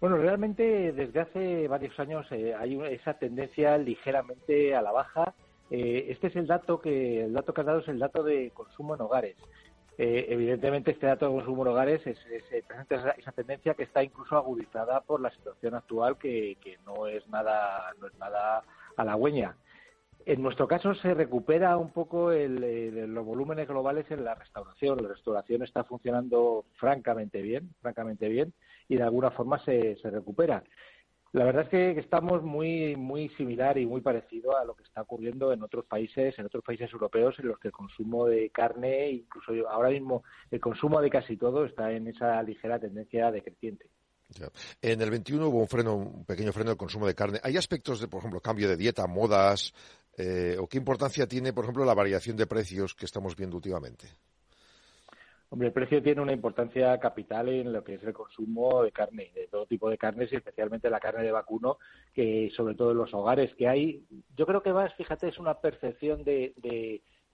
Bueno, 0.00 0.16
realmente 0.16 0.92
desde 0.92 1.20
hace 1.20 1.68
varios 1.68 1.98
años 2.00 2.26
eh, 2.32 2.52
hay 2.52 2.76
esa 2.90 3.14
tendencia 3.14 3.78
ligeramente 3.78 4.74
a 4.74 4.82
la 4.82 4.90
baja. 4.90 5.34
Eh, 5.70 6.06
este 6.08 6.26
es 6.26 6.36
el 6.36 6.48
dato 6.48 6.80
que 6.80 7.22
el 7.22 7.32
dato 7.32 7.54
que 7.54 7.60
ha 7.60 7.64
dado 7.64 7.78
es 7.78 7.88
el 7.88 8.00
dato 8.00 8.24
de 8.24 8.50
consumo 8.50 8.96
en 8.96 9.02
hogares. 9.02 9.36
Eh, 10.02 10.32
evidentemente 10.32 10.92
este 10.92 11.06
dato 11.06 11.26
de 11.26 11.34
consumo 11.34 11.60
en 11.60 11.68
hogares 11.68 12.00
es, 12.06 12.18
presenta 12.66 13.14
esa, 13.18 13.32
tendencia 13.32 13.74
que 13.74 13.82
está 13.82 14.02
incluso 14.02 14.34
agudizada 14.34 15.02
por 15.02 15.20
la 15.20 15.30
situación 15.30 15.74
actual 15.74 16.16
que, 16.16 16.56
no 16.86 17.06
es 17.06 17.28
nada 17.28 17.92
no 18.00 18.06
es 18.06 18.14
nada 18.14 18.62
halagüeña. 18.96 19.56
En 20.24 20.40
nuestro 20.40 20.66
caso 20.66 20.94
se 20.94 21.12
recupera 21.12 21.76
un 21.76 21.90
poco 21.90 22.30
los 22.32 23.26
volúmenes 23.26 23.68
globales 23.68 24.10
en 24.10 24.24
la 24.24 24.34
restauración. 24.34 25.02
La 25.02 25.08
restauración 25.08 25.64
está 25.64 25.84
funcionando 25.84 26.64
francamente 26.76 27.42
bien, 27.42 27.74
francamente 27.82 28.26
bien, 28.30 28.54
y 28.88 28.96
de 28.96 29.02
alguna 29.02 29.30
forma 29.30 29.58
se 29.58 29.98
recupera. 30.04 30.64
La 31.32 31.44
verdad 31.44 31.62
es 31.64 31.68
que 31.68 32.00
estamos 32.00 32.42
muy 32.42 32.96
muy 32.96 33.28
similar 33.30 33.78
y 33.78 33.86
muy 33.86 34.00
parecido 34.00 34.56
a 34.56 34.64
lo 34.64 34.74
que 34.74 34.82
está 34.82 35.02
ocurriendo 35.02 35.52
en 35.52 35.62
otros 35.62 35.84
países, 35.86 36.36
en 36.38 36.46
otros 36.46 36.64
países 36.64 36.92
europeos, 36.92 37.38
en 37.38 37.48
los 37.48 37.58
que 37.60 37.68
el 37.68 37.72
consumo 37.72 38.26
de 38.26 38.50
carne, 38.50 39.10
incluso 39.10 39.52
ahora 39.68 39.90
mismo 39.90 40.24
el 40.50 40.60
consumo 40.60 41.00
de 41.00 41.08
casi 41.08 41.36
todo, 41.36 41.64
está 41.64 41.92
en 41.92 42.08
esa 42.08 42.42
ligera 42.42 42.80
tendencia 42.80 43.30
decreciente. 43.30 43.86
En 44.80 45.00
el 45.00 45.10
21 45.10 45.48
hubo 45.48 45.58
un 45.58 45.68
freno, 45.68 45.96
un 45.96 46.24
pequeño 46.24 46.52
freno 46.52 46.70
del 46.70 46.78
consumo 46.78 47.06
de 47.06 47.14
carne. 47.14 47.40
¿Hay 47.42 47.56
aspectos 47.56 48.00
de, 48.00 48.08
por 48.08 48.20
ejemplo, 48.20 48.40
cambio 48.40 48.68
de 48.68 48.76
dieta, 48.76 49.06
modas, 49.06 49.72
eh, 50.16 50.56
o 50.58 50.66
qué 50.68 50.78
importancia 50.78 51.26
tiene, 51.26 51.52
por 51.52 51.64
ejemplo, 51.64 51.84
la 51.84 51.94
variación 51.94 52.36
de 52.36 52.46
precios 52.46 52.94
que 52.94 53.06
estamos 53.06 53.36
viendo 53.36 53.56
últimamente? 53.56 54.08
Hombre, 55.52 55.66
el 55.66 55.74
precio 55.74 56.00
tiene 56.00 56.20
una 56.20 56.32
importancia 56.32 56.96
capital 57.00 57.48
en 57.48 57.72
lo 57.72 57.82
que 57.82 57.94
es 57.94 58.04
el 58.04 58.12
consumo 58.12 58.84
de 58.84 58.92
carne, 58.92 59.32
de 59.34 59.48
todo 59.48 59.66
tipo 59.66 59.90
de 59.90 59.98
carnes 59.98 60.32
y 60.32 60.36
especialmente 60.36 60.88
la 60.88 61.00
carne 61.00 61.24
de 61.24 61.32
vacuno, 61.32 61.78
que 62.14 62.52
sobre 62.54 62.76
todo 62.76 62.92
en 62.92 62.98
los 62.98 63.12
hogares 63.12 63.52
que 63.56 63.66
hay. 63.66 64.04
Yo 64.36 64.46
creo 64.46 64.62
que 64.62 64.72
más, 64.72 64.94
fíjate, 64.94 65.26
es 65.26 65.38
una 65.40 65.54
percepción 65.54 66.22
de, 66.22 66.54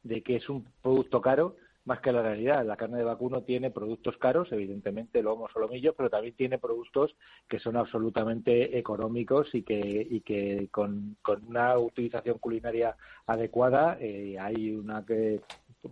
de, 0.02 0.22
que 0.22 0.36
es 0.36 0.48
un 0.48 0.64
producto 0.80 1.20
caro 1.20 1.56
más 1.84 2.00
que 2.00 2.10
la 2.10 2.22
realidad. 2.22 2.64
La 2.64 2.78
carne 2.78 2.96
de 2.96 3.04
vacuno 3.04 3.42
tiene 3.42 3.70
productos 3.70 4.16
caros, 4.16 4.50
evidentemente 4.50 5.22
lomo 5.22 5.50
solomillo, 5.50 5.92
pero 5.94 6.08
también 6.08 6.34
tiene 6.34 6.58
productos 6.58 7.14
que 7.46 7.58
son 7.58 7.76
absolutamente 7.76 8.78
económicos 8.78 9.54
y 9.54 9.62
que, 9.62 10.06
y 10.10 10.22
que 10.22 10.68
con, 10.70 11.18
una 11.46 11.78
utilización 11.78 12.38
culinaria 12.38 12.96
adecuada 13.26 13.98
eh, 14.00 14.38
hay 14.40 14.74
una 14.74 15.04
que 15.04 15.42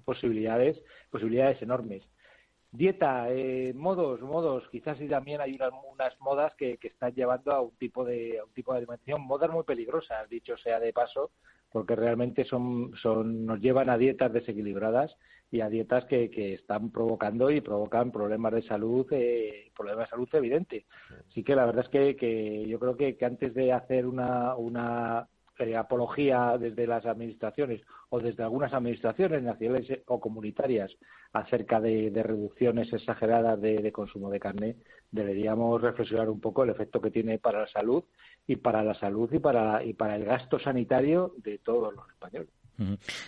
posibilidades 0.04 0.82
posibilidades 1.10 1.62
enormes 1.62 2.02
Dieta, 2.76 3.30
eh, 3.30 3.72
modos, 3.72 4.20
modos, 4.20 4.64
quizás 4.68 5.00
y 5.00 5.06
también 5.06 5.40
hay 5.40 5.56
unas, 5.92 6.20
modas 6.20 6.52
que, 6.56 6.76
están 6.82 7.14
llevando 7.14 7.52
a 7.52 7.60
un 7.60 7.70
tipo 7.76 8.04
de 8.04 8.40
un 8.44 8.52
tipo 8.52 8.72
de 8.72 8.78
alimentación, 8.78 9.22
modas 9.22 9.48
muy 9.48 9.62
peligrosas, 9.62 10.28
dicho 10.28 10.56
sea 10.56 10.80
de 10.80 10.92
paso, 10.92 11.30
porque 11.70 11.94
realmente 11.94 12.44
son, 12.44 12.90
son 13.00 13.46
nos 13.46 13.60
llevan 13.60 13.90
a 13.90 13.96
dietas 13.96 14.32
desequilibradas 14.32 15.16
y 15.52 15.60
a 15.60 15.68
dietas 15.68 16.04
que, 16.06 16.32
que 16.32 16.54
están 16.54 16.90
provocando 16.90 17.48
y 17.48 17.60
provocan 17.60 18.10
problemas 18.10 18.54
de 18.54 18.62
salud, 18.62 19.06
eh, 19.12 19.70
problemas 19.76 20.06
de 20.06 20.10
salud 20.10 20.28
evidentes. 20.32 20.84
Así 21.30 21.44
que 21.44 21.54
la 21.54 21.66
verdad 21.66 21.84
es 21.84 21.90
que, 21.90 22.16
que 22.16 22.66
yo 22.66 22.80
creo 22.80 22.96
que, 22.96 23.16
que 23.16 23.24
antes 23.24 23.54
de 23.54 23.72
hacer 23.72 24.04
una, 24.04 24.56
una 24.56 25.28
eh, 25.60 25.76
apología 25.76 26.58
desde 26.58 26.88
las 26.88 27.06
administraciones 27.06 27.80
o 28.14 28.20
desde 28.20 28.44
algunas 28.44 28.72
administraciones 28.72 29.42
nacionales 29.42 29.88
o 30.06 30.20
comunitarias 30.20 30.92
acerca 31.32 31.80
de, 31.80 32.12
reducciones 32.22 32.92
exageradas 32.92 33.60
de, 33.60 33.90
consumo 33.90 34.30
de 34.30 34.38
carne, 34.38 34.76
deberíamos 35.10 35.82
reflexionar 35.82 36.30
un 36.30 36.40
poco 36.40 36.62
el 36.62 36.70
efecto 36.70 37.00
que 37.00 37.10
tiene 37.10 37.40
para 37.40 37.62
la 37.62 37.66
salud 37.66 38.04
y 38.46 38.54
para 38.54 38.84
la 38.84 38.94
salud 38.94 39.28
y 39.32 39.40
para, 39.40 39.82
y 39.84 39.94
para 39.94 40.14
el 40.14 40.24
gasto 40.24 40.60
sanitario 40.60 41.34
de 41.38 41.58
todos 41.58 41.92
los 41.92 42.08
españoles. 42.08 42.50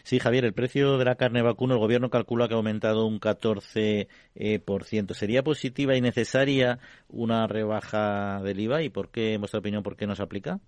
Sí, 0.04 0.20
Javier, 0.20 0.44
el 0.44 0.54
precio 0.54 0.98
de 0.98 1.04
la 1.04 1.16
carne 1.16 1.42
vacuno, 1.42 1.74
el 1.74 1.80
gobierno 1.80 2.08
calcula 2.08 2.46
que 2.46 2.54
ha 2.54 2.56
aumentado 2.56 3.06
un 3.06 3.18
14%. 3.18 4.06
Eh, 4.36 5.14
¿Sería 5.14 5.42
positiva 5.42 5.96
y 5.96 6.00
necesaria 6.00 6.78
una 7.08 7.48
rebaja 7.48 8.40
del 8.42 8.60
IVA? 8.60 8.82
¿Y 8.82 8.90
por 8.90 9.10
qué, 9.10 9.34
en 9.34 9.40
vuestra 9.40 9.58
opinión, 9.58 9.82
por 9.82 9.96
qué 9.96 10.06
no 10.06 10.14
se 10.14 10.22
aplica? 10.22 10.60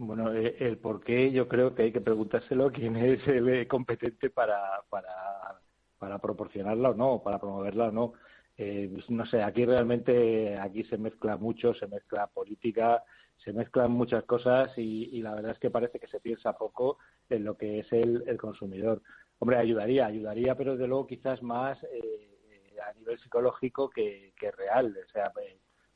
Bueno, 0.00 0.32
eh, 0.32 0.54
el 0.60 0.78
por 0.78 1.02
qué 1.02 1.32
yo 1.32 1.48
creo 1.48 1.74
que 1.74 1.82
hay 1.82 1.92
que 1.92 2.00
preguntárselo 2.00 2.70
quién 2.70 2.94
es 2.96 3.26
el 3.26 3.66
competente 3.66 4.30
para, 4.30 4.80
para, 4.88 5.60
para 5.98 6.18
proporcionarla 6.20 6.90
o 6.90 6.94
no, 6.94 7.20
para 7.22 7.40
promoverla 7.40 7.88
o 7.88 7.90
no. 7.90 8.12
Eh, 8.56 8.88
no 9.08 9.26
sé, 9.26 9.42
aquí 9.42 9.64
realmente 9.64 10.56
aquí 10.56 10.84
se 10.84 10.98
mezcla 10.98 11.36
mucho, 11.36 11.74
se 11.74 11.88
mezcla 11.88 12.28
política, 12.28 13.02
se 13.38 13.52
mezclan 13.52 13.90
muchas 13.90 14.22
cosas 14.24 14.70
y, 14.78 15.20
la 15.20 15.34
verdad 15.34 15.52
es 15.52 15.58
que 15.58 15.70
parece 15.70 15.98
que 15.98 16.06
se 16.06 16.20
piensa 16.20 16.56
poco 16.56 16.98
en 17.28 17.44
lo 17.44 17.56
que 17.56 17.80
es 17.80 17.92
el, 17.92 18.22
el 18.28 18.36
consumidor. 18.38 19.02
Hombre, 19.40 19.56
ayudaría, 19.56 20.06
ayudaría, 20.06 20.54
pero 20.54 20.72
desde 20.72 20.86
luego 20.86 21.08
quizás 21.08 21.42
más 21.42 21.82
eh, 21.82 22.76
a 22.88 22.92
nivel 22.94 23.18
psicológico 23.18 23.90
que, 23.90 24.32
que 24.38 24.52
real. 24.52 24.96
O 25.04 25.10
sea, 25.10 25.32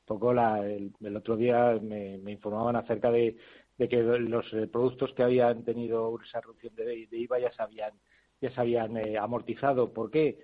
poco 0.04 0.32
la, 0.34 0.66
el, 0.66 1.16
otro 1.16 1.36
día 1.36 1.78
me 1.80 2.32
informaban 2.32 2.76
acerca 2.76 3.10
de, 3.10 3.36
de 3.82 3.88
que 3.88 4.00
los 4.00 4.52
eh, 4.52 4.68
productos 4.68 5.12
que 5.12 5.24
habían 5.24 5.64
tenido 5.64 6.16
esa 6.24 6.40
reducción 6.40 6.72
de, 6.76 7.08
IVA 7.10 7.40
ya 7.40 7.52
se 7.52 7.62
habían, 7.62 7.92
ya 8.40 8.50
se 8.52 8.60
habían 8.60 8.96
eh, 8.96 9.18
amortizado. 9.18 9.92
¿Por 9.92 10.08
qué? 10.08 10.38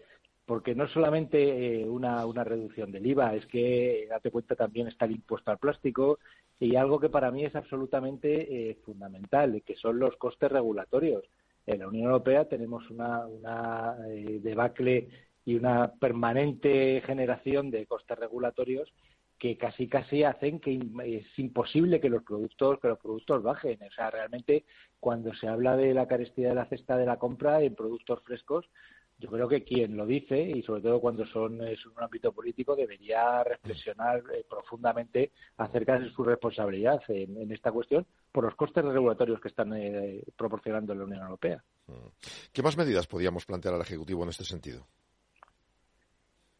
Porque 0.44 0.74
no 0.74 0.88
solamente 0.88 1.82
eh, 1.82 1.88
una, 1.88 2.26
una 2.26 2.42
reducción 2.42 2.90
del 2.90 3.06
IVA, 3.06 3.36
es 3.36 3.46
que, 3.46 4.08
date 4.10 4.32
cuenta, 4.32 4.56
también 4.56 4.88
está 4.88 5.04
el 5.04 5.12
impuesto 5.12 5.52
al 5.52 5.58
plástico 5.58 6.18
y 6.58 6.74
algo 6.74 6.98
que 6.98 7.10
para 7.10 7.30
mí 7.30 7.44
es 7.44 7.54
absolutamente 7.54 8.76
fundamental, 8.84 9.62
que 9.64 9.76
son 9.76 10.00
los 10.00 10.16
costes 10.16 10.50
regulatorios. 10.50 11.24
En 11.64 11.78
la 11.78 11.86
Unión 11.86 12.06
Europea 12.06 12.48
tenemos 12.48 12.90
una, 12.90 13.24
una 13.24 13.96
debacle 14.40 15.08
y 15.44 15.54
una 15.54 15.92
permanente 15.92 17.00
generación 17.06 17.70
de 17.70 17.86
costes 17.86 18.18
regulatorios 18.18 18.92
que 19.38 19.56
casi 19.56 19.88
casi 19.88 20.24
hacen 20.24 20.60
que 20.60 20.80
es 21.04 21.38
imposible 21.38 22.00
que 22.00 22.10
los 22.10 22.22
productos 22.22 22.80
que 22.80 22.88
los 22.88 22.98
productos 22.98 23.42
bajen 23.42 23.78
o 23.82 23.92
sea 23.92 24.10
realmente 24.10 24.64
cuando 25.00 25.34
se 25.34 25.48
habla 25.48 25.76
de 25.76 25.94
la 25.94 26.06
carestía 26.06 26.50
de 26.50 26.54
la 26.54 26.66
cesta 26.66 26.96
de 26.96 27.06
la 27.06 27.18
compra 27.18 27.62
en 27.62 27.74
productos 27.74 28.22
frescos 28.24 28.68
yo 29.20 29.30
creo 29.30 29.48
que 29.48 29.64
quien 29.64 29.96
lo 29.96 30.06
dice 30.06 30.40
y 30.40 30.62
sobre 30.62 30.80
todo 30.82 31.00
cuando 31.00 31.26
son 31.26 31.66
es 31.66 31.84
un 31.86 32.00
ámbito 32.00 32.32
político 32.32 32.76
debería 32.76 33.42
reflexionar 33.42 34.22
eh, 34.32 34.44
profundamente 34.48 35.32
acerca 35.56 35.98
de 35.98 36.10
su 36.10 36.22
responsabilidad 36.22 37.02
en, 37.08 37.50
esta 37.50 37.72
cuestión 37.72 38.06
por 38.30 38.44
los 38.44 38.54
costes 38.54 38.84
regulatorios 38.84 39.40
que 39.40 39.48
están 39.48 39.72
eh, 39.74 40.22
proporcionando 40.36 40.94
la 40.94 41.04
Unión 41.04 41.22
Europea. 41.22 41.62
Mm. 41.88 41.92
¿Qué 42.52 42.62
más 42.62 42.76
medidas 42.76 43.08
podríamos 43.08 43.44
plantear 43.44 43.74
al 43.74 43.80
ejecutivo 43.80 44.22
en 44.22 44.28
este 44.28 44.44
sentido? 44.44 44.86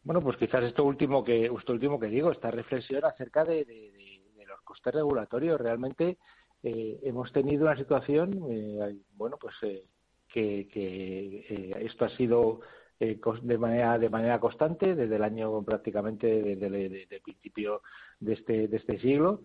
Bueno, 0.08 0.22
pues 0.22 0.38
quizás 0.38 0.64
esto 0.64 0.84
último 0.84 1.22
que 1.22 1.52
esto 1.54 1.74
último 1.74 2.00
que 2.00 2.06
digo, 2.06 2.32
esta 2.32 2.50
reflexión 2.50 3.04
acerca 3.04 3.44
de, 3.44 4.22
los 4.46 4.58
costes 4.62 4.94
regulatorios. 4.94 5.60
Realmente 5.60 6.16
eh, 6.62 6.98
hemos 7.02 7.30
tenido 7.30 7.66
una 7.66 7.76
situación, 7.76 8.42
eh, 8.50 8.96
bueno, 9.18 9.36
pues 9.38 9.54
eh, 9.60 9.84
que, 10.32 11.76
esto 11.84 12.06
ha 12.06 12.08
sido 12.16 12.60
de 12.98 13.58
manera 13.58 13.98
de 13.98 14.08
manera 14.08 14.40
constante 14.40 14.94
desde 14.94 15.16
el 15.16 15.24
año 15.24 15.62
prácticamente 15.62 16.56
desde 16.56 17.16
el 17.16 17.20
principio 17.20 17.82
de 18.18 18.32
este 18.32 18.66
de 18.66 18.78
este 18.78 18.98
siglo. 19.00 19.42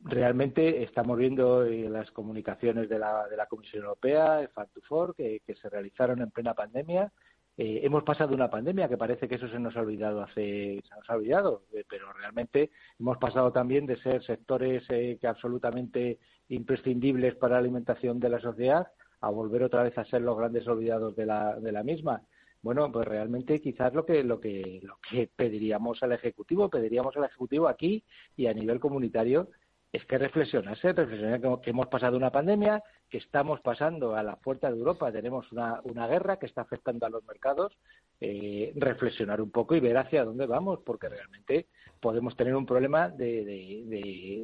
Realmente 0.00 0.84
estamos 0.84 1.18
viendo 1.18 1.64
las 1.66 2.10
comunicaciones 2.12 2.88
de 2.88 2.98
la, 2.98 3.28
de 3.28 3.36
la 3.36 3.44
Comisión 3.44 3.82
Europea, 3.82 4.40
el 4.40 4.48
Fund 4.88 5.14
que, 5.14 5.42
que 5.46 5.54
se 5.54 5.68
realizaron 5.68 6.22
en 6.22 6.30
plena 6.30 6.54
pandemia 6.54 7.12
eh, 7.58 7.80
hemos 7.84 8.04
pasado 8.04 8.34
una 8.34 8.50
pandemia 8.50 8.88
que 8.88 8.98
parece 8.98 9.28
que 9.28 9.36
eso 9.36 9.48
se 9.48 9.58
nos 9.58 9.74
ha 9.76 9.80
olvidado 9.80 10.22
hace, 10.22 10.82
se 10.86 10.94
nos 10.94 11.08
ha 11.08 11.14
olvidado, 11.14 11.62
eh, 11.72 11.84
pero 11.88 12.12
realmente 12.12 12.70
hemos 13.00 13.16
pasado 13.16 13.50
también 13.50 13.86
de 13.86 13.96
ser 13.96 14.22
sectores 14.24 14.84
eh, 14.90 15.16
que 15.18 15.26
absolutamente 15.26 16.18
imprescindibles 16.48 17.34
para 17.36 17.54
la 17.54 17.60
alimentación 17.60 18.20
de 18.20 18.28
la 18.28 18.40
sociedad 18.40 18.88
a 19.22 19.30
volver 19.30 19.62
otra 19.62 19.82
vez 19.82 19.96
a 19.96 20.04
ser 20.04 20.20
los 20.20 20.36
grandes 20.36 20.68
olvidados 20.68 21.16
de 21.16 21.24
la, 21.24 21.58
de 21.58 21.72
la 21.72 21.82
misma. 21.82 22.22
Bueno, 22.60 22.92
pues 22.92 23.08
realmente 23.08 23.60
quizás 23.60 23.94
lo 23.94 24.04
que, 24.04 24.22
lo 24.22 24.38
que, 24.38 24.80
lo 24.82 24.98
que 25.08 25.30
pediríamos 25.34 26.02
al 26.02 26.12
Ejecutivo, 26.12 26.68
pediríamos 26.68 27.16
al 27.16 27.24
Ejecutivo 27.24 27.68
aquí 27.68 28.04
y 28.36 28.48
a 28.48 28.54
nivel 28.54 28.80
comunitario 28.80 29.48
es 29.96 30.04
que 30.04 30.18
reflexionase, 30.18 30.92
reflexionar 30.92 31.60
que 31.62 31.70
hemos 31.70 31.86
pasado 31.86 32.18
una 32.18 32.30
pandemia, 32.30 32.82
que 33.08 33.16
estamos 33.16 33.60
pasando 33.62 34.14
a 34.14 34.22
la 34.22 34.36
puerta 34.36 34.70
de 34.70 34.76
Europa, 34.76 35.10
tenemos 35.10 35.50
una, 35.52 35.80
una 35.84 36.06
guerra 36.06 36.38
que 36.38 36.44
está 36.44 36.60
afectando 36.60 37.06
a 37.06 37.08
los 37.10 37.24
mercados, 37.24 37.72
eh, 38.20 38.72
reflexionar 38.76 39.40
un 39.40 39.50
poco 39.50 39.74
y 39.74 39.80
ver 39.80 39.96
hacia 39.96 40.24
dónde 40.24 40.46
vamos, 40.46 40.80
porque 40.84 41.08
realmente 41.08 41.68
podemos 41.98 42.36
tener 42.36 42.54
un 42.54 42.66
problema 42.66 43.08
de, 43.08 43.44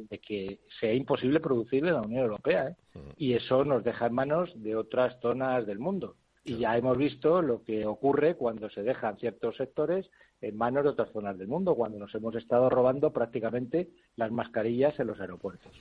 de, 0.09 0.19
que 0.19 0.59
sea 0.79 0.93
imposible 0.93 1.39
producir 1.39 1.85
en 1.85 1.93
la 1.93 2.01
Unión 2.01 2.23
Europea. 2.23 2.69
¿eh? 2.69 2.75
Mm. 2.95 3.09
Y 3.17 3.33
eso 3.33 3.63
nos 3.63 3.83
deja 3.83 4.07
en 4.07 4.13
manos 4.13 4.51
de 4.55 4.75
otras 4.75 5.19
zonas 5.21 5.67
del 5.67 5.77
mundo. 5.77 6.15
Y 6.45 6.57
ya 6.57 6.77
hemos 6.77 6.97
visto 6.97 7.41
lo 7.41 7.63
que 7.63 7.85
ocurre 7.85 8.35
cuando 8.35 8.69
se 8.69 8.83
dejan 8.83 9.17
ciertos 9.17 9.55
sectores 9.55 10.09
en 10.43 10.57
manos 10.57 10.83
de 10.83 10.89
otras 10.89 11.09
zonas 11.11 11.37
del 11.37 11.47
mundo, 11.47 11.73
cuando 11.73 11.97
nos 11.97 12.13
hemos 12.15 12.35
estado 12.35 12.69
robando 12.69 13.13
prácticamente 13.13 13.87
las 14.17 14.29
mascarillas 14.29 14.99
en 14.99 15.07
los 15.07 15.19
aeropuertos. 15.21 15.71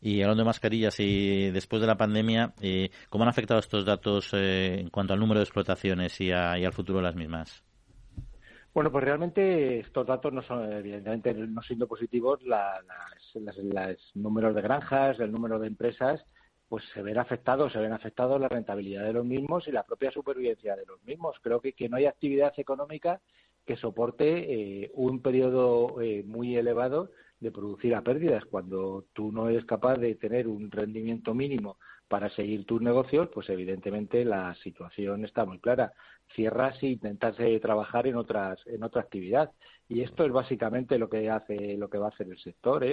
Y 0.00 0.22
hablando 0.22 0.42
de 0.42 0.46
mascarillas 0.46 1.00
y 1.00 1.50
después 1.50 1.80
de 1.80 1.88
la 1.88 1.96
pandemia, 1.96 2.54
eh, 2.60 2.90
¿cómo 3.10 3.24
han 3.24 3.30
afectado 3.30 3.58
estos 3.58 3.84
datos 3.84 4.32
eh, 4.32 4.78
en 4.78 4.90
cuanto 4.90 5.12
al 5.12 5.18
número 5.18 5.40
de 5.40 5.44
explotaciones 5.44 6.20
y, 6.20 6.30
al 6.30 6.72
futuro 6.72 6.98
de 6.98 7.04
las 7.04 7.16
mismas? 7.16 7.64
Bueno, 8.72 8.92
pues 8.92 9.02
realmente 9.02 9.80
estos 9.80 10.06
datos 10.06 10.32
no 10.32 10.42
son, 10.42 10.72
evidentemente, 10.72 11.34
no 11.34 11.62
siendo 11.62 11.88
positivos, 11.88 12.40
los 12.44 12.64
números 14.14 14.54
de 14.54 14.62
granjas, 14.62 15.18
el 15.18 15.32
número 15.32 15.58
de 15.58 15.66
empresas, 15.66 16.24
pues 16.68 16.84
se 16.92 17.02
ven 17.02 17.18
afectados, 17.18 17.72
se 17.72 17.78
ven 17.78 17.92
afectados 17.92 18.40
la 18.40 18.48
rentabilidad 18.48 19.04
de 19.04 19.12
los 19.12 19.24
mismos 19.24 19.68
y 19.68 19.72
la 19.72 19.84
propia 19.84 20.10
supervivencia 20.10 20.76
de 20.76 20.86
los 20.86 21.02
mismos. 21.04 21.36
Creo 21.42 21.60
que, 21.60 21.72
que 21.72 21.88
no 21.88 21.96
hay 21.96 22.06
actividad 22.06 22.52
económica 22.56 23.20
que 23.66 23.76
soporte 23.76 24.84
eh, 24.84 24.90
un 24.94 25.20
periodo 25.20 26.00
eh, 26.00 26.22
muy 26.24 26.56
elevado 26.56 27.10
de 27.40 27.50
producir 27.50 27.94
a 27.94 28.02
pérdidas. 28.02 28.44
Cuando 28.46 29.04
tú 29.12 29.32
no 29.32 29.48
eres 29.48 29.64
capaz 29.64 29.96
de 29.96 30.14
tener 30.14 30.46
un 30.48 30.70
rendimiento 30.70 31.34
mínimo 31.34 31.78
para 32.08 32.30
seguir 32.30 32.64
tus 32.64 32.80
negocios, 32.80 33.28
pues 33.34 33.48
evidentemente 33.50 34.24
la 34.24 34.54
situación 34.62 35.24
está 35.24 35.44
muy 35.44 35.58
clara. 35.58 35.92
Cierras 36.34 36.80
y 36.82 36.92
intentas 36.92 37.38
eh, 37.40 37.58
trabajar 37.60 38.06
en 38.06 38.16
otras 38.16 38.58
en 38.66 38.82
otra 38.84 39.02
actividad. 39.02 39.52
Y 39.88 40.02
esto 40.02 40.24
es 40.24 40.32
básicamente 40.32 40.98
lo 40.98 41.08
que 41.08 41.30
hace 41.30 41.76
lo 41.76 41.88
que 41.88 41.98
va 41.98 42.06
a 42.06 42.10
hacer 42.10 42.28
el 42.28 42.38
sector, 42.38 42.84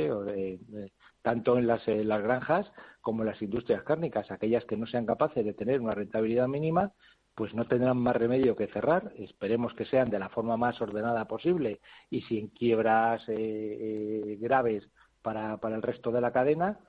tanto 1.22 1.58
en 1.58 1.66
las, 1.66 1.88
en 1.88 2.08
las 2.08 2.22
granjas 2.22 2.72
como 3.02 3.24
en 3.24 3.30
las 3.30 3.41
industrias 3.41 3.84
cárnicas, 3.84 4.30
aquellas 4.30 4.66
que 4.66 4.78
no 4.78 4.86
sean 4.86 5.06
capaces 5.06 5.44
de 5.44 5.54
tener 5.54 5.82
una 5.82 5.96
rentabilidad 5.96 6.48
mínima, 6.48 6.91
pues 7.36 7.54
no 7.54 7.66
tendrán 7.66 7.98
más 7.98 8.16
remedio 8.16 8.56
que 8.56 8.68
cerrar. 8.68 9.12
Esperemos 9.18 9.74
que 9.74 9.86
sean 9.86 10.10
de 10.10 10.20
la 10.20 10.30
forma 10.30 10.56
más 10.58 10.80
ordenada 10.82 11.26
posible 11.26 11.80
y 12.10 12.22
sin 12.22 12.50
quiebras 12.50 13.28
eh, 13.28 13.34
eh, 13.38 14.38
graves 14.39 14.88
para, 15.22 15.58
para 15.58 15.76
el 15.76 15.82
resto 15.82 16.12
de 16.12 16.22
la 16.22 16.32
cadena. 16.32 16.80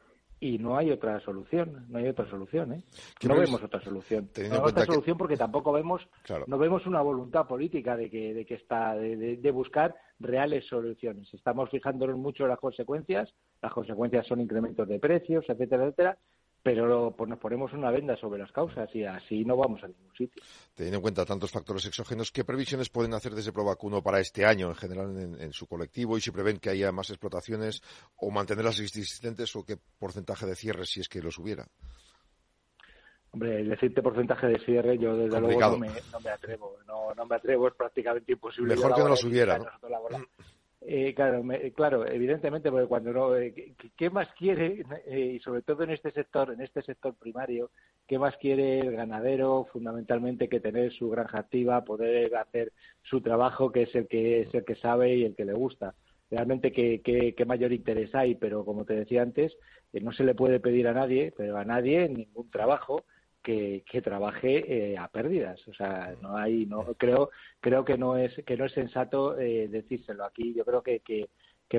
Y 0.45 0.59
no 0.59 0.77
hay 0.77 0.91
otra 0.91 1.19
solución, 1.21 1.87
no 1.89 1.97
hay 1.97 2.07
otra 2.07 2.29
solución, 2.29 2.75
¿eh? 2.75 2.83
No 3.23 3.35
vemos 3.35 3.63
otra 3.63 3.81
solución. 3.81 4.29
No 4.37 4.51
vemos 4.51 4.73
otra 4.73 4.85
solución 4.85 5.17
porque 5.17 5.39
tampoco 5.39 5.73
vemos, 5.73 6.07
no 6.47 6.59
vemos 6.59 6.87
una 6.87 7.01
voluntad 7.01 7.47
política 7.47 7.97
de 7.97 8.11
que, 8.11 8.35
de 8.35 8.45
que 8.45 8.57
está, 8.57 8.95
de, 8.95 9.39
de, 9.39 9.51
buscar 9.51 9.97
reales 10.21 10.67
soluciones. 10.67 11.33
Estamos 11.33 11.71
fijándonos 11.71 12.19
mucho 12.19 12.43
en 12.43 12.51
las 12.51 12.59
consecuencias. 12.59 13.33
Las 13.63 13.73
consecuencias 13.73 14.27
son 14.27 14.43
incrementos 14.43 14.87
de 14.87 14.99
precios, 14.99 15.47
etcétera, 15.49 15.85
etcétera 15.85 16.19
pero 16.65 17.15
pues 17.15 17.29
nos 17.29 17.39
ponemos 17.39 17.75
una 17.75 17.91
venda 17.91 18.17
sobre 18.17 18.39
las 18.39 18.51
causas 18.51 18.89
y 18.95 19.05
así 19.05 19.45
no 19.45 19.55
vamos 19.55 19.85
a 19.85 19.87
ningún 19.87 20.11
sitio. 20.17 20.43
Teniendo 20.75 20.97
en 20.97 21.03
cuenta 21.03 21.27
tantos 21.27 21.51
factores 21.51 21.85
exógenos, 21.85 22.33
¿qué 22.33 22.43
previsiones 22.43 22.89
pueden 22.89 23.13
hacer 23.13 23.35
desde 23.35 23.53
Provacuno 23.53 24.03
para 24.03 24.19
este 24.19 24.47
año 24.47 24.71
en 24.71 24.75
general 24.75 25.15
en, 25.39 25.53
su 25.53 25.67
colectivo 25.67 26.17
y 26.17 26.23
si 26.23 26.31
prevén 26.31 26.59
que 26.59 26.71
haya 26.71 26.91
más 26.91 27.11
explotaciones 27.11 27.83
o 28.17 28.31
mantener 28.31 28.65
las 28.65 28.81
existentes 28.81 29.55
o 29.57 29.63
qué 29.63 29.77
porcentaje 29.99 30.47
de 30.47 30.55
cierre 30.55 30.87
si 30.87 31.01
es 31.01 31.09
que 31.11 31.21
los 31.21 31.39
hubiera? 31.39 31.67
Hombre, 33.33 33.63
decirte 33.63 34.01
porcentaje 34.01 34.47
de 34.47 34.59
cierre 34.61 34.97
yo 34.97 35.19
desde 35.19 35.39
luego 35.39 35.61
no 35.61 35.77
me, 35.77 35.89
no 36.11 36.21
me 36.21 36.31
atrevo, 36.31 36.79
no, 36.87 37.15
no, 37.15 37.27
me 37.27 37.37
atrevo, 37.37 37.69
es 37.69 37.75
prácticamente 37.75 38.33
imposible. 38.33 38.75
Mejor 38.75 38.95
que 38.95 39.03
no 39.03 39.09
los 39.09 39.25
hubiera, 39.25 39.59
¿no? 39.59 39.67
Eh, 40.87 41.15
claro, 41.15 41.43
claro, 41.75 42.07
evidentemente, 42.07 42.71
porque 42.71 42.87
cuando 42.87 43.11
no, 43.11 43.35
eh, 43.37 43.75
¿qué, 43.97 44.11
más 44.11 44.29
quiere 44.35 44.85
eh, 45.07 45.37
y 45.37 45.41
sobre 45.41 45.63
todo 45.63 45.83
en 45.83 45.91
este 45.91 46.11
sector, 46.11 46.53
en 46.53 46.61
este 46.61 46.83
sector 46.83 47.15
primario, 47.15 47.71
qué 48.07 48.19
más 48.19 48.37
quiere 48.37 48.81
el 48.81 48.93
ganadero, 48.93 49.67
fundamentalmente 49.73 50.49
que 50.49 50.61
tener 50.61 50.93
su 50.93 51.09
granja 51.09 51.39
activa, 51.39 51.85
poder 51.85 52.37
hacer 52.37 52.73
su 53.03 53.23
trabajo, 53.23 53.73
que 53.73 53.85
es 53.85 53.95
el 53.95 54.07
que 54.09 54.43
es 54.43 54.55
el 54.55 54.65
que 54.67 54.75
sabe 54.77 55.17
y 55.17 55.25
el 55.25 55.35
que 55.35 55.47
le 55.47 55.55
gusta. 55.55 55.95
Realmente 56.31 56.71
qué, 56.73 57.01
qué, 57.03 57.45
mayor 57.47 57.73
interés 57.73 58.15
hay, 58.15 58.35
pero 58.35 58.65
como 58.67 58.85
te 58.85 58.95
decía 58.95 59.23
antes, 59.23 59.57
no 59.93 60.13
se 60.13 60.25
le 60.25 60.35
puede 60.35 60.61
pedir 60.61 60.87
a 60.89 60.93
nadie, 60.93 61.33
pero 61.37 61.57
a 61.57 61.65
nadie 61.65 62.09
ningún 62.09 62.51
trabajo 62.51 63.05
que, 63.45 64.03
trabaje 64.03 64.93
eh, 64.93 64.99
a 64.99 65.07
pérdidas. 65.09 65.67
O 65.69 65.75
sea, 65.75 66.17
no 66.21 66.37
hay, 66.37 66.67
no 66.67 66.95
creo, 66.95 67.31
creo 67.61 67.85
que 67.85 67.99
no 67.99 68.17
es 68.17 68.35
que 68.45 68.57
no 68.57 68.65
es 68.65 68.73
sensato 68.73 69.39
eh, 69.39 69.69
decírselo 69.69 70.25
aquí. 70.25 70.55
Yo 70.55 70.65
creo 70.65 70.83
que, 70.83 71.01
que, 71.01 71.29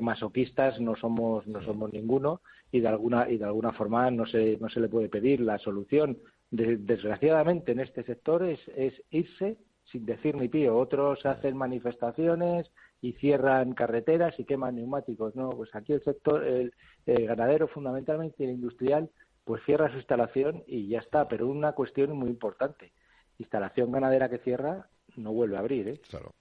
masoquistas 0.01 0.81
no 0.81 0.97
somos 0.97 1.47
no 1.47 1.63
somos 1.63 1.93
ninguno 1.93 2.41
y 2.69 2.81
de 2.81 2.89
alguna 2.89 3.29
y 3.29 3.37
de 3.37 3.45
alguna 3.45 3.71
forma 3.71 4.11
no 4.11 4.25
se 4.25 4.57
no 4.59 4.67
se 4.67 4.81
le 4.81 4.89
puede 4.89 5.07
pedir 5.07 5.39
la 5.39 5.57
solución. 5.57 6.17
desgraciadamente 6.51 7.71
en 7.71 7.79
este 7.79 8.03
sector 8.03 8.43
es, 8.43 8.59
es 8.75 8.93
irse 9.09 9.55
sin 9.89 10.05
decir 10.05 10.35
ni 10.35 10.49
pío. 10.49 10.77
Otros 10.77 11.25
hacen 11.25 11.55
manifestaciones 11.55 12.69
y 13.01 13.13
cierran 13.13 13.73
carreteras 13.73 14.37
y 14.37 14.43
queman 14.43 14.75
neumáticos. 14.75 15.33
No, 15.33 15.49
pues 15.51 15.73
aquí 15.73 15.93
el 15.93 16.03
sector, 16.03 16.45
el, 16.45 16.73
el 17.05 17.25
ganadero 17.27 17.69
fundamentalmente 17.69 18.35
y 18.39 18.47
el 18.47 18.55
industrial 18.55 19.09
pues 19.45 19.63
cierra 19.63 19.89
su 19.89 19.97
instalación 19.97 20.63
y 20.67 20.89
ya 20.89 20.99
está. 20.99 21.27
Pero 21.29 21.47
una 21.47 21.71
cuestión 21.71 22.17
muy 22.17 22.29
importante, 22.29 22.91
instalación 23.37 23.91
ganadera 23.91 24.27
que 24.27 24.39
cierra 24.39 24.89
no 25.15 25.31
vuelve 25.31 25.55
a 25.55 25.59
abrir. 25.59 25.87
¿eh? 25.87 26.01
Claro. 26.09 26.33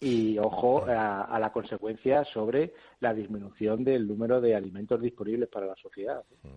Y 0.00 0.38
ojo 0.38 0.84
a, 0.86 1.38
la 1.38 1.52
consecuencia 1.52 2.24
sobre 2.24 2.72
la 3.00 3.12
disminución 3.14 3.84
del 3.84 4.08
número 4.08 4.40
de 4.40 4.56
alimentos 4.56 5.00
disponibles 5.00 5.48
para 5.48 5.66
la 5.66 5.76
sociedad. 5.76 6.24
¿eh? 6.30 6.48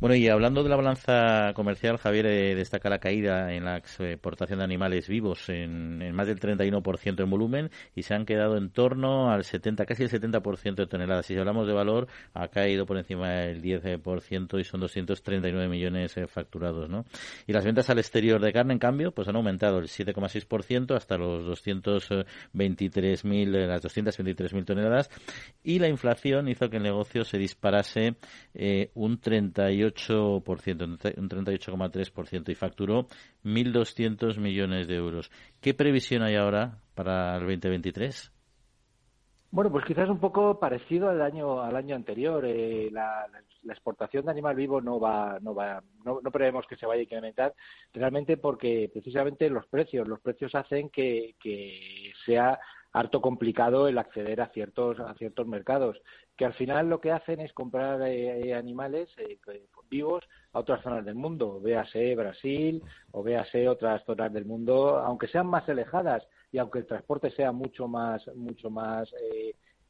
Bueno, 0.00 0.14
y 0.14 0.28
hablando 0.28 0.62
de 0.62 0.68
la 0.68 0.76
balanza 0.76 1.52
comercial, 1.54 1.98
Javier 1.98 2.26
eh, 2.26 2.54
destaca 2.54 2.88
la 2.88 3.00
caída 3.00 3.52
en 3.52 3.64
la 3.64 3.78
exportación 3.78 4.60
de 4.60 4.64
animales 4.64 5.08
vivos 5.08 5.48
en, 5.48 6.14
más 6.14 6.28
del 6.28 6.38
31% 6.38 7.20
en 7.20 7.28
volumen 7.28 7.72
y 7.96 8.04
se 8.04 8.14
han 8.14 8.24
quedado 8.24 8.56
en 8.56 8.70
torno 8.70 9.32
al 9.32 9.42
70, 9.42 9.84
casi 9.86 10.04
el 10.04 10.10
70% 10.10 10.76
de 10.76 10.86
toneladas. 10.86 11.26
Si 11.26 11.36
hablamos 11.36 11.66
de 11.66 11.72
valor, 11.72 12.06
ha 12.32 12.46
caído 12.46 12.86
por 12.86 12.96
encima 12.96 13.30
del 13.30 13.60
10% 13.60 14.60
y 14.60 14.64
son 14.64 14.78
239 14.78 15.66
millones 15.66 16.16
eh, 16.16 16.28
facturados, 16.28 16.88
¿no? 16.88 17.04
Y 17.48 17.52
las 17.52 17.64
ventas 17.64 17.90
al 17.90 17.98
exterior 17.98 18.40
de 18.40 18.52
carne, 18.52 18.74
en 18.74 18.78
cambio, 18.78 19.10
pues 19.10 19.26
han 19.26 19.34
aumentado 19.34 19.80
el 19.80 19.88
7,6% 19.88 20.94
hasta 20.94 21.18
los 21.18 21.44
223.000, 21.64 23.66
las 23.66 23.82
223.000 23.82 24.64
toneladas 24.64 25.10
y 25.64 25.80
la 25.80 25.88
inflación 25.88 26.48
hizo 26.48 26.70
que 26.70 26.76
el 26.76 26.84
negocio 26.84 27.24
se 27.24 27.36
disparase 27.36 28.14
eh, 28.54 28.92
un 28.94 29.20
38 29.20 29.87
un 29.88 30.98
38,3% 31.28 32.48
y 32.50 32.54
facturó 32.54 33.06
1.200 33.44 34.38
millones 34.38 34.88
de 34.88 34.96
euros. 34.96 35.30
¿Qué 35.60 35.74
previsión 35.74 36.22
hay 36.22 36.36
ahora 36.36 36.78
para 36.94 37.36
el 37.36 37.42
2023? 37.42 38.32
Bueno, 39.50 39.70
pues 39.72 39.84
quizás 39.86 40.10
un 40.10 40.20
poco 40.20 40.58
parecido 40.60 41.08
al 41.08 41.22
año 41.22 41.62
al 41.62 41.74
año 41.74 41.96
anterior. 41.96 42.44
Eh, 42.44 42.90
la, 42.92 43.26
exportación 43.66 44.24
de 44.24 44.30
animal 44.30 44.56
vivo 44.56 44.80
no 44.80 44.98
va, 44.98 45.38
no 45.40 45.54
va, 45.54 45.82
no, 46.02 46.20
no, 46.22 46.30
prevemos 46.30 46.66
que 46.66 46.76
se 46.76 46.86
vaya 46.86 47.00
a 47.00 47.02
incrementar, 47.02 47.54
realmente 47.92 48.38
porque 48.38 48.88
precisamente 48.90 49.50
los 49.50 49.66
precios, 49.66 50.08
los 50.08 50.20
precios 50.20 50.54
hacen 50.54 50.88
que, 50.88 51.34
que 51.38 52.12
sea 52.24 52.58
harto 52.92 53.20
complicado 53.20 53.88
el 53.88 53.98
acceder 53.98 54.40
a 54.40 54.48
ciertos 54.48 54.98
a 55.00 55.14
ciertos 55.14 55.46
mercados 55.46 56.00
que 56.36 56.44
al 56.44 56.54
final 56.54 56.88
lo 56.88 57.00
que 57.00 57.12
hacen 57.12 57.40
es 57.40 57.52
comprar 57.52 58.00
eh, 58.06 58.54
animales 58.54 59.08
eh, 59.18 59.38
vivos 59.88 60.24
a 60.52 60.60
otras 60.60 60.82
zonas 60.82 61.04
del 61.04 61.14
mundo, 61.14 61.60
véase 61.60 62.14
Brasil 62.14 62.82
o 63.12 63.22
véase 63.22 63.68
otras 63.68 64.04
zonas 64.04 64.32
del 64.32 64.44
mundo, 64.44 64.98
aunque 64.98 65.28
sean 65.28 65.46
más 65.46 65.68
alejadas 65.68 66.26
y 66.52 66.58
aunque 66.58 66.80
el 66.80 66.86
transporte 66.86 67.30
sea 67.30 67.52
mucho 67.52 67.88
más 67.88 68.26
mucho 68.34 68.70
más 68.70 69.12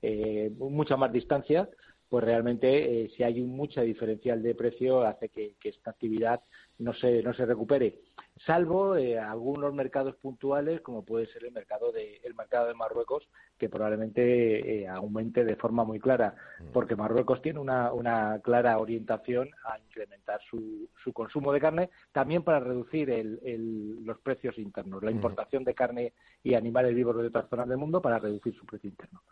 eh, 0.02 0.50
mucha 0.58 0.96
más 0.96 1.12
distancia, 1.12 1.68
pues 2.08 2.24
realmente 2.24 3.10
si 3.16 3.22
hay 3.22 3.40
mucha 3.42 3.82
diferencial 3.82 4.42
de 4.42 4.54
precio 4.54 5.02
hace 5.02 5.28
que 5.28 5.56
esta 5.62 5.90
actividad 5.90 6.40
no 6.78 6.94
se 6.94 7.22
no 7.22 7.34
se 7.34 7.44
recupere 7.44 8.00
salvo 8.46 8.96
eh, 8.96 9.18
algunos 9.18 9.74
mercados 9.74 10.14
puntuales 10.16 10.80
como 10.80 11.04
puede 11.04 11.26
ser 11.26 11.44
el 11.44 11.52
mercado 11.52 11.90
de 11.90 12.20
el 12.22 12.34
mercado 12.34 12.68
de 12.68 12.74
Marruecos 12.74 13.28
que 13.58 13.68
probablemente 13.68 14.82
eh, 14.82 14.88
aumente 14.88 15.44
de 15.44 15.56
forma 15.56 15.84
muy 15.84 15.98
clara 15.98 16.34
mm. 16.60 16.72
porque 16.72 16.94
Marruecos 16.94 17.42
tiene 17.42 17.58
una, 17.58 17.92
una 17.92 18.40
clara 18.42 18.78
orientación 18.78 19.50
a 19.64 19.78
incrementar 19.78 20.40
su, 20.48 20.88
su 21.02 21.12
consumo 21.12 21.52
de 21.52 21.60
carne 21.60 21.90
también 22.12 22.42
para 22.42 22.60
reducir 22.60 23.10
el, 23.10 24.04
los 24.04 24.18
precios 24.20 24.56
internos 24.58 25.02
la 25.02 25.10
mm. 25.10 25.14
importación 25.14 25.64
de 25.64 25.74
carne 25.74 26.12
y 26.44 26.54
animales 26.54 26.94
vivos 26.94 27.16
de 27.16 27.26
otras 27.26 27.48
zonas 27.48 27.68
del 27.68 27.78
mundo 27.78 28.00
para 28.00 28.18
reducir 28.18 28.54
su 28.54 28.64
precio 28.64 28.88
interno 28.88 29.22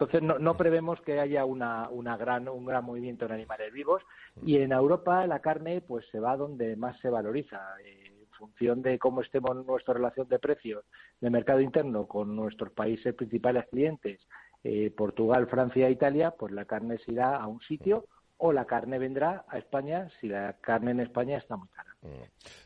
entonces 0.00 0.22
no, 0.22 0.38
no 0.38 0.56
prevemos 0.56 1.00
que 1.00 1.18
haya 1.18 1.44
una, 1.44 1.88
una 1.88 2.16
gran, 2.16 2.48
un 2.48 2.64
gran 2.64 2.84
movimiento 2.84 3.24
en 3.24 3.32
animales 3.32 3.72
vivos. 3.72 4.00
Y 4.44 4.58
en 4.58 4.70
Europa 4.70 5.26
la 5.26 5.40
carne 5.40 5.80
pues 5.80 6.06
se 6.12 6.20
va 6.20 6.36
donde 6.36 6.76
más 6.76 6.96
se 7.00 7.10
valoriza. 7.10 7.60
Eh, 7.84 8.08
función 8.38 8.80
de 8.82 9.00
cómo 9.00 9.22
estemos 9.22 9.50
en 9.56 9.66
nuestra 9.66 9.94
relación 9.94 10.28
de 10.28 10.38
precios 10.38 10.84
de 11.20 11.28
mercado 11.28 11.60
interno 11.60 12.06
con 12.06 12.36
nuestros 12.36 12.70
países 12.70 13.12
principales 13.12 13.66
clientes, 13.66 14.20
eh, 14.62 14.92
Portugal, 14.96 15.48
Francia 15.48 15.88
e 15.88 15.90
Italia, 15.90 16.30
pues 16.30 16.52
la 16.52 16.64
carne 16.64 16.98
se 16.98 17.10
irá 17.10 17.36
a 17.36 17.48
un 17.48 17.60
sitio 17.62 18.06
o 18.36 18.52
la 18.52 18.66
carne 18.66 19.00
vendrá 19.00 19.44
a 19.48 19.58
España. 19.58 20.08
Si 20.20 20.28
la 20.28 20.52
carne 20.60 20.92
en 20.92 21.00
España 21.00 21.38
está 21.38 21.56
muy 21.56 21.66
cara. 21.70 21.87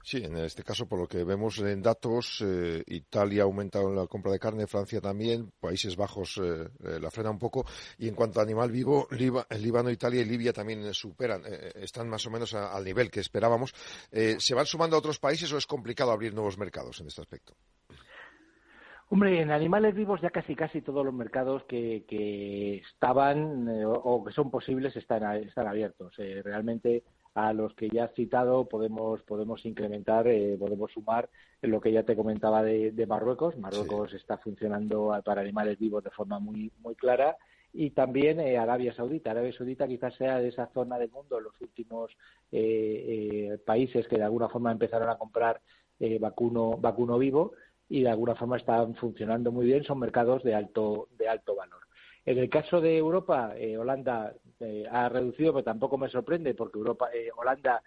Sí, 0.03 0.19
en 0.25 0.37
este 0.39 0.63
caso, 0.63 0.87
por 0.87 0.99
lo 0.99 1.07
que 1.07 1.25
vemos 1.25 1.59
en 1.59 1.83
datos, 1.83 2.43
eh, 2.45 2.83
Italia 2.87 3.43
ha 3.43 3.45
aumentado 3.45 3.93
la 3.93 4.07
compra 4.07 4.33
de 4.33 4.39
carne, 4.39 4.67
Francia 4.67 5.01
también, 5.01 5.53
Países 5.61 5.97
Bajos 5.97 6.39
eh, 6.39 6.69
eh, 6.85 7.01
la 7.01 7.11
frena 7.11 7.31
un 7.31 7.39
poco. 7.39 7.65
Y 7.99 8.09
en 8.09 8.15
cuanto 8.15 8.41
a 8.41 8.43
animal 8.43 8.71
vivo, 8.71 9.07
Líbano, 9.11 9.91
Italia 9.91 10.23
y 10.23 10.25
Libia 10.25 10.53
también 10.53 10.93
superan, 10.93 11.43
están 11.75 12.09
más 12.09 12.27
o 12.27 12.31
menos 12.31 12.55
al 12.55 12.85
nivel 12.85 13.11
que 13.11 13.21
esperábamos. 13.21 13.75
¿Se 14.11 14.55
van 14.55 14.67
sumando 14.67 14.97
a 14.97 14.99
otros 14.99 15.19
países 15.19 15.53
o 15.53 15.59
es 15.59 15.67
complicado 15.67 16.11
abrir 16.11 16.35
nuevos 16.35 16.59
mercados 16.59 17.01
en 17.01 17.07
este 17.07 17.21
aspecto? 17.21 17.55
Hombre, 19.13 19.43
en 19.43 19.51
animales 19.51 19.95
vivos 19.95 20.23
ya 20.23 20.31
casi 20.31 20.57
casi 20.57 20.81
todos 20.81 21.05
los 21.05 21.13
mercados 21.13 21.65
que, 21.65 22.07
que 22.09 22.77
estaban 22.77 23.69
eh, 23.69 23.85
o 23.85 24.25
que 24.25 24.33
son 24.33 24.51
posibles 24.51 24.97
están, 24.97 25.37
están 25.37 25.67
abiertos. 25.67 26.15
Eh, 26.17 26.41
realmente 26.43 27.03
a 27.35 27.53
los 27.53 27.75
que 27.75 27.89
ya 27.89 28.05
has 28.05 28.15
citado 28.15 28.69
podemos 28.69 29.23
podemos 29.23 29.65
incrementar, 29.65 30.27
eh, 30.29 30.57
podemos 30.59 30.93
sumar 30.93 31.29
lo 31.63 31.81
que 31.81 31.93
ya 31.93 32.03
te 32.03 32.17
comentaba 32.17 32.63
de, 32.63 33.07
Marruecos. 33.07 33.57
Marruecos 33.57 34.13
está 34.15 34.39
funcionando 34.39 35.19
para 35.25 35.41
animales 35.41 35.79
vivos 35.79 36.05
de 36.05 36.11
forma 36.11 36.39
muy 36.39 36.71
muy 36.83 36.95
clara 36.95 37.37
y 37.73 37.91
también 37.91 38.41
Arabia 38.59 38.95
Saudita. 38.95 39.31
Arabia 39.31 39.53
Saudita 39.53 39.89
quizás 39.89 40.15
sea 40.17 40.39
de 40.39 40.49
esa 40.49 40.67
zona 40.75 40.99
del 40.99 41.11
mundo 41.11 41.41
los 41.41 41.59
últimos 41.61 42.11
países 43.65 44.07
que 44.09 44.17
de 44.17 44.25
alguna 44.25 44.49
forma 44.49 44.73
empezaron 44.73 45.09
a 45.09 45.17
comprar 45.17 45.61
vacuno 46.21 46.77
vacuno 46.79 47.17
vivo 47.19 47.53
y 47.93 48.03
de 48.03 48.09
alguna 48.09 48.35
forma 48.35 48.57
están 48.57 48.95
funcionando 48.95 49.53
muy 49.53 49.67
bien, 49.67 49.85
son 49.85 49.99
mercados 49.99 50.43
de 50.43 50.55
alto, 50.55 51.09
de 51.19 51.29
alto 51.29 51.55
valor. 51.55 51.81
En 52.25 52.39
el 52.39 52.49
caso 52.49 52.81
de 52.81 52.97
Europa, 52.97 53.55
eh, 53.57 53.77
Holanda 53.77 54.33
eh, 54.61 54.87
ha 54.91 55.09
reducido, 55.09 55.53
pero 55.53 55.65
tampoco 55.65 55.99
me 55.99 56.09
sorprende 56.09 56.55
porque 56.55 56.79
Europa, 56.79 57.11
eh, 57.13 57.31
Holanda, 57.37 57.83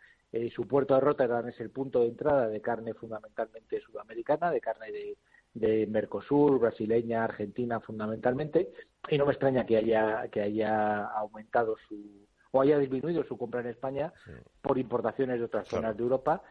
su 0.53 0.67
puerto 0.67 0.95
de 0.95 0.99
Rotterdam 0.99 1.47
es 1.47 1.57
el 1.61 1.69
punto 1.69 2.01
de 2.01 2.09
entrada 2.09 2.49
de 2.49 2.59
carne 2.59 2.93
fundamentalmente 2.93 3.79
sudamericana, 3.79 4.51
de 4.51 4.59
carne 4.59 4.91
de, 4.91 5.17
de 5.53 5.87
Mercosur, 5.87 6.59
brasileña, 6.59 7.23
argentina 7.23 7.79
fundamentalmente, 7.79 8.73
y 9.09 9.17
no 9.17 9.25
me 9.25 9.31
extraña 9.31 9.65
que 9.65 9.77
haya, 9.77 10.27
que 10.27 10.41
haya 10.41 11.05
aumentado 11.05 11.77
su 11.87 12.27
o 12.51 12.61
haya 12.61 12.77
disminuido 12.79 13.23
su 13.23 13.37
compra 13.37 13.61
en 13.61 13.67
España 13.67 14.13
por 14.61 14.77
importaciones 14.77 15.39
de 15.39 15.45
otras 15.45 15.67
zonas 15.69 15.95
de 15.95 16.03
Europa 16.03 16.41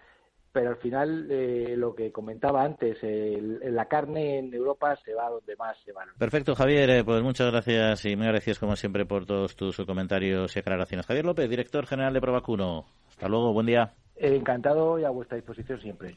pero 0.54 0.70
al 0.70 0.76
final 0.76 1.26
eh, 1.30 1.74
lo 1.76 1.96
que 1.96 2.12
comentaba 2.12 2.62
antes, 2.62 2.98
la 3.02 3.86
carne 3.86 4.38
en 4.38 4.54
Europa 4.54 4.96
se 5.04 5.12
va 5.12 5.28
donde 5.28 5.56
más 5.56 5.76
se 5.84 5.90
va. 5.90 6.04
Perfecto, 6.16 6.54
Javier, 6.54 6.88
eh, 6.90 7.04
pues 7.04 7.24
muchas 7.24 7.50
gracias 7.50 8.04
y 8.04 8.14
muy 8.14 8.26
agradecidos 8.26 8.60
como 8.60 8.76
siempre 8.76 9.04
por 9.04 9.26
todos 9.26 9.56
tus 9.56 9.76
comentarios 9.78 10.54
y 10.54 10.60
aclaraciones. 10.60 11.06
Javier 11.06 11.24
López, 11.24 11.50
director 11.50 11.86
general 11.86 12.14
de 12.14 12.20
Provacuno. 12.20 12.84
Hasta 13.08 13.28
luego, 13.28 13.52
buen 13.52 13.66
día. 13.66 13.94
Encantado 14.14 14.96
y 15.00 15.04
a 15.04 15.10
vuestra 15.10 15.36
disposición 15.36 15.80
siempre. 15.80 16.16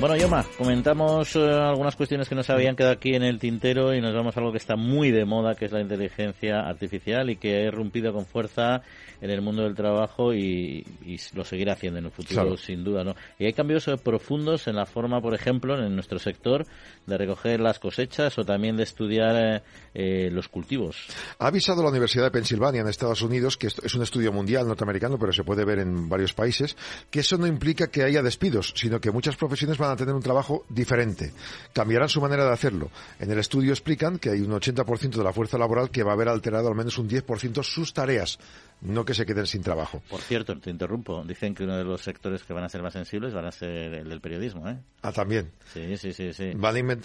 Bueno, 0.00 0.16
Yoma, 0.16 0.46
comentamos 0.56 1.36
eh, 1.36 1.40
algunas 1.40 1.94
cuestiones 1.94 2.26
que 2.26 2.34
nos 2.34 2.48
habían 2.48 2.74
quedado 2.74 2.94
aquí 2.94 3.14
en 3.14 3.22
el 3.22 3.38
tintero 3.38 3.94
y 3.94 4.00
nos 4.00 4.14
vamos 4.14 4.34
a 4.34 4.40
algo 4.40 4.50
que 4.50 4.56
está 4.56 4.74
muy 4.74 5.10
de 5.10 5.26
moda, 5.26 5.54
que 5.54 5.66
es 5.66 5.72
la 5.72 5.82
inteligencia 5.82 6.60
artificial 6.60 7.28
y 7.28 7.36
que 7.36 7.56
ha 7.56 7.64
irrumpido 7.66 8.10
con 8.10 8.24
fuerza 8.24 8.80
en 9.20 9.28
el 9.28 9.42
mundo 9.42 9.62
del 9.62 9.74
trabajo 9.74 10.32
y, 10.32 10.86
lo 11.34 11.44
seguirá 11.44 11.74
haciendo 11.74 11.98
en 11.98 12.06
el 12.06 12.10
futuro, 12.10 12.56
sin 12.56 12.82
duda, 12.82 13.04
¿no? 13.04 13.14
Y 13.38 13.44
hay 13.44 13.52
cambios 13.52 13.86
eh, 13.88 13.98
profundos 13.98 14.66
en 14.68 14.76
la 14.76 14.86
forma, 14.86 15.20
por 15.20 15.34
ejemplo, 15.34 15.78
en 15.78 15.94
nuestro 15.94 16.18
sector, 16.18 16.66
de 17.06 17.18
recoger 17.18 17.60
las 17.60 17.78
cosechas 17.78 18.38
o 18.38 18.44
también 18.44 18.78
de 18.78 18.84
estudiar 18.84 19.62
eh, 19.92 20.30
los 20.32 20.48
cultivos. 20.48 20.96
Ha 21.38 21.48
avisado 21.48 21.82
la 21.82 21.90
Universidad 21.90 22.24
de 22.24 22.30
Pensilvania 22.30 22.80
en 22.80 22.88
Estados 22.88 23.20
Unidos, 23.20 23.58
que 23.58 23.66
es 23.66 23.94
un 23.94 24.02
estudio 24.02 24.32
mundial 24.32 24.66
norteamericano, 24.66 25.18
pero 25.18 25.34
se 25.34 25.44
puede 25.44 25.66
ver 25.66 25.80
en 25.80 26.08
varios 26.08 26.32
países, 26.32 26.74
que 27.10 27.20
eso 27.20 27.36
no 27.36 27.46
implica 27.46 27.88
que 27.88 28.02
haya 28.02 28.22
despidos, 28.22 28.72
sino 28.74 28.98
que 28.98 29.10
muchas 29.10 29.36
profesiones 29.36 29.76
van 29.76 29.89
a 29.90 29.96
tener 29.96 30.14
un 30.14 30.22
trabajo 30.22 30.64
diferente. 30.68 31.32
Cambiarán 31.72 32.08
su 32.08 32.20
manera 32.20 32.44
de 32.44 32.52
hacerlo. 32.52 32.90
En 33.18 33.30
el 33.30 33.38
estudio 33.38 33.72
explican 33.72 34.18
que 34.18 34.30
hay 34.30 34.40
un 34.40 34.52
80% 34.52 35.16
de 35.16 35.24
la 35.24 35.32
fuerza 35.32 35.58
laboral 35.58 35.90
que 35.90 36.02
va 36.02 36.12
a 36.12 36.14
haber 36.14 36.28
alterado 36.28 36.68
al 36.68 36.74
menos 36.74 36.98
un 36.98 37.08
10% 37.08 37.62
sus 37.62 37.92
tareas. 37.92 38.38
No 38.82 39.04
que 39.04 39.14
se 39.14 39.26
queden 39.26 39.46
sin 39.46 39.62
trabajo. 39.62 40.02
Por 40.08 40.20
cierto, 40.20 40.58
te 40.58 40.70
interrumpo, 40.70 41.22
dicen 41.24 41.54
que 41.54 41.64
uno 41.64 41.76
de 41.76 41.84
los 41.84 42.00
sectores 42.00 42.42
que 42.42 42.52
van 42.52 42.64
a 42.64 42.68
ser 42.68 42.82
más 42.82 42.92
sensibles 42.92 43.34
van 43.34 43.46
a 43.46 43.52
ser 43.52 43.94
el 43.94 44.08
del 44.08 44.20
periodismo, 44.20 44.68
¿eh? 44.68 44.78
Ah, 45.02 45.12
también. 45.12 45.52
Sí, 45.72 45.96
sí, 45.96 46.12
sí, 46.12 46.32
sí. 46.32 46.52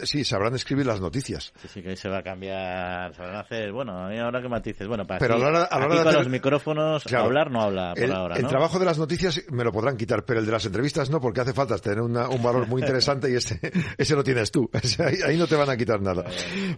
sí, 0.03 0.23
sabrán 0.23 0.55
escribir 0.55 0.85
las 0.85 1.01
noticias. 1.01 1.53
Sí, 1.61 1.67
sí, 1.67 1.81
que 1.81 1.89
ahí 1.89 1.97
se 1.97 2.09
va 2.09 2.19
a 2.19 2.23
cambiar, 2.23 3.13
se 3.13 3.21
van 3.21 3.35
a 3.35 3.39
hacer, 3.39 3.71
bueno, 3.71 3.93
ahora 3.93 4.41
que 4.41 4.49
matices, 4.49 4.87
bueno, 4.87 5.05
para 5.05 5.19
pero 5.19 5.35
aquí, 5.35 5.43
a 5.43 5.79
la 5.79 5.85
hora, 5.85 6.03
de 6.03 6.17
los 6.17 6.29
micrófonos, 6.29 7.05
hablar 7.13 7.51
no 7.51 7.61
habla 7.61 7.93
por 7.93 8.03
el, 8.03 8.11
ahora, 8.11 8.35
El 8.35 8.47
trabajo 8.47 8.79
de 8.79 8.85
las 8.85 8.97
noticias 8.97 9.43
me 9.49 9.63
lo 9.63 9.71
podrán 9.71 9.97
quitar, 9.97 10.25
pero 10.25 10.39
el 10.39 10.45
de 10.45 10.51
las 10.51 10.65
entrevistas 10.65 11.09
no, 11.09 11.19
porque 11.19 11.41
hace 11.41 11.53
falta 11.53 11.77
tener 11.77 12.01
un 12.01 12.13
valor 12.13 12.67
muy 12.67 12.81
interesante 12.81 13.31
y 13.31 13.35
ese, 13.35 13.59
ese 13.97 14.15
lo 14.15 14.23
tienes 14.23 14.51
tú. 14.51 14.69
ahí, 15.25 15.37
no 15.37 15.47
te 15.47 15.55
van 15.55 15.69
a 15.69 15.77
quitar 15.77 16.01
nada. 16.01 16.25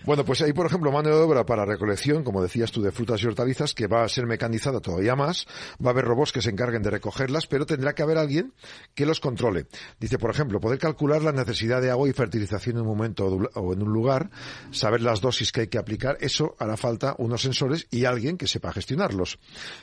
Bueno, 0.06 0.24
pues 0.24 0.42
hay, 0.42 0.54
por 0.54 0.66
ejemplo, 0.66 0.92
mano 0.92 1.10
de 1.10 1.16
obra 1.16 1.46
para 1.46 1.66
recolección, 1.66 2.24
como 2.24 2.42
decías 2.42 2.72
tú, 2.72 2.82
de 2.82 2.92
frutas 2.92 3.22
y 3.24 3.28
hortalizas, 3.28 3.74
que 3.74 3.88
va 3.88 4.04
a 4.04 4.10
ser 4.10 4.26
mecanizada 4.26 4.80
todavía 4.88 5.18
más. 5.18 5.46
Va 5.84 5.90
a 5.90 5.94
haber 5.94 6.06
robots 6.06 6.32
que 6.32 6.42
se 6.42 6.50
encarguen 6.50 6.82
de 6.82 6.90
recogerlas, 6.90 7.46
pero 7.46 7.66
tendrá 7.66 7.94
que 7.94 8.04
haber 8.04 8.18
alguien 8.18 8.54
que 8.96 9.06
los 9.06 9.20
controle. 9.20 9.68
Dice, 10.00 10.18
por 10.18 10.32
ejemplo, 10.32 10.62
poder 10.62 10.80
calcular 10.80 11.22
la 11.22 11.34
necesidad 11.34 11.82
de 11.82 11.92
agua 11.92 12.08
y 12.08 12.14
fertilización 12.14 12.78
en 12.78 12.84
un 12.84 12.88
momento 12.88 13.26
o 13.26 13.74
en 13.74 13.82
un 13.82 13.92
lugar, 13.92 14.30
saber 14.72 15.02
las 15.02 15.20
dosis 15.20 15.52
que 15.52 15.62
hay 15.62 15.68
que 15.68 15.78
aplicar, 15.78 16.18
eso 16.22 16.56
hará 16.58 16.78
falta 16.78 17.16
unos 17.18 17.42
sensores 17.42 17.88
y 17.92 18.06
alguien 18.06 18.38
que 18.38 18.48
sepa 18.48 18.72
gestionarlos. 18.72 19.40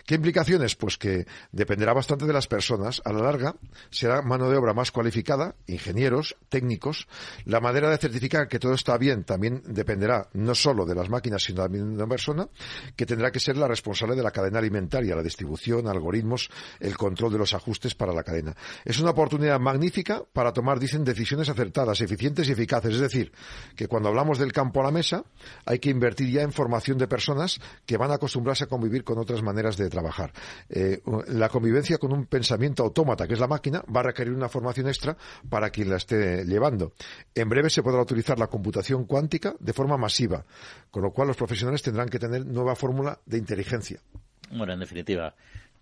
¿Qué 0.06 0.14
implicaciones? 0.14 0.74
Pues 0.74 0.96
que 0.96 1.26
dependerá 1.52 1.92
bastante 1.92 2.24
de 2.24 2.32
las 2.32 2.46
personas. 2.46 3.02
A 3.04 3.12
la 3.12 3.22
larga, 3.22 3.56
será 3.90 4.22
mano 4.22 4.48
de 4.48 4.56
obra 4.56 4.72
más 4.72 4.90
cualificada, 4.90 5.54
ingenieros, 5.66 6.36
técnicos. 6.48 7.06
La 7.44 7.60
manera 7.60 7.90
de 7.90 7.98
certificar 7.98 8.48
que 8.48 8.58
todo 8.58 8.72
está 8.72 8.96
bien 8.96 9.24
también 9.24 9.62
dependerá 9.66 10.28
no 10.32 10.54
solo 10.54 10.86
de 10.86 10.94
las 10.94 11.10
máquinas, 11.10 11.42
sino 11.42 11.62
también 11.62 11.90
de 11.90 11.96
una 11.96 12.06
persona, 12.06 12.48
que 12.96 13.04
tendrá 13.04 13.30
que 13.30 13.40
ser 13.40 13.58
la 13.58 13.68
responsable 13.68 14.16
de 14.16 14.22
la 14.22 14.30
cadena 14.30 14.60
alimentaria, 14.60 14.93
la 15.02 15.22
distribución, 15.22 15.88
algoritmos, 15.88 16.50
el 16.80 16.96
control 16.96 17.32
de 17.32 17.38
los 17.38 17.54
ajustes 17.54 17.94
para 17.94 18.12
la 18.12 18.22
cadena. 18.22 18.54
Es 18.84 18.98
una 19.00 19.10
oportunidad 19.10 19.60
magnífica 19.60 20.22
para 20.32 20.52
tomar, 20.52 20.78
dicen, 20.78 21.04
decisiones 21.04 21.48
acertadas, 21.48 22.00
eficientes 22.00 22.48
y 22.48 22.52
eficaces. 22.52 22.94
Es 22.94 23.00
decir, 23.00 23.32
que 23.76 23.88
cuando 23.88 24.08
hablamos 24.08 24.38
del 24.38 24.52
campo 24.52 24.80
a 24.80 24.84
la 24.84 24.90
mesa, 24.90 25.24
hay 25.64 25.78
que 25.78 25.90
invertir 25.90 26.30
ya 26.30 26.42
en 26.42 26.52
formación 26.52 26.98
de 26.98 27.08
personas 27.08 27.60
que 27.86 27.96
van 27.96 28.10
a 28.10 28.14
acostumbrarse 28.14 28.64
a 28.64 28.66
convivir 28.66 29.04
con 29.04 29.18
otras 29.18 29.42
maneras 29.42 29.76
de 29.76 29.88
trabajar. 29.88 30.32
Eh, 30.68 31.02
la 31.28 31.48
convivencia 31.48 31.98
con 31.98 32.12
un 32.12 32.26
pensamiento 32.26 32.82
autómata, 32.82 33.26
que 33.26 33.34
es 33.34 33.40
la 33.40 33.48
máquina, 33.48 33.82
va 33.94 34.00
a 34.00 34.04
requerir 34.04 34.32
una 34.32 34.48
formación 34.48 34.88
extra 34.88 35.16
para 35.48 35.70
quien 35.70 35.90
la 35.90 35.96
esté 35.96 36.44
llevando. 36.44 36.92
En 37.34 37.48
breve 37.48 37.70
se 37.70 37.82
podrá 37.82 38.02
utilizar 38.02 38.38
la 38.38 38.46
computación 38.46 39.04
cuántica 39.04 39.54
de 39.58 39.72
forma 39.72 39.96
masiva, 39.96 40.44
con 40.90 41.02
lo 41.02 41.10
cual 41.10 41.28
los 41.28 41.36
profesionales 41.36 41.82
tendrán 41.82 42.08
que 42.08 42.18
tener 42.18 42.46
nueva 42.46 42.74
fórmula 42.76 43.18
de 43.26 43.38
inteligencia. 43.38 44.00
Bueno, 44.50 44.72
en 44.72 44.80
definitiva, 44.80 45.34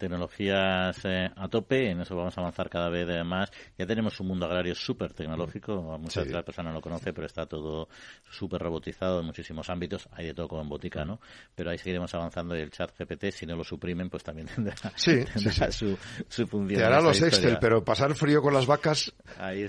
tecnologías 0.03 0.99
eh, 1.05 1.31
a 1.37 1.49
tope, 1.49 1.91
en 1.91 2.01
eso 2.01 2.17
vamos 2.17 2.37
a 2.37 2.41
avanzar 2.41 2.69
cada 2.69 2.89
vez 2.89 3.07
más. 3.25 3.53
Ya 3.79 3.87
tenemos 3.87 4.19
un 4.19 4.27
mundo 4.27 4.47
agrario 4.47 4.75
súper 4.75 5.13
tecnológico, 5.13 5.81
muchas 6.01 6.27
sí. 6.27 6.33
personas 6.33 6.73
no 6.73 6.79
lo 6.79 6.81
conocen, 6.81 7.15
pero 7.15 7.25
está 7.25 7.47
todo 7.47 7.89
súper 8.29 8.61
robotizado 8.61 9.21
en 9.21 9.27
muchísimos 9.27 9.71
ámbitos, 9.71 10.09
hay 10.11 10.27
de 10.27 10.35
todo 10.35 10.49
como 10.49 10.63
en 10.63 10.69
botica, 10.69 11.05
¿no? 11.05 11.21
Pero 11.55 11.71
ahí 11.71 11.79
seguiremos 11.79 12.13
avanzando 12.15 12.57
y 12.57 12.61
el 12.61 12.71
chat 12.73 12.91
GPT, 12.99 13.31
si 13.31 13.47
no 13.47 13.55
lo 13.55 13.63
suprimen, 13.63 14.11
pues 14.11 14.25
también 14.25 14.49
tendrá, 14.55 14.75
su, 15.71 15.97
su, 16.29 16.47
función. 16.49 16.81
Te 16.81 16.85
hará 16.85 17.01
los 17.01 17.23
Excel, 17.23 17.59
pero 17.61 17.85
pasar 17.85 18.17
frío 18.17 18.43
con 18.43 18.53
las 18.53 18.67
vacas, 18.67 19.15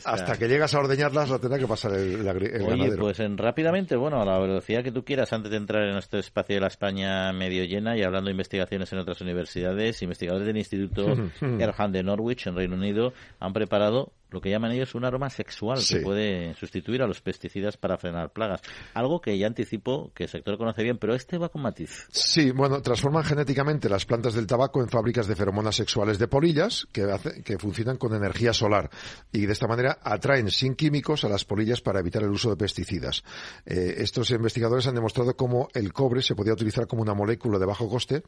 hasta 0.04 0.36
que 0.36 0.48
llegas 0.48 0.74
a 0.74 0.80
ordeñarlas, 0.80 1.30
lo 1.30 1.40
tendrá 1.40 1.60
que 1.60 1.68
pasar 1.68 1.94
el, 1.94 2.28
el, 2.28 2.64
Oye, 2.64 2.98
pues 2.98 3.20
en, 3.20 3.38
rápidamente, 3.38 3.96
bueno, 3.96 4.20
a 4.20 4.26
la 4.26 4.40
velocidad 4.40 4.84
que 4.84 4.92
tú 4.92 5.06
quieras, 5.06 5.32
antes 5.32 5.52
de 5.52 5.58
entrar 5.58 5.84
en 5.84 5.98
este 5.98 6.18
espacio 6.18 6.56
de 6.56 6.62
la 6.62 6.68
España 6.68 7.32
medio 7.34 7.64
llena 7.66 7.96
y 7.96 8.02
hablando 8.02 8.30
de 8.30 8.32
investigaciones 8.32 8.92
en 8.94 8.98
otras 8.98 9.22
universidades, 9.22 10.02
investigaciones 10.02 10.23
investigadores 10.24 10.48
del 10.48 10.58
Instituto 10.58 11.16
Erhan 11.60 11.92
de 11.92 12.04
Norwich, 12.04 12.48
en 12.48 12.56
Reino 12.56 12.76
Unido, 12.76 13.14
han 13.40 13.54
preparado 13.54 14.12
lo 14.34 14.42
que 14.42 14.50
llaman 14.50 14.72
ellos 14.72 14.96
un 14.96 15.06
aroma 15.06 15.30
sexual 15.30 15.80
que 15.88 16.00
puede 16.00 16.54
sustituir 16.56 17.02
a 17.02 17.08
los 17.08 17.22
pesticidas 17.22 17.78
para 17.78 17.98
frenar 17.98 18.32
plagas. 18.32 18.62
Algo 18.94 19.22
que 19.22 19.38
ya 19.38 19.48
anticipo 19.48 20.12
que 20.14 20.24
el 20.24 20.30
sector 20.30 20.58
conoce 20.58 20.84
bien, 20.84 20.98
pero 20.98 21.16
este 21.16 21.38
va 21.38 21.50
con 21.50 21.62
matiz. 21.62 22.08
Sí, 22.12 22.52
bueno, 22.52 22.82
transforman 22.82 23.24
genéticamente 23.24 23.90
las 23.90 24.06
plantas 24.06 24.34
del 24.34 24.48
tabaco 24.48 24.82
en 24.82 24.90
fábricas 24.90 25.28
de 25.28 25.36
feromonas 25.36 25.76
sexuales 25.76 26.20
de 26.20 26.28
polillas 26.28 26.88
que, 26.92 27.08
que 27.44 27.58
funcionan 27.58 27.98
con 27.98 28.14
energía 28.14 28.54
solar 28.54 28.90
y 29.32 29.46
de 29.46 29.54
esta 29.54 29.68
manera 29.68 30.00
atraen 30.02 30.50
sin 30.50 30.76
químicos 30.76 31.24
a 31.24 31.30
las 31.30 31.46
polillas 31.46 31.82
para 31.82 32.00
evitar 32.00 32.24
el 32.24 32.30
uso 32.30 32.50
de 32.50 32.58
pesticidas. 32.58 33.24
Eh, 33.66 33.96
estos 33.98 34.32
investigadores 34.32 34.88
han 34.88 34.96
demostrado 34.96 35.36
cómo 35.36 35.70
el 35.74 35.94
cobre 35.94 36.22
se 36.22 36.36
podía 36.36 36.54
utilizar 36.54 36.88
como 36.88 37.02
una 37.02 37.14
molécula 37.14 37.60
de 37.60 37.66
bajo 37.66 37.90
coste 37.90 38.24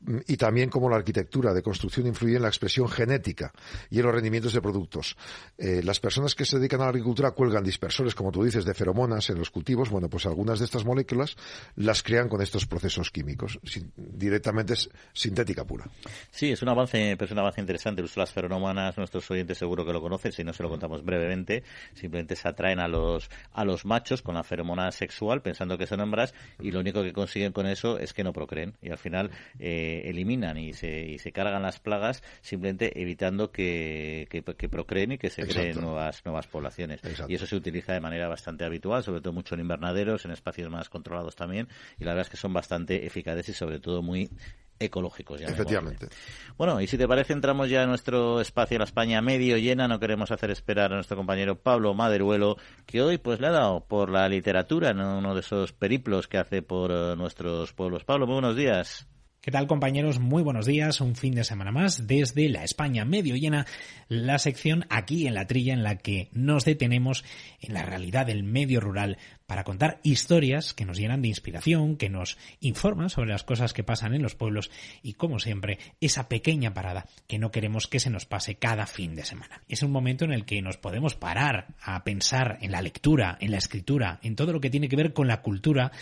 mm, 0.00 0.18
y 0.26 0.36
también 0.36 0.70
cómo 0.70 0.88
la 0.88 0.96
arquitectura 0.96 1.52
de 1.52 1.62
construcción 1.62 2.06
influye 2.06 2.36
en 2.36 2.42
la 2.42 2.48
expresión 2.48 2.88
genética 2.88 3.52
y 3.90 3.98
en 3.98 4.06
los 4.06 4.14
rendimientos 4.14 4.52
de 4.52 4.60
productos. 4.60 5.16
Eh, 5.56 5.82
las 5.82 6.00
personas 6.00 6.34
que 6.34 6.44
se 6.44 6.58
dedican 6.58 6.80
a 6.80 6.84
la 6.84 6.90
agricultura 6.90 7.30
cuelgan 7.32 7.64
dispersores, 7.64 8.14
como 8.14 8.32
tú 8.32 8.42
dices, 8.42 8.64
de 8.64 8.74
feromonas 8.74 9.30
en 9.30 9.38
los 9.38 9.50
cultivos. 9.50 9.90
Bueno, 9.90 10.08
pues 10.08 10.26
algunas 10.26 10.58
de 10.58 10.64
estas 10.64 10.84
moléculas 10.84 11.36
las 11.76 12.02
crean 12.02 12.28
con 12.28 12.42
estos 12.42 12.66
procesos 12.66 13.10
químicos. 13.10 13.58
directamente 13.96 14.74
es 14.74 14.90
sintética 15.12 15.64
pura. 15.64 15.88
Sí, 16.30 16.52
es 16.52 16.62
un 16.62 16.68
avance, 16.68 17.16
pues 17.16 17.30
un 17.30 17.38
avance 17.38 17.60
interesante. 17.60 18.04
Las 18.16 18.32
feromonas, 18.32 18.96
nuestros 18.96 19.30
oyentes 19.30 19.58
seguro 19.58 19.84
que 19.84 19.92
lo 19.92 20.00
conocen, 20.00 20.32
si 20.32 20.44
no 20.44 20.52
se 20.52 20.62
lo 20.62 20.68
contamos 20.68 21.04
brevemente. 21.04 21.64
Simplemente 21.94 22.36
se 22.36 22.48
atraen 22.48 22.80
a 22.80 22.88
los, 22.88 23.30
a 23.52 23.64
los 23.64 23.84
machos 23.84 24.22
con 24.22 24.34
la 24.34 24.42
feromona 24.42 24.90
sexual, 24.92 25.42
pensando 25.42 25.78
que 25.78 25.86
son 25.86 26.00
hembras, 26.00 26.34
y 26.60 26.70
lo 26.70 26.80
único 26.80 27.02
que 27.02 27.12
consiguen 27.12 27.52
con 27.52 27.66
eso 27.66 27.98
es 27.98 28.12
que 28.12 28.24
no 28.24 28.32
procreen. 28.32 28.74
Y 28.82 28.90
al 28.90 28.98
final 28.98 29.30
eh, 29.58 30.02
eliminan 30.06 30.58
y 30.58 30.72
se, 30.72 31.06
y 31.06 31.18
se 31.18 31.32
cargan 31.32 31.62
las 31.62 31.80
plagas, 31.80 32.22
simplemente 32.40 33.00
evitando 33.00 33.50
que, 33.50 34.26
que, 34.30 34.42
que 34.42 34.68
procreen 34.68 35.12
y 35.12 35.18
que 35.18 35.30
se 35.34 35.46
creen 35.46 35.80
nuevas, 35.80 36.24
nuevas 36.24 36.46
poblaciones. 36.46 37.00
Y 37.28 37.34
eso 37.34 37.46
se 37.46 37.56
utiliza 37.56 37.92
de 37.92 38.00
manera 38.00 38.28
bastante 38.28 38.64
habitual, 38.64 39.02
sobre 39.02 39.20
todo 39.20 39.32
mucho 39.32 39.54
en 39.54 39.62
invernaderos, 39.62 40.24
en 40.24 40.30
espacios 40.30 40.70
más 40.70 40.88
controlados 40.88 41.34
también, 41.36 41.68
y 41.98 42.04
la 42.04 42.12
verdad 42.12 42.26
es 42.26 42.30
que 42.30 42.36
son 42.36 42.52
bastante 42.52 43.06
eficaces 43.06 43.48
y 43.48 43.52
sobre 43.52 43.80
todo 43.80 44.02
muy 44.02 44.30
ecológicos. 44.78 45.40
Ya 45.40 45.46
Efectivamente. 45.46 46.08
Bueno, 46.56 46.80
y 46.80 46.86
si 46.86 46.98
te 46.98 47.06
parece, 47.06 47.32
entramos 47.32 47.68
ya 47.68 47.82
en 47.82 47.88
nuestro 47.88 48.40
espacio, 48.40 48.78
la 48.78 48.84
España 48.84 49.20
medio 49.22 49.56
llena. 49.56 49.88
No 49.88 50.00
queremos 50.00 50.30
hacer 50.30 50.50
esperar 50.50 50.92
a 50.92 50.96
nuestro 50.96 51.16
compañero 51.16 51.56
Pablo 51.56 51.94
Maderuelo, 51.94 52.56
que 52.86 53.02
hoy 53.02 53.18
pues 53.18 53.40
le 53.40 53.48
ha 53.48 53.52
dado 53.52 53.84
por 53.84 54.10
la 54.10 54.28
literatura 54.28 54.90
en 54.90 55.00
uno 55.00 55.34
de 55.34 55.40
esos 55.40 55.72
periplos 55.72 56.28
que 56.28 56.38
hace 56.38 56.62
por 56.62 56.90
eh, 56.90 57.16
nuestros 57.16 57.72
pueblos. 57.72 58.04
Pablo, 58.04 58.26
muy 58.26 58.34
buenos 58.34 58.56
días. 58.56 59.06
¿Qué 59.44 59.50
tal 59.50 59.66
compañeros? 59.66 60.20
Muy 60.20 60.42
buenos 60.42 60.64
días, 60.64 61.02
un 61.02 61.16
fin 61.16 61.34
de 61.34 61.44
semana 61.44 61.70
más 61.70 62.06
desde 62.06 62.48
la 62.48 62.64
España 62.64 63.04
medio 63.04 63.36
llena, 63.36 63.66
la 64.08 64.38
sección 64.38 64.86
aquí 64.88 65.26
en 65.26 65.34
la 65.34 65.46
trilla 65.46 65.74
en 65.74 65.82
la 65.82 65.98
que 65.98 66.30
nos 66.32 66.64
detenemos 66.64 67.26
en 67.60 67.74
la 67.74 67.82
realidad 67.82 68.24
del 68.24 68.42
medio 68.42 68.80
rural 68.80 69.18
para 69.46 69.64
contar 69.64 70.00
historias 70.02 70.72
que 70.72 70.84
nos 70.84 70.98
llenan 70.98 71.22
de 71.22 71.28
inspiración, 71.28 71.96
que 71.96 72.08
nos 72.08 72.38
informan 72.60 73.10
sobre 73.10 73.30
las 73.30 73.44
cosas 73.44 73.72
que 73.72 73.84
pasan 73.84 74.14
en 74.14 74.22
los 74.22 74.34
pueblos 74.34 74.70
y 75.02 75.14
como 75.14 75.38
siempre 75.38 75.78
esa 76.00 76.28
pequeña 76.28 76.72
parada 76.72 77.06
que 77.26 77.38
no 77.38 77.50
queremos 77.50 77.86
que 77.86 78.00
se 78.00 78.10
nos 78.10 78.26
pase 78.26 78.56
cada 78.56 78.86
fin 78.86 79.14
de 79.14 79.24
semana. 79.24 79.62
Es 79.68 79.82
un 79.82 79.92
momento 79.92 80.24
en 80.24 80.32
el 80.32 80.44
que 80.44 80.62
nos 80.62 80.78
podemos 80.78 81.14
parar 81.14 81.74
a 81.80 82.04
pensar 82.04 82.58
en 82.62 82.72
la 82.72 82.82
lectura, 82.82 83.36
en 83.40 83.50
la 83.50 83.58
escritura, 83.58 84.18
en 84.22 84.36
todo 84.36 84.52
lo 84.52 84.60
que 84.60 84.70
tiene 84.70 84.88
que 84.88 84.96
ver 84.96 85.12
con 85.12 85.28
la 85.28 85.42
cultura 85.42 85.92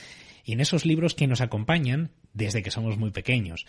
y 0.45 0.53
en 0.53 0.61
esos 0.61 0.87
libros 0.87 1.15
que 1.15 1.27
nos 1.27 1.41
acompañan 1.41 2.11
desde 2.33 2.63
que 2.63 2.71
somos 2.71 2.97
muy 2.97 3.11
pequeños. 3.11 3.67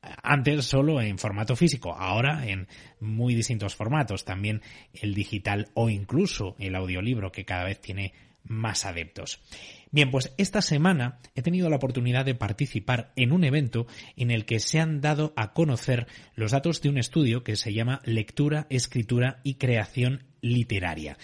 Antes 0.00 0.64
solo 0.64 1.00
en 1.00 1.16
formato 1.18 1.54
físico, 1.54 1.94
ahora 1.94 2.46
en 2.48 2.66
muy 2.98 3.36
distintos 3.36 3.76
formatos, 3.76 4.24
también 4.24 4.62
el 4.94 5.14
digital 5.14 5.68
o 5.74 5.88
incluso 5.90 6.56
el 6.58 6.74
audiolibro 6.74 7.30
que 7.30 7.44
cada 7.44 7.64
vez 7.64 7.80
tiene 7.80 8.12
más 8.44 8.84
adeptos. 8.84 9.40
Bien, 9.90 10.10
pues 10.10 10.32
esta 10.38 10.62
semana 10.62 11.18
he 11.34 11.42
tenido 11.42 11.68
la 11.68 11.76
oportunidad 11.76 12.24
de 12.24 12.34
participar 12.34 13.12
en 13.14 13.30
un 13.30 13.44
evento 13.44 13.86
en 14.16 14.30
el 14.30 14.46
que 14.46 14.58
se 14.58 14.80
han 14.80 15.02
dado 15.02 15.34
a 15.36 15.52
conocer 15.52 16.06
los 16.34 16.52
datos 16.52 16.80
de 16.80 16.88
un 16.88 16.96
estudio 16.96 17.44
que 17.44 17.56
se 17.56 17.74
llama 17.74 18.00
Lectura, 18.04 18.66
Escritura 18.70 19.40
y 19.44 19.54
Creación 19.54 20.24
Literaria. 20.40 21.18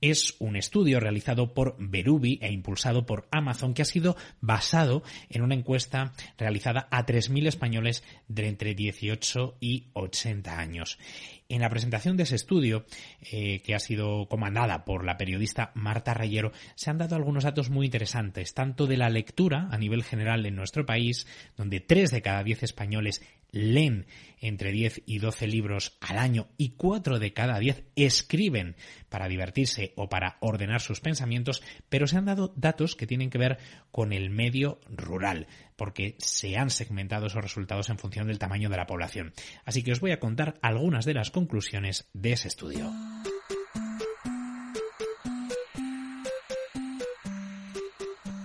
Es 0.00 0.36
un 0.38 0.56
estudio 0.56 1.00
realizado 1.00 1.52
por 1.52 1.76
Berubi 1.78 2.38
e 2.42 2.50
impulsado 2.50 3.04
por 3.04 3.28
Amazon 3.30 3.74
que 3.74 3.82
ha 3.82 3.86
sido 3.86 4.16
basado 4.40 5.02
en 5.28 5.42
una 5.42 5.54
encuesta 5.54 6.14
realizada 6.38 6.88
a 6.90 7.04
3.000 7.04 7.46
españoles 7.46 8.02
de 8.26 8.48
entre 8.48 8.74
18 8.74 9.58
y 9.60 9.88
80 9.92 10.58
años. 10.58 10.98
En 11.48 11.60
la 11.60 11.68
presentación 11.68 12.16
de 12.16 12.22
ese 12.22 12.36
estudio, 12.36 12.86
eh, 13.20 13.60
que 13.60 13.74
ha 13.74 13.78
sido 13.78 14.28
comandada 14.28 14.86
por 14.86 15.04
la 15.04 15.18
periodista 15.18 15.72
Marta 15.74 16.14
Rayero, 16.14 16.52
se 16.74 16.88
han 16.88 16.96
dado 16.96 17.16
algunos 17.16 17.44
datos 17.44 17.68
muy 17.68 17.86
interesantes, 17.86 18.54
tanto 18.54 18.86
de 18.86 18.96
la 18.96 19.10
lectura 19.10 19.68
a 19.70 19.76
nivel 19.76 20.04
general 20.04 20.46
en 20.46 20.56
nuestro 20.56 20.86
país, 20.86 21.26
donde 21.56 21.80
3 21.80 22.10
de 22.10 22.22
cada 22.22 22.42
10 22.42 22.62
españoles 22.62 23.22
leen 23.54 24.06
entre 24.40 24.72
10 24.72 25.02
y 25.06 25.18
12 25.18 25.46
libros 25.46 25.96
al 26.00 26.18
año 26.18 26.48
y 26.58 26.70
4 26.70 27.18
de 27.18 27.32
cada 27.32 27.58
10 27.58 27.84
escriben 27.94 28.74
para 29.08 29.28
divertirse 29.28 29.92
o 29.96 30.08
para 30.08 30.38
ordenar 30.40 30.80
sus 30.80 31.00
pensamientos, 31.00 31.62
pero 31.88 32.06
se 32.06 32.16
han 32.16 32.24
dado 32.24 32.52
datos 32.56 32.96
que 32.96 33.06
tienen 33.06 33.30
que 33.30 33.38
ver 33.38 33.58
con 33.92 34.12
el 34.12 34.30
medio 34.30 34.80
rural, 34.88 35.46
porque 35.76 36.16
se 36.18 36.56
han 36.56 36.70
segmentado 36.70 37.26
esos 37.26 37.42
resultados 37.42 37.88
en 37.90 37.98
función 37.98 38.26
del 38.26 38.38
tamaño 38.38 38.68
de 38.68 38.76
la 38.76 38.86
población. 38.86 39.32
Así 39.64 39.82
que 39.82 39.92
os 39.92 40.00
voy 40.00 40.12
a 40.12 40.20
contar 40.20 40.58
algunas 40.62 41.04
de 41.04 41.14
las 41.14 41.30
conclusiones 41.30 42.08
de 42.12 42.32
ese 42.32 42.48
estudio. 42.48 42.90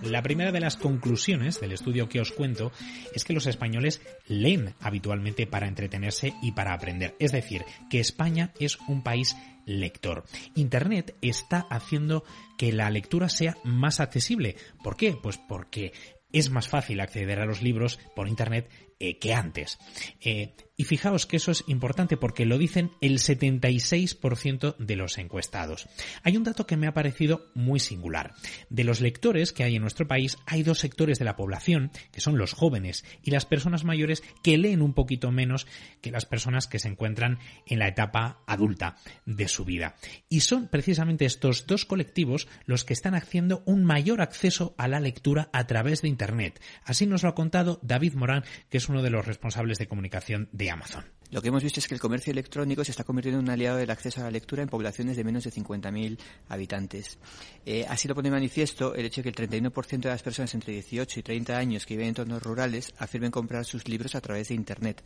La 0.10 0.24
primera 0.24 0.52
de 0.52 0.60
las 0.60 0.76
conclusiones 0.76 1.62
del 1.62 1.72
estudio 1.72 2.10
que 2.10 2.20
os 2.20 2.32
cuento 2.32 2.72
es 3.14 3.24
que 3.24 3.34
los 3.34 3.46
españoles 3.46 4.02
leen 4.28 4.74
habitualmente 4.80 5.46
para 5.46 5.68
entretenerse 5.68 6.34
y 6.42 6.54
para 6.54 6.74
aprender. 6.74 7.16
Es 7.20 7.32
decir, 7.32 7.64
que 7.92 8.00
España 8.00 8.52
es 8.60 8.80
un 8.88 9.04
país 9.04 9.36
lector. 9.66 10.24
Internet 10.56 11.16
está 11.22 11.68
haciendo 11.70 12.24
que 12.58 12.72
la 12.72 12.90
lectura 12.90 13.30
sea 13.30 13.56
más 13.64 14.00
accesible. 14.00 14.56
¿Por 14.84 14.98
qué? 14.98 15.14
Pues 15.14 15.38
porque 15.38 15.94
es 16.32 16.50
más 16.50 16.68
fácil 16.68 17.00
acceder 17.00 17.40
a 17.40 17.46
los 17.46 17.62
libros 17.62 18.00
por 18.16 18.28
Internet 18.28 18.70
eh, 19.00 19.18
que 19.18 19.34
antes. 19.34 19.80
Eh, 20.22 20.54
y 20.76 20.86
fijaos 20.86 21.26
que 21.26 21.36
eso 21.38 21.52
es 21.52 21.66
importante 21.68 22.16
porque 22.16 22.46
lo 22.46 22.58
dicen 22.58 22.92
el 23.02 23.20
76% 23.20 24.78
de 24.78 24.96
los 24.96 25.18
encuestados. 25.18 25.90
Hay 26.24 26.38
un 26.38 26.46
dato 26.46 26.66
que 26.66 26.78
me 26.78 26.88
ha 26.88 26.94
parecido 26.94 27.52
muy 27.54 27.82
singular. 27.82 28.34
De 28.70 28.86
los 28.86 29.02
lectores 29.02 29.52
que 29.52 29.64
hay 29.64 29.76
en 29.76 29.82
nuestro 29.82 30.08
país, 30.08 30.38
hay 30.46 30.64
dos 30.64 30.80
sectores 30.80 31.20
de 31.20 31.26
la 31.26 31.36
población, 31.36 31.92
que 32.14 32.22
son 32.22 32.38
los 32.38 32.54
jóvenes 32.54 33.04
y 33.24 33.32
las 33.32 33.46
personas 33.46 33.84
mayores, 33.84 34.24
que 34.42 34.58
leen 34.58 34.82
un 34.82 34.94
poquito 34.94 35.32
menos 35.32 35.68
que 36.02 36.12
las 36.12 36.26
personas 36.26 36.68
que 36.68 36.80
se 36.80 36.88
encuentran 36.88 37.40
en 37.66 37.80
la 37.80 37.90
etapa 37.90 38.42
adulta 38.48 38.96
de 39.26 39.48
su 39.50 39.66
vida. 39.66 39.96
Y 40.30 40.42
son 40.42 40.68
precisamente 40.68 41.26
estos 41.26 41.68
dos 41.68 41.86
colectivos 41.86 42.48
los 42.66 42.86
que 42.86 42.94
están 42.94 43.16
haciendo 43.16 43.64
un 43.66 43.84
mayor 43.84 44.22
acceso 44.22 44.76
a 44.78 44.88
la 44.88 45.00
lectura 45.00 45.50
a 45.52 45.68
través 45.68 46.02
de 46.02 46.08
Internet. 46.08 46.62
Así 46.84 47.06
nos 47.06 47.24
lo 47.24 47.30
ha 47.30 47.36
contado 47.36 47.80
David 47.82 48.14
Morán, 48.14 48.44
que 48.70 48.78
es 48.78 48.89
uno 48.90 49.02
de 49.02 49.10
los 49.10 49.26
responsables 49.26 49.78
de 49.78 49.88
comunicación 49.88 50.50
de 50.52 50.72
Amazon. 50.72 51.06
Lo 51.32 51.42
que 51.42 51.50
hemos 51.50 51.64
visto 51.64 51.80
es 51.80 51.88
que 51.88 51.94
el 51.94 52.02
comercio 52.02 52.32
electrónico 52.32 52.84
se 52.84 52.92
está 52.92 53.04
convirtiendo 53.04 53.40
en 53.40 53.46
un 53.46 53.52
aliado 53.52 53.78
del 53.78 53.92
acceso 53.92 54.20
a 54.20 54.24
la 54.24 54.32
lectura 54.32 54.64
en 54.64 54.70
poblaciones 54.70 55.16
de 55.16 55.24
menos 55.24 55.44
de 55.44 55.52
50.000 55.52 56.18
habitantes. 56.50 57.20
Eh, 57.66 57.86
así 57.88 58.08
lo 58.08 58.16
pone 58.16 58.32
manifiesto 58.32 58.96
el 58.96 59.06
hecho 59.06 59.22
de 59.22 59.32
que 59.32 59.44
el 59.44 59.50
31% 59.50 60.00
de 60.00 60.10
las 60.10 60.24
personas 60.24 60.54
entre 60.56 60.74
18 60.74 61.20
y 61.20 61.24
30 61.24 61.58
años 61.58 61.86
que 61.86 61.94
viven 61.94 62.06
en 62.06 62.10
entornos 62.10 62.42
rurales 62.42 62.94
afirmen 62.98 63.30
comprar 63.30 63.64
sus 63.64 63.88
libros 63.88 64.16
a 64.16 64.22
través 64.22 64.48
de 64.48 64.56
Internet. 64.56 65.04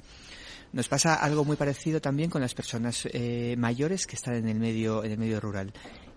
Nos 0.72 0.88
pasa 0.88 1.16
algo 1.16 1.44
muy 1.44 1.58
parecido 1.58 2.00
también 2.00 2.30
con 2.30 2.42
las 2.42 2.54
personas 2.54 3.08
eh, 3.12 3.56
mayores 3.58 4.08
que 4.08 4.16
están 4.16 4.36
en 4.36 4.48
el 4.48 4.60
medio 4.60 5.04
en 5.04 5.12
el 5.12 5.18
medio 5.18 5.40
rural. 5.40 5.74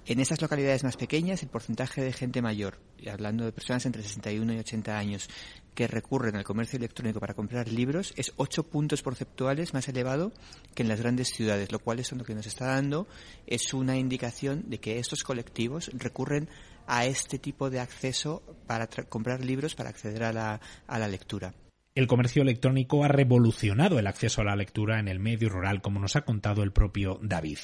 En 0.07 0.21
estas 0.21 0.41
localidades 0.41 0.85
más 0.85 0.97
pequeñas, 0.97 1.43
el 1.43 1.49
porcentaje 1.49 2.01
de 2.01 2.13
gente 2.13 2.41
mayor, 2.41 2.79
hablando 3.11 3.45
de 3.45 3.51
personas 3.51 3.85
entre 3.87 4.05
61 4.05 4.55
y 4.55 4.59
80 4.59 4.97
años, 4.97 5.29
que 5.77 5.87
recurren 5.87 6.35
al 6.35 6.43
comercio 6.43 6.79
electrónico 6.79 7.21
para 7.21 7.35
comprar 7.35 7.69
libros 7.69 8.13
es 8.17 8.33
8 8.37 8.65
puntos 8.65 9.03
porcentuales 9.03 9.75
más 9.75 9.87
elevado 9.89 10.33
que 10.75 10.83
en 10.83 10.89
las 10.89 11.01
grandes 11.01 11.29
ciudades, 11.29 11.71
lo 11.71 11.79
cual 11.79 12.01
eso 12.01 12.17
lo 12.17 12.25
que 12.25 12.35
nos 12.35 12.47
está 12.47 12.67
dando 12.67 13.07
es 13.47 13.73
una 13.75 13.97
indicación 13.97 14.65
de 14.69 14.81
que 14.81 14.99
estos 14.99 15.23
colectivos 15.23 15.91
recurren 15.93 16.49
a 16.87 17.05
este 17.05 17.39
tipo 17.39 17.69
de 17.69 17.81
acceso 17.81 18.43
para 18.67 18.87
comprar 18.87 19.45
libros 19.45 19.75
para 19.75 19.91
acceder 19.91 20.25
a 20.25 20.33
la, 20.33 20.61
a 20.87 20.99
la 20.99 21.09
lectura. 21.09 21.55
El 21.95 22.07
comercio 22.07 22.43
electrónico 22.43 23.05
ha 23.05 23.09
revolucionado 23.09 23.99
el 23.99 24.07
acceso 24.07 24.41
a 24.41 24.45
la 24.45 24.57
lectura 24.57 24.99
en 24.99 25.09
el 25.09 25.19
medio 25.19 25.49
rural, 25.49 25.83
como 25.83 26.01
nos 26.01 26.17
ha 26.17 26.23
contado 26.23 26.63
el 26.63 26.73
propio 26.73 27.19
David. 27.23 27.59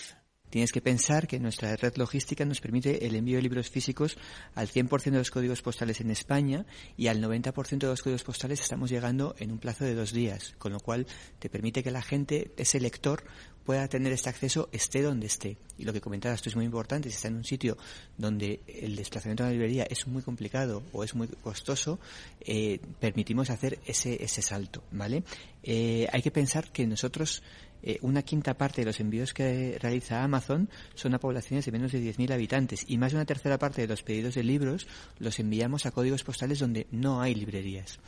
Tienes 0.53 0.71
que 0.71 0.83
pensar 0.83 1.27
que 1.27 1.41
nuestra 1.41 1.75
red 1.77 1.97
logística 1.97 2.45
nos 2.45 2.61
permite 2.61 3.07
el 3.07 3.17
envío 3.17 3.37
de 3.37 3.43
libros 3.43 3.71
físicos 3.71 4.19
al 4.55 4.69
100% 4.69 5.13
de 5.13 5.17
los 5.17 5.31
códigos 5.31 5.63
postales 5.63 6.03
en 6.03 6.11
España 6.11 6.67
y 6.95 7.07
al 7.07 7.23
90% 7.23 7.79
de 7.79 7.87
los 7.87 8.03
códigos 8.03 8.23
postales 8.23 8.61
estamos 8.61 8.91
llegando 8.91 9.35
en 9.39 9.51
un 9.51 9.57
plazo 9.57 9.87
de 9.87 9.95
dos 9.95 10.13
días, 10.13 10.55
con 10.59 10.75
lo 10.75 10.81
cual 10.81 11.07
te 11.39 11.49
permite 11.49 11.83
que 11.83 11.91
la 11.91 12.03
gente, 12.03 12.53
ese 12.59 12.81
lector, 12.81 13.25
pueda 13.65 13.89
tener 13.89 14.13
este 14.13 14.29
acceso 14.29 14.69
esté 14.73 15.01
donde 15.01 15.27
esté. 15.27 15.57
Y 15.79 15.85
lo 15.85 15.93
que 15.95 16.03
comentabas 16.03 16.41
esto 16.41 16.51
es 16.51 16.57
muy 16.57 16.67
importante, 16.67 17.09
si 17.09 17.17
está 17.17 17.29
en 17.29 17.37
un 17.37 17.45
sitio 17.45 17.79
donde 18.19 18.61
el 18.67 18.95
desplazamiento 18.95 19.45
a 19.45 19.47
la 19.47 19.53
librería 19.53 19.85
es 19.85 20.07
muy 20.07 20.21
complicado 20.21 20.83
o 20.93 21.03
es 21.03 21.15
muy 21.15 21.29
costoso, 21.29 21.99
eh, 22.43 22.79
permitimos 23.01 23.49
hacer 23.49 23.79
ese, 23.87 24.23
ese 24.23 24.43
salto, 24.43 24.85
¿vale? 24.91 25.25
Eh, 25.63 26.07
hay 26.13 26.21
que 26.21 26.31
pensar 26.31 26.71
que 26.73 26.87
nosotros 26.87 27.43
eh, 27.83 27.99
una 28.03 28.23
quinta 28.23 28.55
parte 28.55 28.83
de 28.83 28.87
los 28.87 29.01
envíos 29.01 29.35
que 29.35 29.79
realiza 29.81 30.23
Amazon 30.23 30.69
son 30.95 31.15
a 31.15 31.19
poblaciones 31.19 31.65
de 31.65 31.73
menos 31.73 31.93
de 31.93 32.01
10.000 32.01 32.33
habitantes 32.33 32.85
y 32.87 32.99
más 32.99 33.13
de 33.13 33.19
una 33.19 33.25
tercera 33.25 33.59
parte 33.59 33.83
de 33.83 33.89
los 33.89 34.03
pedidos 34.03 34.35
de 34.35 34.45
libros 34.45 34.87
los 35.19 35.39
enviamos 35.39 35.87
a 35.87 35.91
códigos 35.91 36.25
postales 36.25 36.59
donde 36.59 36.87
no 36.91 37.21
hay 37.21 37.35
librerías. 37.35 37.99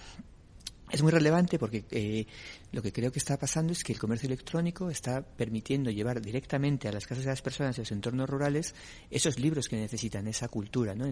Es 0.95 1.03
muy 1.03 1.11
relevante 1.11 1.59
porque 1.59 1.85
eh, 1.91 2.25
lo 2.71 2.81
que 2.81 2.93
creo 2.93 3.11
que 3.11 3.19
está 3.19 3.37
pasando 3.37 3.73
es 3.73 3.83
que 3.83 3.93
el 3.93 3.99
comercio 3.99 4.29
electrónico 4.29 4.91
está 4.91 5.23
permitiendo 5.23 5.91
llevar 5.91 6.21
directamente 6.21 6.87
a 6.87 6.93
las 6.93 7.05
casas 7.05 7.25
de 7.25 7.31
las 7.31 7.43
personas 7.43 7.75
de 7.75 7.83
los 7.83 7.91
entornos 7.91 8.31
rurales 8.31 8.77
esos 9.11 9.41
libros 9.41 9.69
que 9.69 9.75
necesitan, 9.75 10.29
esa 10.29 10.47
cultura. 10.47 10.95
¿no? 10.95 11.05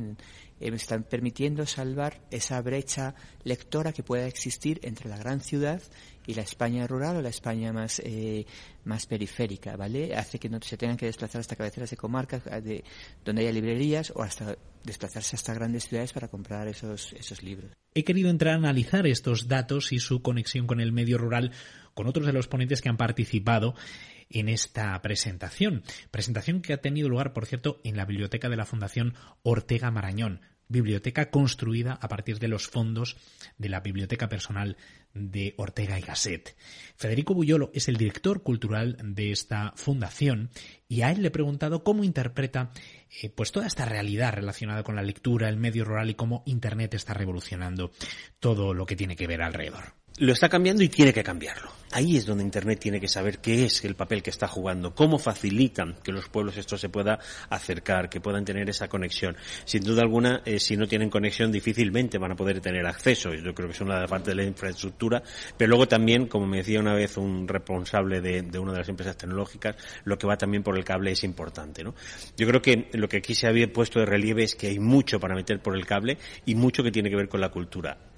Están 0.61 1.03
permitiendo 1.03 1.67
salvar 1.67 2.21
esa 2.31 2.63
brecha 2.63 3.17
lectora 3.43 3.93
que 3.93 4.05
pueda 4.05 4.29
existir 4.29 4.79
entre 4.85 5.11
la 5.11 5.17
gran 5.17 5.41
ciudad 5.41 5.83
y 6.29 6.35
la 6.35 6.43
España 6.43 6.87
rural 6.87 7.17
o 7.17 7.21
la 7.21 7.31
España 7.31 7.73
más, 7.73 8.01
eh, 8.05 8.47
más 8.85 9.07
periférica, 9.07 9.77
¿vale? 9.77 10.15
Hace 10.15 10.39
que 10.39 10.49
no 10.49 10.61
se 10.63 10.77
tengan 10.77 10.97
que 10.97 11.07
desplazar 11.07 11.41
hasta 11.41 11.57
cabeceras 11.57 11.91
de 11.91 11.97
comarcas 11.97 12.45
de, 12.45 12.85
donde 13.25 13.43
haya 13.43 13.51
librerías 13.51 14.13
o 14.15 14.23
hasta 14.23 14.57
desplazarse 14.85 15.37
hasta 15.37 15.55
grandes 15.55 15.89
ciudades 15.89 16.13
para 16.13 16.29
comprar 16.29 16.69
esos, 16.69 17.13
esos 17.13 17.43
libros. 17.43 17.73
He 17.95 18.05
querido 18.05 18.31
entrar 18.31 18.55
a 18.55 18.59
analizar 18.59 19.07
estos 19.07 19.49
datos 19.49 19.93
y 19.93 19.99
su 19.99 20.23
conexión 20.23 20.67
con 20.67 20.81
el 20.81 20.93
medio 20.93 21.19
rural 21.19 21.53
con 21.95 22.07
otros 22.07 22.27
de 22.27 22.33
los 22.33 22.49
ponentes 22.49 22.81
que 22.81 22.89
han 22.89 22.97
participado 22.97 23.75
en 24.31 24.49
esta 24.49 25.01
presentación. 25.03 25.83
Presentación 26.11 26.63
que 26.63 26.73
ha 26.73 26.81
tenido 26.81 27.09
lugar, 27.09 27.33
por 27.33 27.47
cierto, 27.47 27.81
en 27.85 27.97
la 27.97 28.07
biblioteca 28.07 28.49
de 28.49 28.57
la 28.57 28.65
Fundación 28.65 29.15
Ortega 29.43 29.91
Marañón 29.91 30.41
biblioteca 30.69 31.31
construida 31.31 31.99
a 32.01 32.09
partir 32.09 32.39
de 32.39 32.49
los 32.49 32.69
fondos 32.69 33.17
de 33.59 33.69
la 33.69 33.81
biblioteca 33.81 34.29
personal 34.29 34.77
de 35.15 35.55
Ortega 35.59 35.99
y 35.99 36.03
Gasset. 36.03 36.57
Federico 36.97 37.35
Buyolo 37.35 37.71
es 37.75 37.89
el 37.89 37.97
director 37.97 38.43
cultural 38.43 38.97
de 39.03 39.33
esta 39.33 39.73
fundación 39.77 40.51
y 40.89 41.03
a 41.03 41.11
él 41.11 41.23
le 41.23 41.29
he 41.29 41.33
preguntado 41.33 41.85
cómo 41.85 42.05
interpreta 42.05 42.71
eh, 43.23 43.29
pues 43.29 43.53
toda 43.53 43.67
esta 43.67 43.85
realidad 43.85 44.33
relacionada 44.33 44.83
con 44.83 44.97
la 44.97 45.03
lectura, 45.03 45.49
el 45.49 45.59
medio 45.59 45.85
rural 45.85 46.11
y 46.11 46.15
cómo 46.15 46.43
Internet 46.47 46.95
está 46.95 47.15
revolucionando 47.15 47.93
todo 48.41 48.75
lo 48.75 48.87
que 48.87 48.97
tiene 48.97 49.17
que 49.17 49.27
ver 49.27 49.43
alrededor 49.43 50.02
lo 50.19 50.33
está 50.33 50.49
cambiando 50.49 50.83
y 50.83 50.89
tiene 50.89 51.13
que 51.13 51.23
cambiarlo. 51.23 51.71
Ahí 51.95 52.17
es 52.17 52.25
donde 52.25 52.43
Internet 52.43 52.79
tiene 52.81 53.01
que 53.01 53.09
saber 53.09 53.39
qué 53.39 53.67
es 53.67 53.85
el 53.85 53.95
papel 53.95 54.23
que 54.23 54.31
está 54.31 54.49
jugando, 54.49 54.95
cómo 54.95 55.19
facilitan 55.19 55.97
que 56.03 56.11
los 56.11 56.29
pueblos 56.29 56.57
esto 56.57 56.79
se 56.79 56.89
pueda 56.89 57.19
acercar, 57.51 58.09
que 58.09 58.21
puedan 58.21 58.47
tener 58.47 58.69
esa 58.71 58.89
conexión. 58.89 59.37
Sin 59.67 59.83
duda 59.83 60.01
alguna, 60.01 60.41
eh, 60.47 60.59
si 60.59 60.77
no 60.77 60.89
tienen 60.89 61.11
conexión, 61.11 61.53
difícilmente 61.53 62.17
van 62.17 62.33
a 62.33 62.37
poder 62.37 62.61
tener 62.61 62.87
acceso. 62.87 63.35
Yo 63.35 63.55
creo 63.55 63.69
que 63.69 63.75
es 63.75 63.81
una 63.83 64.07
parte 64.07 64.31
de 64.31 64.37
la 64.37 64.45
infraestructura, 64.45 65.23
pero 65.57 65.69
luego 65.69 65.87
también, 65.87 66.29
como 66.29 66.47
me 66.47 66.59
decía 66.59 66.81
una 66.81 66.95
vez 66.95 67.19
un 67.19 67.47
responsable 67.47 68.23
de, 68.23 68.43
de 68.43 68.59
una 68.59 68.73
de 68.73 68.79
las 68.79 68.89
empresas 68.89 69.17
tecnológicas, 69.17 69.77
lo 70.05 70.17
que 70.17 70.27
va 70.27 70.39
también 70.39 70.63
por 70.63 70.79
el 70.79 70.85
cable 70.85 71.13
es 71.13 71.25
importante. 71.25 71.85
¿no? 71.85 71.95
Yo 72.39 72.47
creo 72.47 72.63
que 72.63 72.89
lo 72.95 73.07
que 73.07 73.19
aquí 73.19 73.35
se 73.35 73.49
había 73.49 73.71
puesto 73.71 73.99
de 73.99 74.07
relieve 74.07 74.45
es 74.45 74.55
que 74.55 74.69
hay 74.69 74.79
mucho 74.79 75.21
para 75.21 75.35
meter 75.35 75.61
por 75.61 75.77
el 75.77 75.85
cable 75.85 76.17
y 76.47 76.55
mucho 76.55 76.83
que 76.83 76.91
tiene 76.91 77.11
que 77.11 77.17
ver 77.17 77.29
con 77.29 77.41
la 77.41 77.51
cultura 77.51 78.12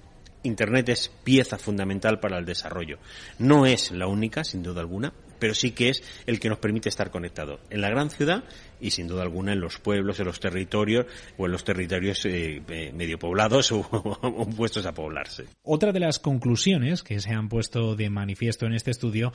Internet 0.45 0.89
es 0.89 1.11
pieza 1.23 1.57
fundamental 1.57 2.19
para 2.19 2.37
el 2.37 2.45
desarrollo. 2.45 2.99
No 3.39 3.65
es 3.65 3.91
la 3.91 4.07
única, 4.07 4.43
sin 4.43 4.63
duda 4.63 4.81
alguna, 4.81 5.13
pero 5.39 5.53
sí 5.53 5.71
que 5.71 5.89
es 5.89 6.03
el 6.25 6.39
que 6.39 6.49
nos 6.49 6.59
permite 6.59 6.89
estar 6.89 7.11
conectados 7.11 7.59
en 7.69 7.81
la 7.81 7.89
gran 7.89 8.09
ciudad 8.09 8.43
y 8.79 8.91
sin 8.91 9.07
duda 9.07 9.23
alguna 9.23 9.53
en 9.53 9.61
los 9.61 9.79
pueblos, 9.79 10.19
en 10.19 10.25
los 10.25 10.39
territorios 10.39 11.05
o 11.37 11.45
en 11.45 11.51
los 11.51 11.63
territorios 11.63 12.25
eh, 12.25 12.61
eh, 12.67 12.91
medio 12.93 13.17
poblados 13.17 13.71
o, 13.71 14.49
puestos 14.55 14.85
a 14.85 14.93
poblarse. 14.93 15.45
Otra 15.63 15.91
de 15.91 15.99
las 15.99 16.19
conclusiones 16.19 17.03
que 17.03 17.19
se 17.19 17.31
han 17.31 17.49
puesto 17.49 17.95
de 17.95 18.09
manifiesto 18.09 18.65
en 18.65 18.73
este 18.73 18.91
estudio 18.91 19.33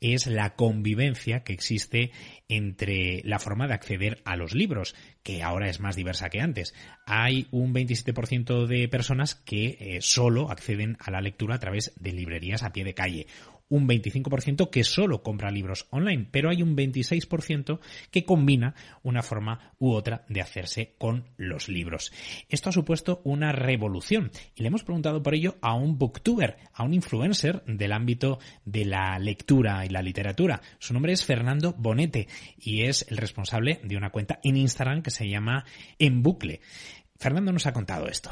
es 0.00 0.26
la 0.26 0.54
convivencia 0.54 1.42
que 1.42 1.54
existe 1.54 2.10
entre 2.48 3.22
la 3.24 3.38
forma 3.38 3.66
de 3.66 3.74
acceder 3.74 4.20
a 4.24 4.36
los 4.36 4.54
libros, 4.54 4.94
que 5.22 5.42
ahora 5.42 5.70
es 5.70 5.80
más 5.80 5.96
diversa 5.96 6.28
que 6.28 6.40
antes. 6.40 6.74
Hay 7.06 7.48
un 7.50 7.74
27% 7.74 8.66
de 8.66 8.88
personas 8.88 9.34
que 9.34 9.76
eh, 9.80 9.98
solo 10.02 10.50
acceden 10.50 10.96
a 11.00 11.10
la 11.10 11.22
lectura 11.22 11.54
a 11.54 11.60
través 11.60 11.92
de 11.98 12.12
librerías 12.12 12.62
a 12.62 12.72
pie 12.72 12.84
de 12.84 12.94
calle 12.94 13.26
un 13.68 13.88
25% 13.88 14.70
que 14.70 14.84
solo 14.84 15.22
compra 15.22 15.50
libros 15.50 15.86
online, 15.90 16.28
pero 16.30 16.50
hay 16.50 16.62
un 16.62 16.76
26% 16.76 17.80
que 18.10 18.24
combina 18.24 18.74
una 19.02 19.22
forma 19.22 19.72
u 19.78 19.92
otra 19.92 20.24
de 20.28 20.40
hacerse 20.40 20.94
con 20.98 21.24
los 21.36 21.68
libros. 21.68 22.12
Esto 22.48 22.70
ha 22.70 22.72
supuesto 22.72 23.20
una 23.24 23.52
revolución 23.52 24.30
y 24.54 24.62
le 24.62 24.68
hemos 24.68 24.84
preguntado 24.84 25.22
por 25.22 25.34
ello 25.34 25.56
a 25.60 25.74
un 25.74 25.98
booktuber, 25.98 26.56
a 26.72 26.84
un 26.84 26.94
influencer 26.94 27.62
del 27.66 27.92
ámbito 27.92 28.38
de 28.64 28.84
la 28.84 29.18
lectura 29.18 29.84
y 29.84 29.88
la 29.88 30.02
literatura. 30.02 30.60
Su 30.78 30.92
nombre 30.92 31.12
es 31.12 31.24
Fernando 31.24 31.74
Bonete 31.76 32.28
y 32.58 32.82
es 32.82 33.06
el 33.08 33.16
responsable 33.16 33.80
de 33.82 33.96
una 33.96 34.10
cuenta 34.10 34.40
en 34.42 34.56
Instagram 34.56 35.02
que 35.02 35.10
se 35.10 35.28
llama 35.28 35.64
En 35.98 36.22
Bucle. 36.22 36.60
Fernando 37.18 37.52
nos 37.52 37.66
ha 37.66 37.72
contado 37.72 38.06
esto. 38.08 38.30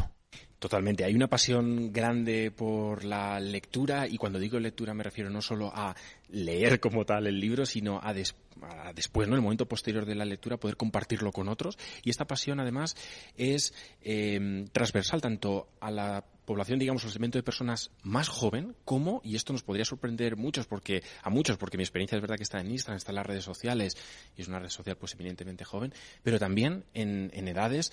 Totalmente. 0.59 1.05
Hay 1.05 1.15
una 1.15 1.29
pasión 1.29 1.93
grande 1.93 2.51
por 2.51 3.05
la 3.05 3.39
lectura 3.39 4.07
y 4.09 4.17
cuando 4.17 4.39
digo 4.39 4.59
lectura 4.59 4.95
me 4.95 5.03
refiero 5.03 5.29
no 5.29 5.43
solo 5.43 5.71
a 5.75 5.95
leer 6.31 6.81
como 6.81 7.05
tal 7.05 7.27
el 7.27 7.39
libro, 7.39 7.67
sino 7.67 8.01
a, 8.03 8.15
después, 8.15 9.29
¿no? 9.29 9.35
El 9.35 9.43
momento 9.43 9.67
posterior 9.67 10.07
de 10.07 10.15
la 10.15 10.25
lectura, 10.25 10.57
poder 10.57 10.77
compartirlo 10.77 11.33
con 11.33 11.49
otros. 11.49 11.77
Y 12.03 12.11
esta 12.11 12.27
pasión, 12.27 12.61
además, 12.61 12.97
es 13.37 13.75
eh, 14.03 14.67
transversal 14.73 15.21
tanto 15.21 15.69
a 15.81 15.91
la 15.91 16.25
población, 16.45 16.79
digamos, 16.79 17.05
el 17.05 17.11
segmento 17.11 17.39
de 17.39 17.43
personas 17.43 17.91
más 18.03 18.29
joven, 18.29 18.75
como, 18.85 19.21
y 19.25 19.37
esto 19.37 19.53
nos 19.53 19.63
podría 19.63 19.85
sorprender 19.85 20.37
muchos 20.37 20.67
porque, 20.67 21.03
a 21.23 21.31
muchos, 21.31 21.57
porque 21.57 21.77
mi 21.77 21.83
experiencia 21.83 22.17
es 22.17 22.23
verdad 22.23 22.37
que 22.37 22.43
está 22.43 22.61
en 22.61 22.71
Instagram, 22.71 22.97
está 22.97 23.13
en 23.13 23.17
las 23.17 23.27
redes 23.27 23.45
sociales, 23.45 23.97
y 24.37 24.43
es 24.43 24.49
una 24.49 24.59
red 24.59 24.69
social 24.69 24.97
pues 24.97 25.15
eminentemente 25.15 25.65
joven, 25.65 25.93
pero 26.23 26.39
también 26.39 26.85
en, 26.95 27.31
edades 27.49 27.93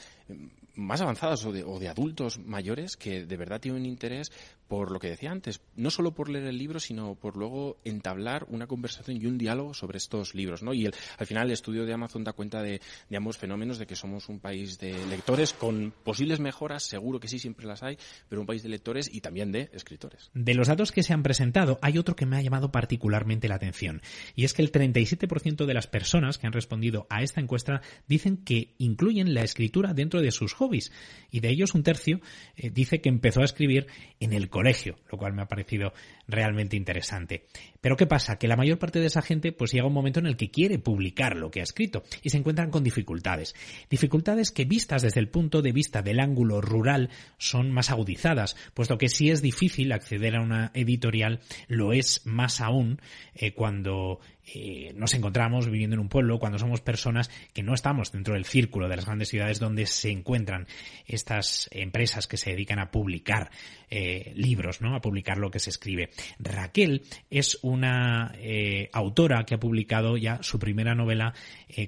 más 0.76 1.02
avanzadas 1.02 1.46
o 1.46 1.52
de, 1.52 1.90
adultos 1.90 2.40
mayores 2.40 2.96
que 2.96 3.26
de 3.26 3.38
verdad 3.38 3.60
tienen 3.60 3.86
interés 3.86 4.32
por 4.68 4.92
lo 4.92 5.00
que 5.00 5.10
decía 5.10 5.32
antes, 5.32 5.60
no 5.76 5.92
solo 5.92 6.14
por 6.14 6.30
leer 6.30 6.46
el 6.46 6.58
libro, 6.58 6.80
sino 6.80 7.16
por 7.16 7.36
luego 7.36 7.78
entablar 7.84 8.46
una 8.48 8.68
conversación 8.68 9.18
y 9.18 9.26
un 9.26 9.38
diálogo 9.38 9.74
sobre 9.74 9.98
estos 9.98 10.34
libros, 10.34 10.64
¿no? 10.64 10.74
Y 10.74 10.86
el, 10.86 10.96
al 11.18 11.28
final 11.28 11.48
el 11.48 11.54
estudio 11.54 11.86
de 11.86 11.94
Amazon 11.94 12.24
da 12.24 12.32
cuenta 12.32 12.64
de 12.64 12.80
ambos 13.14 13.38
fenómenos, 13.38 13.80
de 13.80 13.86
que 13.86 13.98
somos 13.98 14.30
un 14.30 14.40
país 14.40 14.80
de 14.80 14.94
lectores 15.08 15.52
con 15.52 15.94
posibles 16.04 16.40
mejoras, 16.40 16.84
seguro 16.84 17.20
que 17.20 17.28
sí, 17.28 17.38
siempre 17.38 17.66
las 17.66 17.84
hay, 17.84 17.98
pero 18.30 18.41
un 18.42 18.48
país 18.48 18.64
de 18.64 18.70
lectores 18.70 19.10
y 19.12 19.22
también 19.22 19.52
de 19.52 19.70
escritores. 19.74 20.30
De 20.34 20.54
los 20.54 20.68
datos 20.68 20.92
que 20.92 21.04
se 21.04 21.14
han 21.14 21.24
presentado, 21.24 21.80
hay 21.82 21.98
otro 21.98 22.16
que 22.16 22.26
me 22.26 22.38
ha 22.38 22.42
llamado 22.42 22.72
particularmente 22.72 23.48
la 23.48 23.56
atención, 23.56 24.02
y 24.36 24.46
es 24.46 24.54
que 24.54 24.62
el 24.62 24.72
37% 24.72 25.66
de 25.66 25.74
las 25.74 25.88
personas 25.88 26.38
que 26.38 26.48
han 26.48 26.54
respondido 26.54 27.08
a 27.10 27.24
esta 27.24 27.42
encuesta 27.42 27.82
dicen 28.08 28.38
que 28.38 28.74
incluyen 28.78 29.34
la 29.34 29.44
escritura 29.44 29.94
dentro 29.94 30.22
de 30.22 30.32
sus 30.32 30.54
hobbies, 30.54 30.92
y 31.30 31.40
de 31.40 31.50
ellos 31.50 31.74
un 31.74 31.84
tercio 31.84 32.20
eh, 32.56 32.70
dice 32.70 33.02
que 33.02 33.10
empezó 33.10 33.42
a 33.42 33.46
escribir 33.46 33.88
en 34.20 34.34
el 34.34 34.50
colegio, 34.50 34.98
lo 35.12 35.18
cual 35.18 35.34
me 35.34 35.42
ha 35.42 35.48
parecido 35.48 35.94
realmente 36.28 36.76
interesante. 36.76 37.46
Pero 37.82 37.98
¿qué 37.98 38.08
pasa? 38.08 38.38
Que 38.38 38.48
la 38.48 38.56
mayor 38.56 38.80
parte 38.80 39.00
de 39.00 39.08
esa 39.08 39.22
gente 39.22 39.52
pues 39.52 39.72
llega 39.72 39.88
un 39.88 39.94
momento 39.94 40.20
en 40.20 40.28
el 40.28 40.38
que 40.38 40.52
quiere 40.52 40.80
publicar 40.80 41.36
lo 41.36 41.52
que 41.52 41.60
ha 41.60 41.64
escrito 41.64 42.04
y 42.22 42.30
se 42.30 42.38
encuentran 42.38 42.72
con 42.72 42.84
dificultades. 42.84 43.56
Dificultades 43.90 44.52
que 44.52 44.66
vistas 44.66 45.02
desde 45.02 45.20
el 45.20 45.30
punto 45.30 45.62
de 45.62 45.72
vista 45.72 46.02
del 46.02 46.20
ángulo 46.20 46.62
rural 46.62 47.10
son 47.38 47.72
más 47.72 47.90
agudizadas, 47.90 48.31
puesto 48.74 48.98
que 48.98 49.10
si 49.10 49.30
es 49.30 49.42
difícil 49.42 49.92
acceder 49.92 50.36
a 50.36 50.42
una 50.42 50.72
editorial, 50.74 51.40
lo 51.68 51.94
es 51.94 52.26
más 52.26 52.62
aún 52.62 53.00
eh, 53.34 53.54
cuando 53.54 54.20
eh, 54.54 54.94
nos 54.96 55.14
encontramos 55.14 55.70
viviendo 55.70 55.96
en 55.96 56.00
un 56.00 56.10
pueblo, 56.10 56.40
cuando 56.40 56.58
somos 56.58 56.82
personas 56.82 57.30
que 57.54 57.64
no 57.64 57.74
estamos 57.74 58.12
dentro 58.12 58.34
del 58.34 58.46
círculo 58.46 58.90
de 58.90 58.96
las 58.96 59.06
grandes 59.06 59.30
ciudades 59.30 59.60
donde 59.60 59.86
se 59.86 60.10
encuentran 60.10 60.68
estas 61.06 61.70
empresas 61.72 62.28
que 62.28 62.38
se 62.38 62.52
dedican 62.52 62.80
a 62.80 62.92
publicar 62.92 63.52
eh, 63.90 64.34
libros, 64.36 64.82
¿no? 64.82 64.96
A 64.96 65.02
publicar 65.02 65.38
lo 65.38 65.52
que 65.52 65.60
se 65.60 65.70
escribe. 65.70 66.10
Raquel 66.40 67.04
es 67.30 67.60
una 67.62 68.34
eh, 68.38 68.90
autora 68.94 69.46
que 69.46 69.56
ha 69.56 69.60
publicado 69.60 70.18
ya 70.18 70.40
su 70.42 70.60
primera 70.60 70.96
novela 70.96 71.34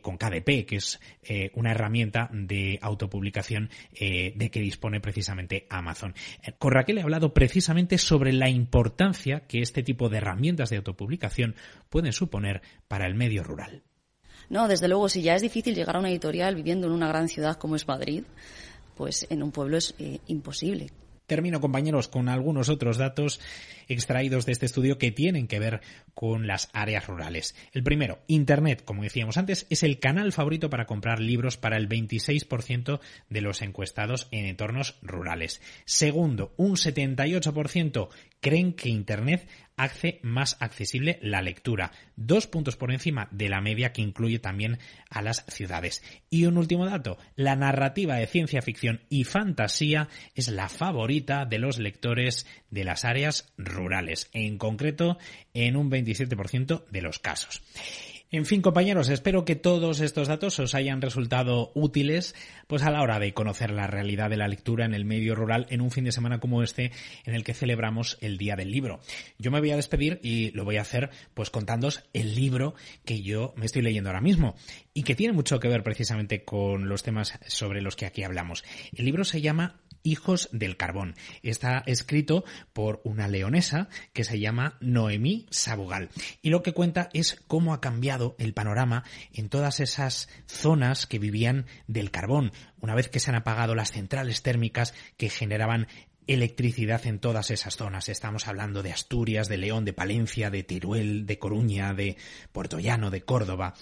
con 0.01 0.18
KDP, 0.18 0.66
que 0.66 0.78
es 0.78 1.01
una 1.56 1.72
herramienta 1.72 2.30
de 2.32 2.80
autopublicación 2.82 3.70
de 3.99 4.49
que 4.49 4.62
dispone 4.62 5.01
precisamente 5.01 5.68
Amazon. 5.70 6.16
Con 6.58 6.72
Raquel 6.72 6.99
he 6.99 7.01
hablado 7.01 7.34
precisamente 7.34 7.97
sobre 7.97 8.32
la 8.32 8.49
importancia 8.49 9.41
que 9.41 9.60
este 9.60 9.84
tipo 9.84 10.08
de 10.08 10.18
herramientas 10.18 10.70
de 10.70 10.78
autopublicación 10.78 11.56
pueden 11.89 12.14
suponer 12.14 12.43
para 12.88 13.08
el 13.08 13.16
medio 13.16 13.44
rural. 13.44 13.84
No, 14.50 14.68
desde 14.68 14.88
luego, 14.88 15.10
si 15.10 15.22
ya 15.22 15.36
es 15.36 15.41
difícil 15.41 15.76
llegar 15.76 15.96
a 15.96 16.00
una 16.00 16.10
editorial 16.10 16.56
viviendo 16.56 16.88
en 16.88 16.94
una 16.94 17.08
gran 17.08 17.28
ciudad 17.30 17.58
como 17.58 17.76
es 17.76 17.88
Madrid, 17.88 18.24
pues 18.96 19.26
en 19.30 19.41
un 19.44 19.52
pueblo 19.52 19.78
es 19.78 19.96
eh, 20.00 20.20
imposible. 20.28 20.89
Termino, 21.26 21.62
compañeros, 21.62 22.10
con 22.10 22.28
algunos 22.28 22.68
otros 22.68 22.98
datos 22.98 23.39
extraídos 23.88 24.46
de 24.46 24.52
este 24.52 24.66
estudio 24.66 24.98
que 24.98 25.12
tienen 25.12 25.48
que 25.48 25.60
ver 25.60 25.82
con 26.14 26.47
las 26.47 26.70
áreas 26.74 27.07
rurales. 27.07 27.55
El 27.72 27.84
primero, 27.84 28.20
Internet, 28.28 28.84
como 28.86 29.03
decíamos 29.03 29.38
antes, 29.38 29.66
es 29.70 29.84
el 29.84 29.99
canal 29.99 30.32
favorito 30.32 30.70
para 30.70 30.86
comprar 30.86 31.20
libros 31.20 31.57
para 31.57 31.78
el 31.78 31.89
26% 31.89 32.99
de 33.30 33.41
los 33.41 33.61
encuestados 33.61 34.28
en 34.32 34.45
entornos 34.45 34.97
rurales. 35.01 35.61
Segundo, 35.86 36.53
un 36.57 36.76
78% 36.76 38.09
creen 38.39 38.74
que 38.74 38.89
Internet 38.89 39.47
hace 39.76 40.20
más 40.22 40.57
accesible 40.59 41.18
la 41.22 41.41
lectura, 41.41 41.91
dos 42.16 42.45
puntos 42.47 42.76
por 42.76 42.91
encima 42.91 43.28
de 43.32 43.49
la 43.49 43.61
media 43.61 43.91
que 43.91 44.01
incluye 44.01 44.39
también 44.39 44.78
a 45.09 45.22
las 45.22 45.45
ciudades. 45.47 46.03
Y 46.30 46.45
un 46.45 46.57
último 46.57 46.86
dato, 46.86 47.18
la 47.36 47.55
narrativa 47.55 48.16
de 48.16 48.28
ciencia 48.28 48.61
ficción 48.61 49.01
y 49.09 49.24
fantasía 49.24 50.09
es 50.36 50.49
la 50.49 50.70
favorita 50.70 51.45
de 51.45 51.59
los 51.59 51.80
lectores 51.80 52.45
de 52.74 52.84
las 52.84 53.05
áreas 53.05 53.53
rurales, 53.57 54.30
en 54.34 54.57
concreto 54.57 55.17
en 55.53 55.78
un 55.78 55.91
27% 55.91 56.86
de 56.89 57.01
los 57.01 57.19
casos. 57.19 57.61
En 58.34 58.47
fin, 58.47 58.63
compañeros, 58.63 59.09
espero 59.09 59.45
que 59.45 59.55
todos 59.55 59.99
estos 59.99 60.28
datos 60.28 60.57
os 60.57 60.74
hayan 60.74 61.03
resultado 61.03 61.71
útiles 61.76 62.34
pues 62.65 62.82
a 62.82 62.89
la 62.89 63.03
hora 63.03 63.19
de 63.19 63.32
conocer 63.36 63.69
la 63.69 63.86
realidad 63.86 64.32
de 64.32 64.38
la 64.38 64.47
lectura 64.47 64.86
en 64.86 64.95
el 64.95 65.05
medio 65.05 65.36
rural 65.36 65.67
en 65.69 65.82
un 65.82 65.91
fin 65.91 66.03
de 66.03 66.11
semana 66.11 66.39
como 66.39 66.63
este 66.63 66.91
en 67.26 67.36
el 67.36 67.43
que 67.43 67.53
celebramos 67.53 68.17
el 68.21 68.39
Día 68.39 68.55
del 68.55 68.71
Libro. 68.71 69.01
Yo 69.38 69.51
me 69.51 69.59
voy 69.59 69.69
a 69.69 69.76
despedir 69.76 70.19
y 70.24 70.49
lo 70.49 70.65
voy 70.65 70.78
a 70.78 70.82
hacer 70.82 71.11
pues 71.36 71.51
contándoos 71.51 72.05
el 72.13 72.34
libro 72.34 72.74
que 73.05 73.21
yo 73.21 73.53
me 73.55 73.67
estoy 73.67 73.84
leyendo 73.84 74.09
ahora 74.09 74.19
mismo 74.19 74.55
y 74.95 75.03
que 75.03 75.13
tiene 75.13 75.34
mucho 75.34 75.59
que 75.59 75.67
ver 75.67 75.84
precisamente 75.84 76.43
con 76.43 76.89
los 76.89 77.03
temas 77.03 77.38
sobre 77.45 77.84
los 77.84 77.95
que 77.95 78.07
aquí 78.07 78.24
hablamos. 78.24 78.63
El 78.95 79.05
libro 79.05 79.26
se 79.26 79.41
llama 79.41 79.83
Hijos 80.04 80.49
del 80.51 80.78
Carbón. 80.78 81.16
Está 81.41 81.84
escrito 81.86 82.43
por 82.74 83.01
una 83.04 83.28
leonesa 83.28 83.88
que 84.14 84.24
se 84.24 84.39
llama 84.39 84.78
Noemí 84.80 85.47
Sabugal. 85.49 86.10
Y 86.41 86.49
lo 86.49 86.62
que 86.62 86.74
cuenta 86.74 87.10
es 87.14 87.41
cómo 87.47 87.74
ha 87.74 87.82
cambiado 87.82 88.36
el 88.38 88.54
panorama 88.54 89.04
en 89.34 89.49
todas 89.49 89.80
esas 89.80 90.30
zonas 90.45 91.08
que 91.08 91.20
vivían 91.20 91.66
del 91.88 92.12
carbón, 92.12 92.51
una 92.80 92.95
vez 92.95 93.10
que 93.10 93.20
se 93.20 93.32
han 93.32 93.38
apagado 93.38 93.76
las 93.76 93.91
centrales 93.91 94.41
térmicas 94.41 94.93
que 95.18 95.30
generaban 95.30 95.88
electricidad 96.28 97.05
en 97.05 97.19
todas 97.19 97.51
esas 97.51 97.76
zonas. 97.76 98.09
Estamos 98.09 98.47
hablando 98.47 98.84
de 98.84 98.91
Asturias, 98.91 99.47
de 99.47 99.57
León, 99.57 99.86
de 99.86 99.93
Palencia, 99.93 100.49
de 100.49 100.63
Teruel, 100.63 101.26
de 101.26 101.39
Coruña, 101.39 101.93
de 101.93 102.17
Puerto 102.51 102.80
Llano, 102.80 103.11
de 103.11 103.21
Córdoba. 103.21 103.74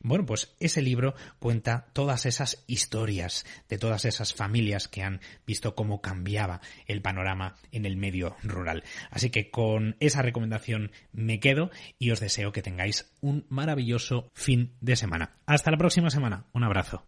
Bueno, 0.00 0.26
pues 0.26 0.54
ese 0.60 0.82
libro 0.82 1.14
cuenta 1.38 1.86
todas 1.92 2.26
esas 2.26 2.64
historias 2.66 3.44
de 3.68 3.78
todas 3.78 4.04
esas 4.04 4.34
familias 4.34 4.88
que 4.88 5.02
han 5.02 5.20
visto 5.46 5.74
cómo 5.74 6.00
cambiaba 6.00 6.60
el 6.86 7.02
panorama 7.02 7.56
en 7.72 7.86
el 7.86 7.96
medio 7.96 8.36
rural. 8.42 8.84
Así 9.10 9.30
que 9.30 9.50
con 9.50 9.96
esa 10.00 10.22
recomendación 10.22 10.92
me 11.12 11.40
quedo 11.40 11.70
y 11.98 12.10
os 12.10 12.20
deseo 12.20 12.52
que 12.52 12.62
tengáis 12.62 13.12
un 13.20 13.46
maravilloso 13.48 14.30
fin 14.34 14.74
de 14.80 14.96
semana. 14.96 15.36
Hasta 15.46 15.70
la 15.70 15.78
próxima 15.78 16.10
semana. 16.10 16.46
Un 16.52 16.64
abrazo. 16.64 17.04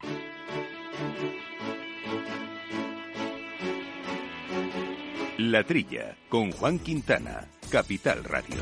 La 5.39 5.62
Trilla, 5.64 6.16
con 6.30 6.51
Juan 6.51 6.78
Quintana, 6.78 7.47
Capital 7.70 8.24
Radio. 8.24 8.57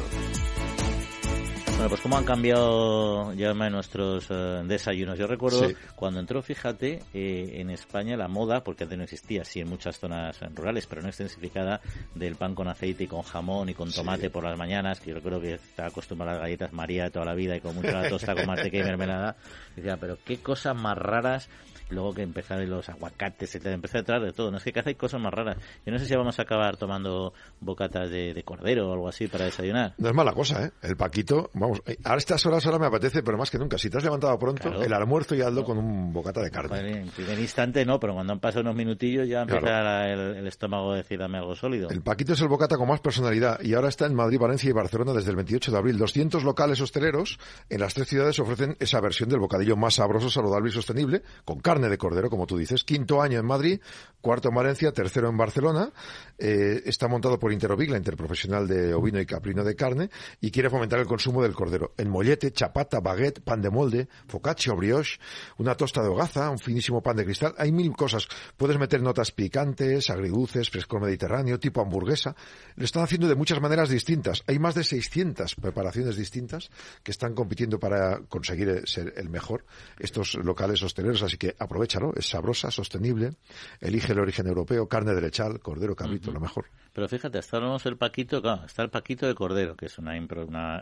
Bueno, 1.75 1.89
pues 1.89 2.01
cómo 2.01 2.17
han 2.19 2.25
cambiado 2.25 3.33
ya 3.35 3.55
nuestros 3.55 4.27
eh, 4.29 4.63
desayunos. 4.67 5.17
Yo 5.17 5.29
recuerdo 5.29 5.69
cuando 5.95 6.19
entró, 6.19 6.43
fíjate, 6.43 7.01
eh, 7.15 7.61
en 7.61 7.71
España 7.71 8.17
la 8.17 8.27
moda, 8.27 8.65
porque 8.65 8.85
antes 8.85 8.99
no 8.99 9.05
existía, 9.05 9.45
sí, 9.45 9.61
en 9.61 9.69
muchas 9.69 10.01
zonas 10.01 10.41
rurales, 10.53 10.89
pero 10.89 11.01
no 11.01 11.09
extensificada, 11.09 11.81
del 12.17 12.35
pan 12.35 12.57
con 12.57 12.67
aceite 12.67 13.05
y 13.05 13.07
con 13.07 13.23
jamón 13.23 13.69
y 13.69 13.75
con 13.75 13.93
tomate 13.93 14.29
por 14.29 14.43
las 14.43 14.59
mañanas, 14.59 14.99
que 14.99 15.11
yo 15.11 15.23
creo 15.23 15.41
que 15.41 15.55
está 15.55 15.87
acostumbrado 15.87 16.33
a 16.33 16.35
las 16.35 16.43
galletas 16.43 16.73
María 16.73 17.05
de 17.05 17.11
toda 17.11 17.25
la 17.25 17.35
vida 17.35 17.55
y 17.57 17.61
con 17.61 17.77
mucha 17.77 18.09
tosta 18.09 18.35
con 18.35 18.47
manteca 18.47 18.79
y 18.79 18.83
mermelada. 18.83 19.37
Decía, 19.77 19.97
pero 19.97 20.19
qué 20.25 20.39
cosas 20.39 20.75
más 20.75 20.99
raras 20.99 21.49
luego 21.95 22.13
que 22.13 22.23
empezar 22.23 22.61
los 22.67 22.89
aguacates, 22.89 23.55
empecé 23.65 23.99
a 23.99 24.03
traer 24.03 24.23
de 24.23 24.33
todo. 24.33 24.51
No 24.51 24.59
es 24.59 24.65
que 24.65 24.79
hacéis 24.79 24.97
cosas 24.97 25.21
más 25.21 25.33
raras. 25.33 25.57
Yo 25.85 25.93
no 25.93 25.99
sé 25.99 26.07
si 26.07 26.15
vamos 26.15 26.39
a 26.39 26.43
acabar 26.43 26.77
tomando 26.77 27.33
bocatas 27.61 28.11
de, 28.11 28.43
cordero 28.45 28.91
o 28.91 28.93
algo 28.93 29.09
así 29.09 29.27
para 29.27 29.47
desayunar. 29.47 29.95
No 29.99 30.09
es 30.09 30.15
mala 30.15 30.33
cosa, 30.33 30.67
¿eh? 30.67 30.71
El 30.83 30.97
Paquito, 30.97 31.51
vamos, 31.55 31.81
eh, 31.87 31.97
a 32.05 32.17
estas 32.17 32.45
horas 32.47 32.65
ahora 32.67 32.79
me 32.79 32.87
apetece, 32.87 33.23
pero 33.23 33.39
más 33.39 33.51
que 33.51 33.59
nunca. 33.59 33.79
Si 33.79 33.89
te 33.89 33.99
has 33.99 34.05
levantado 34.05 34.39
pronto, 34.39 34.83
el 34.83 34.93
almuerzo 34.93 35.35
y 35.35 35.41
aldo 35.41 35.65
con 35.65 35.79
un 35.79 36.13
bocata 36.13 36.43
de 36.43 36.51
carne. 36.51 37.01
en 37.01 37.09
primer 37.09 37.39
instante 37.39 37.85
no, 37.85 37.99
pero 37.99 38.15
cuando 38.15 38.33
han 38.33 38.41
pasado 38.41 38.63
unos 38.63 38.75
minutillos 38.75 39.29
ya 39.29 39.43
empieza 39.43 40.09
el, 40.09 40.47
estómago 40.47 40.93
a 40.93 40.97
decir 40.97 41.19
dame 41.19 41.39
algo 41.39 41.55
sólido. 41.55 41.89
El 41.91 42.03
Paquito 42.03 42.33
es 42.35 42.41
el 42.41 42.49
bocata 42.49 42.77
con 42.77 42.89
más 42.89 43.01
personalidad 43.01 43.61
y 43.63 43.75
ahora 43.75 43.89
está 43.89 44.07
en 44.07 44.15
Madrid, 44.15 44.39
Valencia 44.39 44.69
y 44.69 44.73
Barcelona 44.73 45.13
desde 45.13 45.31
el 45.31 45.37
28 45.37 45.71
de 45.71 45.79
abril. 45.79 45.99
200 45.99 46.45
locales 46.45 46.81
hosteleros 46.81 47.39
en 47.69 47.81
las 47.81 47.95
tres 47.95 48.09
ciudades 48.09 48.39
ofrecen 48.39 48.77
esa 48.81 49.01
versión 49.01 49.29
del 49.29 49.41
bocadillo 49.41 49.77
más 49.77 49.95
sabroso, 49.95 50.31
saludable 50.31 50.69
y 50.69 50.73
sostenible, 50.73 51.23
con 51.45 51.61
carne 51.61 51.84
de 51.89 51.99
cordero, 51.99 52.31
como 52.31 52.47
tú 52.47 52.57
dices. 52.57 52.85
Quinto 52.85 53.23
año 53.23 53.39
en 53.39 53.47
Madrid, 53.47 53.81
cuarto 54.21 54.49
en 54.49 54.55
Valencia, 54.55 54.93
tercero 54.93 55.29
en 55.29 55.37
Barcelona. 55.37 55.93
Eh, 56.39 56.83
está 56.87 57.09
montado 57.09 57.39
por 57.39 57.53
Interovic, 57.53 57.91
la 57.91 57.99
interprofesional 57.99 58.67
de 58.67 58.95
ovino 58.95 59.21
y 59.21 59.27
caprino 59.27 59.63
de 59.63 59.77
carne, 59.77 60.11
y 60.41 60.51
quiere 60.51 60.71
fomentar 60.71 60.99
el 60.99 61.07
consumo 61.07 61.43
del 61.43 61.55
cordero. 61.55 61.93
En 61.97 62.09
mollete, 62.09 62.51
chapata, 62.51 63.01
baguette, 63.01 63.41
pan 63.41 63.61
de 63.61 63.71
molde, 63.71 64.09
focaccia 64.27 64.73
brioche, 64.73 65.19
una 65.59 65.77
tosta 65.77 66.03
de 66.03 66.09
hogaza, 66.09 66.51
un 66.51 66.59
finísimo 66.59 67.03
pan 67.03 67.17
de 67.17 67.25
cristal. 67.25 67.55
Hay 67.59 67.71
mil 67.71 67.93
cosas. 67.93 68.27
Puedes 68.57 68.79
meter 68.79 69.03
notas 69.03 69.31
picantes, 69.31 70.11
agridulces, 70.11 70.71
fresco 70.71 70.99
mediterráneo, 70.99 71.59
tipo 71.59 71.81
hamburguesa. 71.81 72.35
Lo 72.77 72.85
están 72.85 73.03
haciendo 73.05 73.29
de 73.29 73.35
muchas 73.35 73.61
maneras 73.61 73.89
distintas. 73.89 74.43
Hay 74.47 74.59
más 74.59 74.75
de 74.75 74.85
600 74.85 75.55
preparaciones 75.57 76.17
distintas 76.17 76.71
que 77.03 77.11
están 77.11 77.35
compitiendo 77.35 77.79
para 77.79 78.21
conseguir 78.29 78.83
ser 78.87 79.13
el 79.17 79.29
mejor. 79.29 79.65
Estos 79.99 80.35
locales 80.35 80.83
hosteleros, 80.83 81.23
así 81.23 81.37
que 81.37 81.55
aprovechalo. 81.65 82.13
Es 82.17 82.29
sabrosa, 82.29 82.71
sostenible. 82.71 83.33
Elige 83.81 84.13
el 84.13 84.21
origen 84.21 84.47
europeo, 84.47 84.89
carne 84.89 85.15
de 85.15 85.21
lechal, 85.21 85.61
cordero, 85.61 85.95
cabrito, 85.95 86.31
lo 86.33 86.41
mejor. 86.41 86.67
Pero 86.95 87.09
fíjate, 87.09 87.39
hasta 87.39 87.59
el 87.59 87.97
paquito, 87.97 88.41
claro, 88.41 88.67
está 88.67 88.85
el 88.85 88.91
paquito 88.91 89.27
de 89.27 89.35
cordero, 89.35 89.77
que 89.77 89.87
es 89.87 89.99
una, 89.99 90.15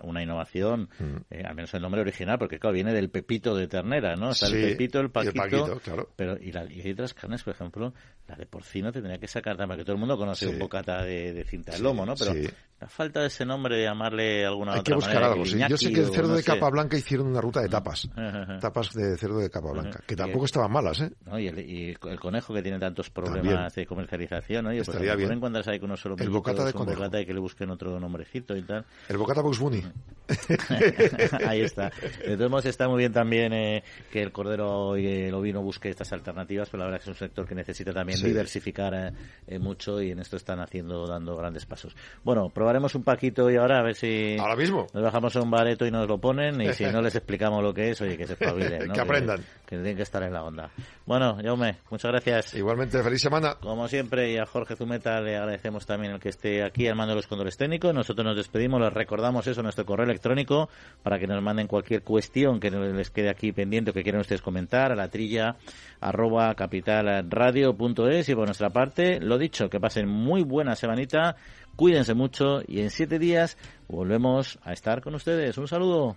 una, 0.02 0.22
innovación, 0.22 0.90
mm. 0.98 1.16
eh, 1.30 1.42
al 1.42 1.54
menos 1.54 1.72
el 1.72 1.80
nombre 1.80 2.02
original, 2.02 2.38
porque 2.38 2.58
claro, 2.58 2.74
viene 2.74 2.92
del 2.92 3.08
pepito 3.08 3.56
de 3.56 3.66
ternera, 3.66 4.14
¿no? 4.14 4.32
Está 4.32 4.48
el 4.48 4.52
pepito, 4.52 5.00
el 5.00 5.10
paquito, 5.10 5.80
pero 6.14 6.36
y, 6.38 6.52
la, 6.52 6.70
y, 6.70 6.82
hay 6.82 6.92
otras 6.92 7.14
carnes, 7.14 7.42
por 7.42 7.54
ejemplo, 7.54 7.94
la 8.28 8.36
de 8.36 8.44
porcino 8.44 8.92
tendría 8.92 9.16
que 9.16 9.26
sacar 9.26 9.56
también, 9.56 9.78
porque 9.78 9.84
todo 9.84 9.94
el 9.94 10.00
mundo 10.00 10.18
conoce 10.18 10.46
un 10.46 10.58
bocata 10.58 11.02
de, 11.02 11.44
cinta 11.48 11.72
de 11.72 11.78
lomo, 11.78 12.04
¿no? 12.04 12.14
Pero 12.14 12.34
la 12.82 12.88
falta 12.88 13.20
de 13.20 13.28
ese 13.28 13.46
nombre 13.46 13.76
de 13.76 13.84
llamarle 13.84 14.44
alguna 14.44 14.72
hay 14.72 14.80
otra 14.80 14.90
que 14.90 14.96
buscar 14.96 15.22
algo, 15.22 15.46
sí. 15.46 15.56
Yo 15.68 15.76
sé 15.76 15.92
que 15.92 16.00
el 16.00 16.10
cerdo 16.10 16.34
de 16.34 16.42
capa 16.42 16.68
blanca 16.68 16.96
hicieron 16.96 17.28
una 17.28 17.40
ruta 17.40 17.60
de 17.60 17.68
tapas, 17.68 18.08
tapas 18.60 18.92
de 18.92 19.16
cerdo 19.16 19.38
de 19.38 19.48
capa 19.48 19.70
blanca, 19.70 20.00
que 20.04 20.16
tampoco 20.16 20.46
estaban 20.46 20.72
malas, 20.72 21.00
¿eh? 21.00 21.12
y, 21.38 21.46
el, 21.46 21.96
el, 22.02 22.20
conejo 22.20 22.52
que 22.52 22.60
tiene 22.60 22.80
tantos 22.80 23.08
problemas 23.10 23.72
de 23.72 23.86
comercialización, 23.86 24.64
¿no? 24.64 24.72
Y 24.72 24.78
pues, 24.78 24.88
Estaría 24.88 25.14
bien. 25.14 25.30
encuentras 25.30 25.68
ahí 25.68 25.78
con 25.78 25.90
unos 25.90 26.00
solo 26.00 26.16
el 26.18 26.30
bocata 26.30 26.64
de 26.64 26.72
bocata 26.72 27.20
y 27.20 27.26
que 27.26 27.32
le 27.32 27.38
busquen 27.38 27.70
otro 27.70 28.00
nombrecito 28.00 28.56
y 28.56 28.62
tal. 28.62 28.84
El 29.08 29.16
bocata 29.16 29.42
Bugs 29.42 29.60
Bunny. 29.60 29.84
ahí 31.46 31.60
está. 31.60 31.92
De 32.26 32.36
todos 32.36 32.50
modos 32.50 32.66
está 32.66 32.88
muy 32.88 32.98
bien 32.98 33.12
también 33.12 33.52
eh, 33.52 33.84
que 34.10 34.22
el 34.22 34.32
cordero 34.32 34.96
y 34.96 35.06
el 35.06 35.34
ovino 35.34 35.62
busque 35.62 35.88
estas 35.88 36.12
alternativas, 36.12 36.68
pero 36.68 36.80
la 36.80 36.84
verdad 36.86 37.00
es 37.00 37.04
que 37.04 37.10
es 37.12 37.16
un 37.20 37.28
sector 37.28 37.46
que 37.46 37.54
necesita 37.54 37.92
también 37.92 38.20
diversificar 38.20 38.94
eh, 38.94 39.12
eh, 39.46 39.58
mucho 39.58 40.02
y 40.02 40.10
en 40.10 40.18
esto 40.18 40.36
están 40.36 40.60
haciendo, 40.60 41.06
dando 41.06 41.36
grandes 41.36 41.66
pasos. 41.66 41.94
Bueno, 42.24 42.48
probaremos 42.72 42.94
un 42.94 43.02
paquito 43.02 43.50
y 43.50 43.56
ahora 43.56 43.80
a 43.80 43.82
ver 43.82 43.94
si... 43.94 44.34
Ahora 44.38 44.56
mismo. 44.56 44.86
Nos 44.94 45.02
bajamos 45.02 45.36
a 45.36 45.42
un 45.42 45.50
bareto 45.50 45.84
y 45.84 45.90
nos 45.90 46.08
lo 46.08 46.16
ponen 46.16 46.58
y 46.62 46.72
si 46.72 46.84
no 46.92 47.02
les 47.02 47.14
explicamos 47.14 47.62
lo 47.62 47.74
que 47.74 47.90
es, 47.90 48.00
oye, 48.00 48.16
que 48.16 48.26
se 48.26 48.32
espabilen, 48.32 48.90
que 48.94 49.00
aprendan. 49.00 49.40
Que, 49.66 49.76
tienen 49.76 49.94
que 49.94 50.02
estar 50.02 50.22
en 50.22 50.32
la 50.32 50.42
onda. 50.42 50.70
Bueno, 51.04 51.36
Jaume, 51.42 51.76
muchas 51.90 52.10
gracias. 52.10 52.54
Igualmente, 52.54 53.02
feliz 53.02 53.20
semana. 53.20 53.56
Como 53.60 53.88
siempre, 53.88 54.32
y 54.32 54.38
a 54.38 54.46
Jorge 54.46 54.74
Zumeta 54.74 55.20
le 55.20 55.36
agradecemos 55.36 55.84
también 55.84 56.14
el 56.14 56.20
que 56.20 56.30
esté 56.30 56.62
aquí 56.62 56.88
al 56.88 56.96
mando 56.96 57.10
de 57.10 57.16
los 57.16 57.26
controles 57.26 57.58
técnicos. 57.58 57.92
Nosotros 57.92 58.24
nos 58.24 58.36
despedimos, 58.36 58.80
les 58.80 58.92
recordamos 58.92 59.46
eso, 59.46 59.62
nuestro 59.62 59.84
correo 59.84 60.06
electrónico, 60.06 60.70
para 61.02 61.18
que 61.18 61.26
nos 61.26 61.42
manden 61.42 61.66
cualquier 61.66 62.02
cuestión 62.02 62.58
que 62.58 62.70
les 62.70 63.10
quede 63.10 63.28
aquí 63.28 63.52
pendiente 63.52 63.90
o 63.90 63.94
que 63.94 64.02
quieran 64.02 64.22
ustedes 64.22 64.40
comentar 64.40 64.92
a 64.92 64.94
la 64.94 65.08
trilla 65.08 65.56
arroba 66.00 66.54
capitalradio.es 66.54 68.28
y 68.28 68.34
por 68.34 68.46
nuestra 68.46 68.70
parte, 68.70 69.20
lo 69.20 69.36
dicho, 69.36 69.68
que 69.68 69.78
pasen 69.78 70.08
muy 70.08 70.42
buena 70.42 70.74
semanita, 70.74 71.36
cuídense 71.76 72.14
mucho 72.14 72.62
y 72.66 72.80
en 72.80 72.90
siete 72.90 73.18
días 73.18 73.56
volvemos 73.88 74.58
a 74.62 74.72
estar 74.72 75.00
con 75.02 75.14
ustedes. 75.14 75.58
Un 75.58 75.68
saludo. 75.68 76.16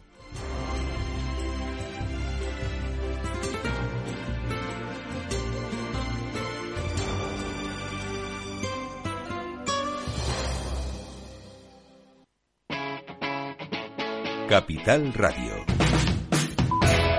Capital 14.48 15.12
Radio 15.14 15.65